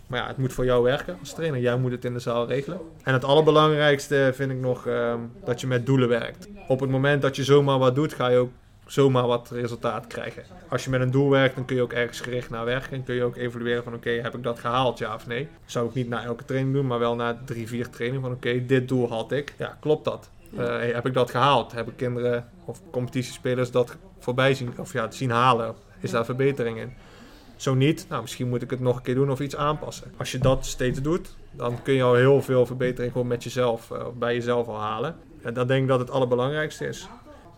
Maar 0.07 0.19
ja, 0.19 0.27
het 0.27 0.37
moet 0.37 0.53
voor 0.53 0.65
jou 0.65 0.83
werken 0.83 1.17
als 1.19 1.33
trainer. 1.33 1.59
Jij 1.59 1.77
moet 1.77 1.91
het 1.91 2.05
in 2.05 2.13
de 2.13 2.19
zaal 2.19 2.47
regelen. 2.47 2.79
En 3.03 3.13
het 3.13 3.23
allerbelangrijkste 3.23 4.31
vind 4.33 4.51
ik 4.51 4.57
nog 4.57 4.87
uh, 4.87 5.13
dat 5.45 5.61
je 5.61 5.67
met 5.67 5.85
doelen 5.85 6.09
werkt. 6.09 6.47
Op 6.67 6.79
het 6.79 6.89
moment 6.89 7.21
dat 7.21 7.35
je 7.35 7.43
zomaar 7.43 7.79
wat 7.79 7.95
doet, 7.95 8.13
ga 8.13 8.27
je 8.27 8.37
ook 8.37 8.51
zomaar 8.91 9.27
wat 9.27 9.49
resultaat 9.49 10.07
krijgen. 10.07 10.43
Als 10.69 10.83
je 10.83 10.89
met 10.89 11.01
een 11.01 11.11
doel 11.11 11.29
werkt, 11.29 11.55
dan 11.55 11.65
kun 11.65 11.75
je 11.75 11.81
ook 11.81 11.93
ergens 11.93 12.19
gericht 12.19 12.49
naar 12.49 12.65
werken. 12.65 12.91
En 12.91 13.03
kun 13.03 13.15
je 13.15 13.23
ook 13.23 13.35
evalueren 13.35 13.83
van 13.83 13.93
oké, 13.93 14.09
okay, 14.09 14.21
heb 14.21 14.35
ik 14.35 14.43
dat 14.43 14.59
gehaald, 14.59 14.97
ja 14.97 15.15
of 15.15 15.27
nee? 15.27 15.47
Zou 15.65 15.87
ik 15.87 15.93
niet 15.93 16.09
na 16.09 16.23
elke 16.23 16.45
training 16.45 16.73
doen, 16.73 16.87
maar 16.87 16.99
wel 16.99 17.15
na 17.15 17.41
drie, 17.45 17.67
vier 17.67 17.89
trainingen 17.89 18.21
van 18.21 18.31
oké, 18.31 18.47
okay, 18.47 18.65
dit 18.65 18.87
doel 18.87 19.09
had 19.09 19.31
ik. 19.31 19.53
Ja, 19.57 19.77
klopt 19.79 20.05
dat? 20.05 20.29
Uh, 20.53 20.59
hey, 20.65 20.91
heb 20.91 21.05
ik 21.05 21.13
dat 21.13 21.31
gehaald? 21.31 21.71
Hebben 21.71 21.95
kinderen 21.95 22.49
of 22.65 22.81
competitiespelers 22.91 23.71
dat 23.71 23.97
voorbij 24.19 24.53
zien, 24.53 24.73
of 24.77 24.93
ja, 24.93 25.11
zien 25.11 25.29
halen? 25.29 25.75
Is 25.99 26.11
daar 26.11 26.25
verbetering 26.25 26.79
in? 26.79 26.93
Zo 27.55 27.73
niet, 27.73 28.05
nou 28.09 28.21
misschien 28.21 28.49
moet 28.49 28.61
ik 28.61 28.69
het 28.69 28.79
nog 28.79 28.95
een 28.95 29.01
keer 29.01 29.15
doen 29.15 29.31
of 29.31 29.39
iets 29.39 29.55
aanpassen. 29.55 30.13
Als 30.17 30.31
je 30.31 30.37
dat 30.37 30.65
steeds 30.65 31.01
doet, 31.01 31.35
dan 31.51 31.81
kun 31.81 31.93
je 31.93 32.03
al 32.03 32.13
heel 32.13 32.41
veel 32.41 32.65
verbetering 32.65 33.11
gewoon 33.11 33.27
met 33.27 33.43
jezelf, 33.43 33.89
uh, 33.91 34.05
bij 34.19 34.33
jezelf 34.33 34.67
al 34.67 34.79
halen. 34.79 35.15
En 35.41 35.53
dan 35.53 35.67
denk 35.67 35.81
ik 35.81 35.87
dat 35.87 35.99
het 35.99 36.11
allerbelangrijkste 36.11 36.87
is. 36.87 37.07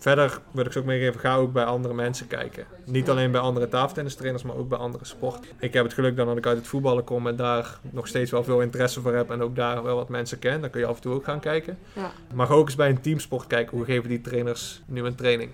Verder 0.04 0.40
wil 0.52 0.66
ik 0.66 0.72
ze 0.72 0.80
ook 0.80 0.86
meegeven, 0.86 1.20
ga 1.20 1.36
ook 1.36 1.54
bij 1.54 1.64
andere 1.64 1.94
mensen 1.94 2.28
kijken. 2.28 2.66
Niet 2.86 3.10
alleen 3.10 3.32
bij 3.32 3.42
andere 3.42 3.68
tafeltennistrainers, 3.68 4.44
maar 4.44 4.56
ook 4.56 4.70
bij 4.70 4.78
andere 4.78 5.06
sporten. 5.06 5.50
Ik 5.60 5.74
heb 5.74 5.84
het 5.84 5.94
geluk 5.94 6.16
dan 6.16 6.28
dat 6.28 6.38
ik 6.38 6.46
uit 6.46 6.58
het 6.58 6.68
voetballen 6.68 7.04
kom 7.04 7.28
en 7.28 7.36
daar 7.36 7.80
nog 7.92 8.08
steeds 8.08 8.32
wel 8.32 8.44
veel 8.44 8.62
interesse 8.62 9.02
voor 9.02 9.14
heb 9.14 9.32
en 9.32 9.42
ook 9.42 9.56
daar 9.56 9.84
wel 9.84 9.96
wat 9.96 10.10
mensen 10.10 10.40
ken. 10.40 10.62
Dan 10.62 10.70
kun 10.70 10.80
je 10.80 10.86
af 10.86 10.96
en 10.96 11.02
toe 11.02 11.14
ook 11.14 11.24
gaan 11.24 11.40
kijken. 11.40 11.78
Ja. 11.94 12.12
Maar 12.34 12.48
ga 12.48 12.54
ook 12.54 12.66
eens 12.66 12.76
bij 12.76 12.90
een 12.90 13.02
teamsport 13.02 13.48
kijken, 13.48 13.78
hoe 13.78 13.86
geven 13.86 14.10
die 14.10 14.22
trainers 14.22 14.82
nu 14.86 15.04
een 15.04 15.16
training? 15.16 15.52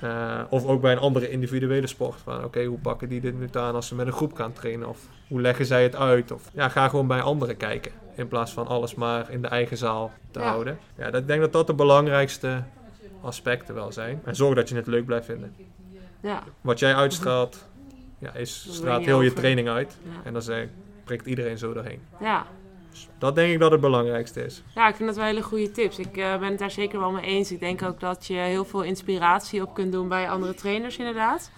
Ja. 0.00 0.38
Uh, 0.40 0.52
of 0.52 0.66
ook 0.66 0.80
bij 0.80 0.92
een 0.92 0.98
andere 0.98 1.30
individuele 1.30 1.86
sport. 1.86 2.20
Oké, 2.26 2.44
okay, 2.44 2.64
hoe 2.64 2.78
pakken 2.78 3.08
die 3.08 3.20
dit 3.20 3.38
nu 3.38 3.48
aan 3.52 3.74
als 3.74 3.86
ze 3.86 3.94
met 3.94 4.06
een 4.06 4.12
groep 4.12 4.34
gaan 4.34 4.52
trainen? 4.52 4.88
Of 4.88 4.98
hoe 5.28 5.40
leggen 5.40 5.66
zij 5.66 5.82
het 5.82 5.96
uit? 5.96 6.32
Of 6.32 6.42
ja, 6.52 6.68
ga 6.68 6.88
gewoon 6.88 7.06
bij 7.06 7.20
anderen 7.20 7.56
kijken. 7.56 7.92
In 8.14 8.28
plaats 8.28 8.52
van 8.52 8.66
alles 8.66 8.94
maar 8.94 9.30
in 9.30 9.42
de 9.42 9.48
eigen 9.48 9.76
zaal 9.76 10.12
te 10.30 10.38
Ja. 10.38 10.46
houden. 10.46 10.78
Ja, 10.96 11.10
dat, 11.10 11.20
ik 11.20 11.26
denk 11.26 11.40
dat 11.40 11.52
dat 11.52 11.66
de 11.66 11.74
belangrijkste 11.74 12.62
aspecten 13.26 13.74
wel 13.74 13.92
zijn. 13.92 14.20
En 14.24 14.36
zorg 14.36 14.54
dat 14.54 14.68
je 14.68 14.74
het 14.74 14.86
leuk 14.86 15.06
blijft 15.06 15.26
vinden. 15.26 15.54
Ja. 16.20 16.42
Wat 16.60 16.78
jij 16.78 16.94
uitstraalt, 16.94 17.68
ja, 18.18 18.34
is, 18.34 18.68
straalt 18.70 19.04
heel 19.04 19.22
je 19.22 19.32
training 19.32 19.68
uit. 19.68 19.96
Ja. 20.02 20.10
En 20.24 20.32
dan 20.32 20.68
prikt 21.04 21.26
iedereen 21.26 21.58
zo 21.58 21.72
doorheen. 21.72 22.00
ja. 22.20 22.46
Dus 22.90 23.08
dat 23.18 23.34
denk 23.34 23.52
ik 23.52 23.58
dat 23.58 23.70
het 23.70 23.80
belangrijkste 23.80 24.44
is. 24.44 24.62
Ja, 24.74 24.88
ik 24.88 24.94
vind 24.94 25.08
dat 25.08 25.16
wel 25.16 25.26
hele 25.26 25.42
goede 25.42 25.70
tips. 25.70 25.98
Ik 25.98 26.16
eh, 26.16 26.38
ben 26.38 26.48
het 26.48 26.58
daar 26.58 26.70
zeker 26.70 26.98
wel 26.98 27.10
mee 27.10 27.24
eens. 27.24 27.52
Ik 27.52 27.60
denk 27.60 27.82
ook 27.82 28.00
dat 28.00 28.26
je 28.26 28.34
heel 28.34 28.64
veel 28.64 28.82
inspiratie 28.82 29.62
op 29.62 29.74
kunt 29.74 29.92
doen 29.92 30.08
bij 30.08 30.30
andere 30.30 30.54
trainers, 30.54 30.96
inderdaad. 30.96 31.50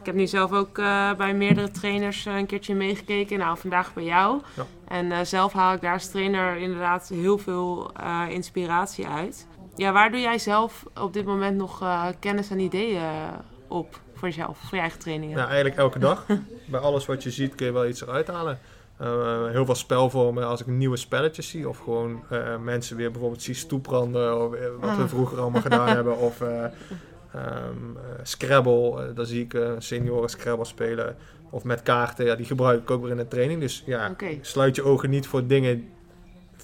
Ik 0.00 0.06
heb 0.06 0.14
nu 0.14 0.26
zelf 0.26 0.52
ook 0.52 0.78
eh, 0.78 1.14
bij 1.14 1.34
meerdere 1.34 1.70
trainers 1.70 2.26
eh, 2.26 2.36
een 2.36 2.46
keertje 2.46 2.74
meegekeken. 2.74 3.38
Nou, 3.38 3.58
vandaag 3.58 3.94
bij 3.94 4.04
jou. 4.04 4.40
Ja. 4.56 4.66
En 4.88 5.12
eh, 5.12 5.20
zelf 5.22 5.52
haal 5.52 5.74
ik 5.74 5.80
daar 5.80 5.92
als 5.92 6.10
trainer 6.10 6.56
inderdaad 6.56 7.08
heel 7.08 7.38
veel 7.38 7.90
eh, 7.94 8.22
inspiratie 8.28 9.06
uit. 9.06 9.46
Ja, 9.76 9.92
waar 9.92 10.10
doe 10.10 10.20
jij 10.20 10.38
zelf 10.38 10.84
op 11.00 11.12
dit 11.12 11.24
moment 11.24 11.56
nog 11.56 11.82
eh, 11.82 12.06
kennis 12.20 12.50
en 12.50 12.58
ideeën 12.58 13.02
op 13.68 14.00
voor 14.14 14.28
jezelf, 14.28 14.58
voor 14.58 14.74
je 14.74 14.80
eigen 14.80 14.98
trainingen? 14.98 15.36
Ja, 15.38 15.46
eigenlijk 15.46 15.76
elke 15.76 15.98
dag. 15.98 16.26
Bij 16.70 16.80
alles 16.80 17.06
wat 17.06 17.22
je 17.22 17.30
ziet 17.30 17.54
kun 17.54 17.66
je 17.66 17.72
wel 17.72 17.86
iets 17.86 18.02
eruit 18.02 18.28
halen. 18.28 18.58
Uh, 19.02 19.46
heel 19.50 19.64
veel 19.64 19.74
spelvormen 19.74 20.46
als 20.46 20.60
ik 20.60 20.66
nieuwe 20.66 20.96
spelletjes 20.96 21.48
zie. 21.48 21.68
Of 21.68 21.78
gewoon 21.78 22.22
uh, 22.32 22.56
mensen 22.58 22.96
weer 22.96 23.10
bijvoorbeeld 23.10 23.42
zie 23.42 23.54
stoepranden. 23.54 24.42
Of, 24.44 24.50
wat 24.80 24.96
we 24.96 25.02
Ah. 25.02 25.08
vroeger 25.08 25.40
allemaal 25.40 25.60
gedaan 25.60 25.88
hebben. 25.88 26.18
Of 26.28 26.40
um, 26.40 27.96
Scrabble. 28.22 29.12
daar 29.14 29.26
zie 29.26 29.42
ik 29.42 29.58
senioren 29.78 30.28
Scrabble 30.28 30.64
spelen. 30.64 31.16
Of 31.50 31.64
met 31.64 31.82
kaarten. 31.82 32.24
Ja, 32.26 32.34
die 32.34 32.46
gebruik 32.46 32.82
ik 32.82 32.90
ook 32.90 33.02
weer 33.02 33.10
in 33.10 33.16
de 33.16 33.28
training. 33.28 33.60
Dus 33.60 33.82
ja, 33.86 34.14
sluit 34.40 34.76
je 34.76 34.82
ogen 34.82 35.10
niet 35.10 35.26
voor 35.26 35.46
dingen 35.46 35.88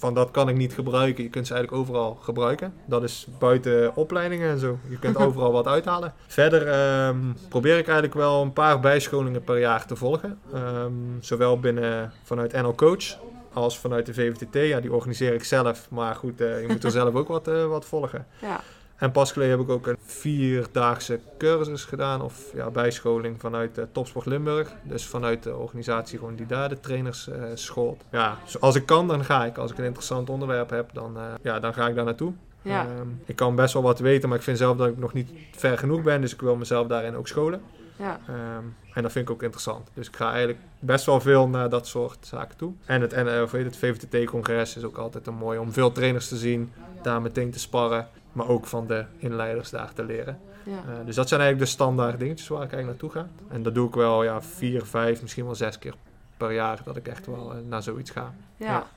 van 0.03 0.13
dat 0.13 0.31
kan 0.31 0.49
ik 0.49 0.55
niet 0.55 0.73
gebruiken. 0.73 1.23
Je 1.23 1.29
kunt 1.29 1.47
ze 1.47 1.53
eigenlijk 1.53 1.83
overal 1.83 2.17
gebruiken. 2.21 2.73
Dat 2.85 3.03
is 3.03 3.27
buiten 3.39 3.95
opleidingen 3.95 4.49
en 4.49 4.59
zo. 4.59 4.77
Je 4.89 4.99
kunt 4.99 5.17
overal 5.25 5.51
wat 5.51 5.67
uithalen. 5.67 6.13
Verder 6.27 6.67
ehm, 6.67 7.17
probeer 7.49 7.77
ik 7.77 7.85
eigenlijk 7.85 8.13
wel 8.13 8.41
een 8.41 8.53
paar 8.53 8.79
bijscholingen 8.79 9.43
per 9.43 9.59
jaar 9.59 9.85
te 9.85 9.95
volgen. 9.95 10.39
Ehm, 10.53 10.91
zowel 11.19 11.59
binnen 11.59 12.11
vanuit 12.23 12.53
NL 12.53 12.75
Coach 12.75 13.17
als 13.53 13.79
vanuit 13.79 14.05
de 14.05 14.13
VVTT. 14.13 14.53
Ja, 14.53 14.79
die 14.79 14.93
organiseer 14.93 15.33
ik 15.33 15.43
zelf. 15.43 15.87
Maar 15.89 16.15
goed, 16.15 16.41
eh, 16.41 16.61
je 16.61 16.67
moet 16.67 16.83
er 16.83 16.91
zelf 17.01 17.13
ook 17.13 17.27
wat, 17.27 17.47
eh, 17.47 17.65
wat 17.65 17.85
volgen. 17.85 18.27
Ja. 18.41 18.61
En 19.03 19.11
pas 19.11 19.31
geleden 19.31 19.57
heb 19.57 19.67
ik 19.67 19.73
ook 19.73 19.87
een 19.87 19.97
vierdaagse 20.05 21.19
cursus 21.37 21.83
gedaan, 21.83 22.21
of 22.21 22.51
ja, 22.53 22.69
bijscholing 22.69 23.39
vanuit 23.39 23.77
uh, 23.77 23.85
Topsport 23.91 24.25
Limburg. 24.25 24.73
Dus 24.83 25.05
vanuit 25.05 25.43
de 25.43 25.55
organisatie 25.55 26.17
gewoon 26.17 26.35
die 26.35 26.45
daar 26.45 26.69
de 26.69 26.79
trainers 26.79 27.27
uh, 27.27 27.43
schoolt. 27.53 28.03
Ja, 28.11 28.37
dus 28.43 28.59
als 28.59 28.75
ik 28.75 28.85
kan, 28.85 29.07
dan 29.07 29.25
ga 29.25 29.45
ik. 29.45 29.57
Als 29.57 29.71
ik 29.71 29.77
een 29.77 29.83
interessant 29.83 30.29
onderwerp 30.29 30.69
heb, 30.69 30.89
dan, 30.93 31.17
uh, 31.17 31.23
ja, 31.41 31.59
dan 31.59 31.73
ga 31.73 31.87
ik 31.87 31.95
daar 31.95 32.05
naartoe. 32.05 32.33
Ja. 32.61 32.87
Um, 32.99 33.21
ik 33.25 33.35
kan 33.35 33.55
best 33.55 33.73
wel 33.73 33.83
wat 33.83 33.99
weten, 33.99 34.29
maar 34.29 34.37
ik 34.37 34.43
vind 34.43 34.57
zelf 34.57 34.77
dat 34.77 34.87
ik 34.87 34.97
nog 34.97 35.13
niet 35.13 35.29
ver 35.51 35.77
genoeg 35.77 36.01
ben. 36.01 36.21
Dus 36.21 36.33
ik 36.33 36.41
wil 36.41 36.55
mezelf 36.55 36.87
daarin 36.87 37.15
ook 37.15 37.27
scholen. 37.27 37.61
Ja. 37.95 38.19
Ehm, 38.27 38.65
en 38.93 39.01
dat 39.01 39.11
vind 39.11 39.27
ik 39.27 39.33
ook 39.33 39.43
interessant. 39.43 39.89
Dus 39.93 40.07
ik 40.07 40.15
ga 40.15 40.29
eigenlijk 40.29 40.59
best 40.79 41.05
wel 41.05 41.21
veel 41.21 41.47
naar 41.47 41.69
dat 41.69 41.87
soort 41.87 42.25
zaken 42.25 42.57
toe. 42.57 42.73
En 42.85 43.01
het, 43.01 43.13
en, 43.13 43.27
het 43.27 43.77
VVTT-congres 43.77 44.75
is 44.75 44.83
ook 44.83 44.97
altijd 44.97 45.27
een 45.27 45.33
mooi 45.33 45.59
om 45.59 45.71
veel 45.71 45.91
trainers 45.91 46.27
te 46.27 46.37
zien, 46.37 46.71
daar 47.01 47.21
meteen 47.21 47.51
te 47.51 47.59
sparren, 47.59 48.07
maar 48.33 48.47
ook 48.47 48.65
van 48.65 48.87
de 48.87 49.05
inleiders 49.17 49.69
daar 49.69 49.93
te 49.93 50.03
leren. 50.05 50.39
Ja. 50.63 50.71
Uh, 50.71 51.05
dus 51.05 51.15
dat 51.15 51.27
zijn 51.27 51.41
eigenlijk 51.41 51.69
de 51.69 51.75
standaard 51.77 52.19
dingetjes 52.19 52.47
waar 52.47 52.63
ik 52.63 52.71
eigenlijk 52.73 53.01
naartoe 53.01 53.21
ga. 53.21 53.53
En 53.55 53.63
dat 53.63 53.75
doe 53.75 53.87
ik 53.87 53.93
wel 53.93 54.23
ja, 54.23 54.41
vier, 54.41 54.85
vijf, 54.85 55.21
misschien 55.21 55.45
wel 55.45 55.55
zes 55.55 55.79
keer 55.79 55.93
per 56.37 56.51
jaar 56.51 56.81
dat 56.83 56.95
ik 56.95 57.07
echt 57.07 57.25
wel 57.25 57.51
uh, 57.55 57.57
naar 57.67 57.83
zoiets 57.83 58.09
ga. 58.11 58.33
ja. 58.57 58.65
Ja. 58.65 58.87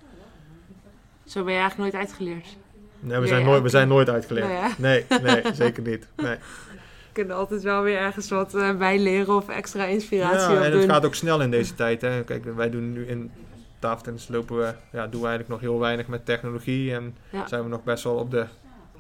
Zo 1.25 1.45
ben 1.45 1.53
je 1.53 1.59
eigenlijk 1.59 1.93
nooit 1.93 2.07
uitgeleerd. 2.07 2.57
Nee, 3.01 3.19
we 3.19 3.27
zijn, 3.27 3.45
nooit, 3.45 3.63
we 3.63 3.69
zijn 3.69 3.89
nooit 3.89 4.09
uitgeleerd. 4.09 4.47
Nou 4.47 4.59
ja. 4.59 4.71
Nee, 4.79 5.05
nee, 5.23 5.43
zeker 5.55 5.83
niet. 5.83 6.09
Nee. 6.17 6.37
We 6.37 7.23
kunnen 7.23 7.37
altijd 7.37 7.63
wel 7.63 7.83
weer 7.83 7.99
ergens 7.99 8.31
wat 8.31 8.55
eh, 8.55 8.77
bij 8.77 8.99
leren 8.99 9.35
of 9.35 9.49
extra 9.49 9.85
inspiratie 9.85 10.55
Ja, 10.55 10.65
en 10.65 10.71
doen. 10.71 10.81
het 10.81 10.91
gaat 10.91 11.05
ook 11.05 11.15
snel 11.15 11.41
in 11.41 11.51
deze 11.51 11.75
tijd. 11.75 12.01
Hè. 12.01 12.25
Kijk, 12.25 12.45
wij 12.55 12.71
doen 12.71 12.93
nu 12.93 13.07
in 13.07 13.31
tafeltennis 13.79 14.29
lopen 14.29 14.57
we, 14.57 14.75
ja, 14.93 15.07
doen 15.07 15.21
we 15.21 15.27
eigenlijk 15.27 15.49
nog 15.49 15.61
heel 15.61 15.79
weinig 15.79 16.07
met 16.07 16.27
technologie. 16.27 16.95
En 16.95 17.17
zijn 17.47 17.63
we 17.63 17.69
nog 17.69 17.85
best 17.85 18.05
wel 18.05 18.15
op 18.15 18.31
de 18.31 18.45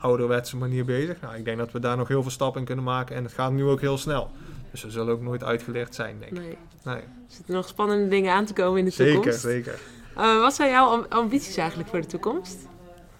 ouderwetse 0.07 0.57
manier 0.57 0.85
bezig. 0.85 1.21
Nou, 1.21 1.35
ik 1.37 1.45
denk 1.45 1.59
dat 1.59 1.73
we 1.73 1.79
daar 1.79 1.97
nog 1.97 2.09
heel 2.09 2.23
veel 2.23 2.31
stappen 2.31 2.61
in 2.61 2.67
kunnen 2.67 2.85
maken. 2.85 3.17
En 3.17 3.25
het 3.25 3.33
gaat 3.33 3.53
nu 3.53 3.65
ook 3.65 3.81
heel 3.81 3.99
snel. 3.99 4.31
Dus 4.71 4.83
we 4.83 4.91
zullen 4.91 5.13
ook 5.13 5.21
nooit 5.23 5.45
uitgeleerd 5.45 5.95
zijn, 5.95 6.17
denk 6.19 6.33
ik. 6.33 6.39
Nee. 6.39 6.57
Nee, 6.85 6.97
Er 6.97 7.03
zitten 7.27 7.55
nog 7.55 7.69
spannende 7.69 8.09
dingen 8.09 8.33
aan 8.33 8.45
te 8.45 8.53
komen 8.53 8.79
in 8.79 8.85
de 8.85 8.91
zeker, 8.91 9.15
toekomst. 9.15 9.41
zeker. 9.41 9.79
Eh, 10.17 10.41
wat 10.41 10.55
zijn 10.55 10.71
jouw 10.71 10.89
am- 10.89 11.07
ambities 11.09 11.57
eigenlijk 11.57 11.89
voor 11.89 12.01
de 12.01 12.07
toekomst? 12.07 12.59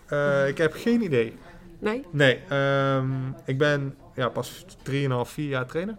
Eh, 0.07 0.49
ik 0.49 0.59
heb 0.59 0.73
geen 0.75 1.03
idee. 1.03 1.37
Nee? 1.79 2.05
Nee, 2.11 2.41
ehm, 2.49 3.07
ik 3.45 3.59
ben 3.59 3.95
ja, 4.15 4.29
pas 4.29 4.65
3,5, 4.83 5.31
4 5.33 5.49
jaar 5.49 5.67
trainer. 5.67 5.97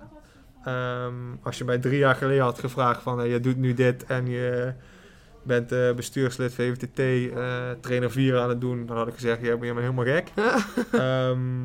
Ehm, 0.63 1.13
als 1.43 1.57
je 1.57 1.63
mij 1.63 1.77
drie 1.77 1.97
jaar 1.97 2.15
geleden 2.15 2.43
had 2.43 2.59
gevraagd 2.59 3.01
van 3.01 3.21
eh, 3.21 3.31
je 3.31 3.39
doet 3.39 3.57
nu 3.57 3.73
dit 3.73 4.03
en 4.05 4.27
je 4.27 4.73
bent 5.47 5.71
eh, 5.71 5.93
bestuurslid 5.93 6.53
VVTT, 6.53 6.99
eh, 6.99 7.69
trainer 7.81 8.11
4 8.11 8.39
aan 8.39 8.49
het 8.49 8.61
doen, 8.61 8.85
dan 8.85 8.97
had 8.97 9.07
ik 9.07 9.13
gezegd, 9.13 9.41
ja, 9.41 9.57
ben 9.57 9.67
je 9.67 9.73
maar 9.73 9.81
helemaal 9.81 10.05
gek. 10.05 10.31
Ehm, 10.91 11.61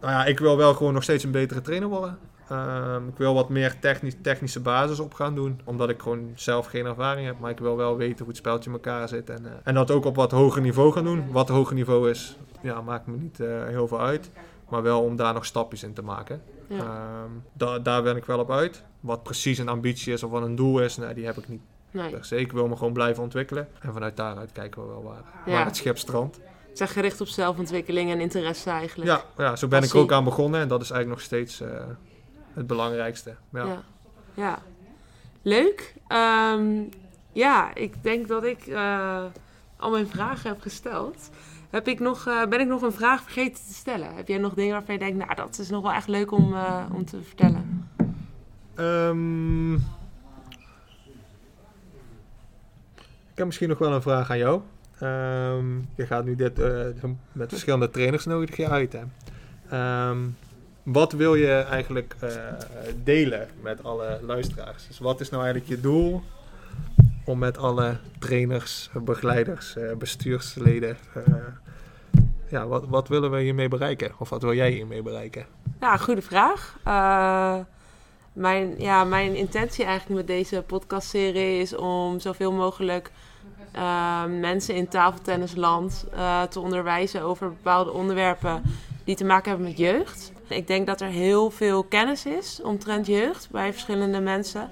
nou 0.00 0.12
ja, 0.12 0.24
ik 0.24 0.38
wil 0.38 0.56
wel 0.56 0.74
gewoon 0.74 0.92
nog 0.94 1.02
steeds 1.02 1.24
een 1.24 1.30
betere 1.30 1.60
trainer 1.60 1.88
worden. 1.88 2.18
Ehm, 2.48 3.08
ik 3.08 3.16
wil 3.16 3.34
wat 3.34 3.48
meer 3.48 3.78
technisch, 3.80 4.16
technische 4.22 4.60
basis 4.60 4.98
op 5.00 5.14
gaan 5.14 5.34
doen, 5.34 5.60
omdat 5.64 5.88
ik 5.88 6.02
gewoon 6.02 6.30
zelf 6.34 6.66
geen 6.66 6.86
ervaring 6.86 7.26
heb. 7.26 7.38
Maar 7.38 7.50
ik 7.50 7.58
wil 7.58 7.76
wel 7.76 7.96
weten 7.96 8.18
hoe 8.18 8.28
het 8.28 8.36
speltje 8.36 8.70
in 8.70 8.76
elkaar 8.76 9.08
zit. 9.08 9.30
En, 9.30 9.46
eh, 9.46 9.52
en 9.64 9.74
dat 9.74 9.90
ook 9.90 10.04
op 10.04 10.16
wat 10.16 10.30
hoger 10.30 10.62
niveau 10.62 10.92
gaan 10.92 11.04
doen. 11.04 11.24
Wat 11.30 11.48
hoger 11.48 11.74
niveau 11.74 12.10
is, 12.10 12.36
ja, 12.62 12.80
maakt 12.80 13.06
me 13.06 13.16
niet 13.16 13.38
heel 13.68 13.88
veel 13.88 14.00
uit. 14.00 14.30
Maar 14.68 14.82
wel 14.82 15.02
om 15.02 15.16
daar 15.16 15.34
nog 15.34 15.44
stapjes 15.44 15.82
in 15.82 15.92
te 15.92 16.02
maken. 16.02 16.42
Ja. 16.66 16.76
Ehm, 16.78 17.30
da- 17.52 17.78
daar 17.78 18.02
ben 18.02 18.16
ik 18.16 18.24
wel 18.24 18.38
op 18.38 18.50
uit. 18.50 18.84
Wat 19.00 19.22
precies 19.22 19.58
een 19.58 19.68
ambitie 19.68 20.12
is 20.12 20.22
of 20.22 20.30
wat 20.30 20.42
een 20.42 20.54
doel 20.54 20.80
is, 20.80 20.96
nou, 20.96 21.14
die 21.14 21.24
heb 21.24 21.36
ik 21.36 21.48
niet 21.48 21.60
Nee. 21.92 22.10
per 22.10 22.24
se. 22.24 22.36
Ik 22.36 22.52
wil 22.52 22.68
me 22.68 22.76
gewoon 22.76 22.92
blijven 22.92 23.22
ontwikkelen. 23.22 23.68
En 23.80 23.92
vanuit 23.92 24.16
daaruit 24.16 24.52
kijken 24.52 24.82
we 24.82 24.88
wel 24.88 25.02
waar, 25.02 25.22
Ja. 25.46 25.52
waar 25.52 25.64
het 25.64 25.76
schip 25.76 25.98
strandt. 25.98 26.40
Het 26.68 26.80
echt 26.80 26.92
gericht 26.92 27.20
op 27.20 27.26
zelfontwikkeling 27.26 28.10
en 28.10 28.20
interesse 28.20 28.70
eigenlijk. 28.70 29.10
Ja, 29.10 29.22
ja, 29.44 29.56
zo 29.56 29.68
ben 29.68 29.82
ik 29.82 29.94
ook 29.94 30.12
aan 30.12 30.24
begonnen. 30.24 30.60
En 30.60 30.68
dat 30.68 30.82
is 30.82 30.90
eigenlijk 30.90 31.20
nog 31.20 31.28
steeds 31.28 31.60
eh, 31.60 31.68
het 32.54 32.66
belangrijkste. 32.66 33.34
Ja. 33.52 33.64
Ja. 33.64 33.82
Ja. 34.34 34.58
Leuk. 35.42 35.94
Ehm, 36.08 36.82
ja, 37.32 37.74
ik 37.74 38.02
denk 38.02 38.28
dat 38.28 38.44
ik 38.44 38.66
eh, 38.66 39.24
al 39.76 39.90
mijn 39.90 40.06
vragen 40.06 40.50
heb 40.50 40.60
gesteld. 40.60 41.30
Heb 41.70 41.88
ik 41.88 42.00
nog, 42.00 42.26
eh, 42.26 42.46
ben 42.46 42.60
ik 42.60 42.66
nog 42.66 42.82
een 42.82 42.92
vraag 42.92 43.22
vergeten 43.22 43.64
te 43.66 43.74
stellen? 43.74 44.14
Heb 44.14 44.28
jij 44.28 44.38
nog 44.38 44.54
dingen 44.54 44.72
waarvan 44.72 44.94
je 44.94 45.00
denkt, 45.00 45.16
nou, 45.18 45.34
dat 45.34 45.58
is 45.58 45.70
nog 45.70 45.82
wel 45.82 45.92
echt 45.92 46.08
leuk 46.08 46.30
om, 46.30 46.54
om 46.92 47.04
te 47.04 47.22
vertellen? 47.22 47.88
Ehm, 48.74 49.74
ik 53.32 53.38
heb 53.38 53.46
misschien 53.46 53.68
nog 53.68 53.78
wel 53.78 53.92
een 53.92 54.02
vraag 54.02 54.30
aan 54.30 54.38
jou. 54.38 54.60
Ehm, 54.98 55.78
je 55.94 56.06
gaat 56.06 56.24
nu 56.24 56.36
dit 56.36 56.58
eh, 56.58 56.70
met 57.32 57.48
verschillende 57.48 57.90
trainers 57.90 58.24
nodig 58.24 58.56
je 58.56 58.68
uit. 58.68 58.92
Hè? 58.92 59.02
Ehm, 59.68 60.18
wat 60.82 61.12
wil 61.12 61.34
je 61.34 61.52
eigenlijk 61.52 62.14
eh, 62.20 62.30
delen 63.04 63.48
met 63.60 63.84
alle 63.84 64.18
luisteraars? 64.22 64.86
Dus 64.86 64.98
wat 64.98 65.20
is 65.20 65.30
nou 65.30 65.42
eigenlijk 65.44 65.74
je 65.74 65.80
doel 65.80 66.22
om 67.24 67.38
met 67.38 67.58
alle 67.58 67.96
trainers, 68.18 68.90
begeleiders, 69.04 69.76
eh, 69.76 69.96
bestuursleden... 69.96 70.96
ja, 72.48 72.66
wat, 72.66 72.84
wat 72.88 73.08
willen 73.08 73.30
we 73.30 73.40
hiermee 73.40 73.68
bereiken? 73.68 74.12
Of 74.18 74.28
wat 74.28 74.42
wil 74.42 74.54
jij 74.54 74.70
hiermee 74.70 75.02
bereiken? 75.02 75.46
Ja, 75.80 75.96
goede 75.96 76.22
vraag. 76.22 76.76
Mijn, 78.32 78.74
ja, 78.78 79.04
mijn 79.04 79.34
intentie 79.34 79.84
eigenlijk 79.84 80.16
met 80.16 80.36
deze 80.36 80.62
podcastserie 80.66 81.60
is 81.60 81.76
om 81.76 82.20
zoveel 82.20 82.52
mogelijk 82.52 83.10
eh, 83.72 84.24
mensen 84.24 84.74
in 84.74 84.88
tafeltennisland 84.88 86.04
eh, 86.12 86.42
te 86.42 86.60
onderwijzen 86.60 87.22
over 87.22 87.48
bepaalde 87.48 87.92
onderwerpen 87.92 88.62
die 89.04 89.16
te 89.16 89.24
maken 89.24 89.48
hebben 89.50 89.68
met 89.68 89.78
jeugd. 89.78 90.32
Ik 90.48 90.66
denk 90.66 90.86
dat 90.86 91.00
er 91.00 91.08
heel 91.08 91.50
veel 91.50 91.82
kennis 91.82 92.26
is 92.26 92.60
omtrent 92.62 93.06
jeugd 93.06 93.48
bij 93.50 93.72
verschillende 93.72 94.20
mensen, 94.20 94.70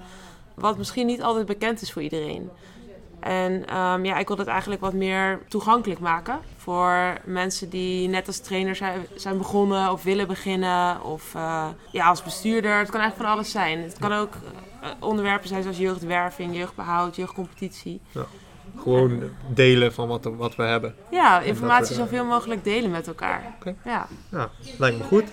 wat 0.54 0.78
misschien 0.78 1.06
niet 1.06 1.22
altijd 1.22 1.46
bekend 1.46 1.82
is 1.82 1.92
voor 1.92 2.02
iedereen. 2.02 2.50
En 3.20 3.66
ehm, 3.66 4.04
ja, 4.04 4.18
ik 4.18 4.28
wil 4.28 4.36
het 4.36 4.46
eigenlijk 4.46 4.80
wat 4.80 4.92
meer 4.92 5.40
toegankelijk 5.48 6.00
maken 6.00 6.38
voor 6.56 7.18
mensen 7.24 7.68
die 7.68 8.08
net 8.08 8.26
als 8.26 8.38
trainer 8.40 8.76
zijn, 8.76 9.06
zijn 9.14 9.38
begonnen 9.38 9.90
of 9.90 10.02
willen 10.02 10.26
beginnen. 10.26 11.02
Of 11.02 11.34
eh, 11.34 11.68
ja, 11.92 12.06
als 12.06 12.22
bestuurder. 12.22 12.78
Het 12.78 12.90
kan 12.90 13.00
eigenlijk 13.00 13.28
van 13.28 13.38
alles 13.38 13.50
zijn. 13.50 13.82
Het 13.82 13.98
kan 13.98 14.12
ook 14.12 14.34
eh, 14.80 14.88
onderwerpen 15.00 15.48
zijn 15.48 15.62
zoals 15.62 15.78
jeugdwerving, 15.78 16.56
jeugdbehoud, 16.56 17.16
jeugdcompetitie. 17.16 18.00
Gewoon 18.78 19.22
delen 19.48 19.92
van 19.92 20.08
wat, 20.08 20.24
wat 20.24 20.56
we 20.56 20.62
hebben. 20.62 20.94
Ja, 21.10 21.40
informatie 21.40 21.94
eh, 21.94 22.00
zoveel 22.00 22.24
mogelijk 22.24 22.64
delen 22.64 22.90
met 22.90 23.06
elkaar. 23.06 23.54
Oké. 23.58 23.74
Ja, 23.84 24.06
Ja, 24.30 24.50
lijkt 24.78 24.98
me 24.98 25.04
goed. 25.04 25.28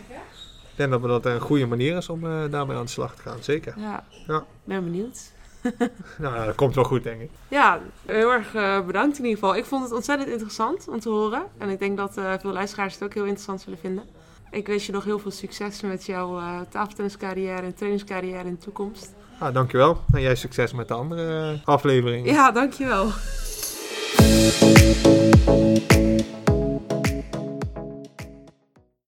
Ik 0.71 0.83
denk 0.83 0.91
dat 0.91 1.01
we 1.01 1.07
dat 1.07 1.25
een 1.25 1.39
goede 1.39 1.65
manier 1.65 1.97
is 1.97 2.09
om 2.09 2.25
eh, 2.25 2.51
daarmee 2.51 2.77
aan 2.77 2.85
de 2.85 2.91
slag 2.91 3.15
te 3.15 3.21
gaan. 3.21 3.37
Zeker. 3.43 3.73
ja. 3.77 4.03
Ja. 4.27 4.45
ben 4.63 4.83
benieuwd. 4.83 5.31
Nou, 6.17 6.45
dat 6.45 6.55
komt 6.55 6.75
wel 6.75 6.83
goed, 6.83 7.03
denk 7.03 7.21
ik. 7.21 7.29
Ja, 7.47 7.79
heel 8.05 8.31
erg 8.31 8.55
eh, 8.55 8.85
bedankt 8.85 9.17
in 9.17 9.23
ieder 9.23 9.39
geval. 9.39 9.55
Ik 9.55 9.65
vond 9.65 9.83
het 9.83 9.91
ontzettend 9.91 10.29
interessant 10.29 10.87
om 10.87 10.99
te 10.99 11.09
horen. 11.09 11.43
En 11.57 11.69
ik 11.69 11.79
denk 11.79 11.97
dat 11.97 12.17
eh, 12.17 12.33
veel 12.39 12.51
luisteraars 12.51 12.93
het 12.93 13.03
ook 13.03 13.13
heel 13.13 13.23
interessant 13.23 13.61
zullen 13.61 13.79
vinden. 13.79 14.03
Ik 14.51 14.67
wens 14.67 14.85
je 14.85 14.91
nog 14.91 15.03
heel 15.03 15.19
veel 15.19 15.31
succes 15.31 15.81
met 15.81 16.05
jouw 16.05 16.37
eh 16.37 16.59
tafeltenniscarrière 16.69 17.61
en 17.61 17.75
trainingscarrière 17.75 18.47
in 18.47 18.53
de 18.53 18.57
toekomst. 18.57 19.13
Ah, 19.39 19.53
dankjewel. 19.53 20.01
En 20.11 20.21
jij 20.21 20.35
succes 20.35 20.73
met 20.73 20.87
de 20.87 20.93
andere 20.93 21.59
afleveringen. 21.63 22.33
Ja, 22.33 22.51
dankjewel. 22.51 23.11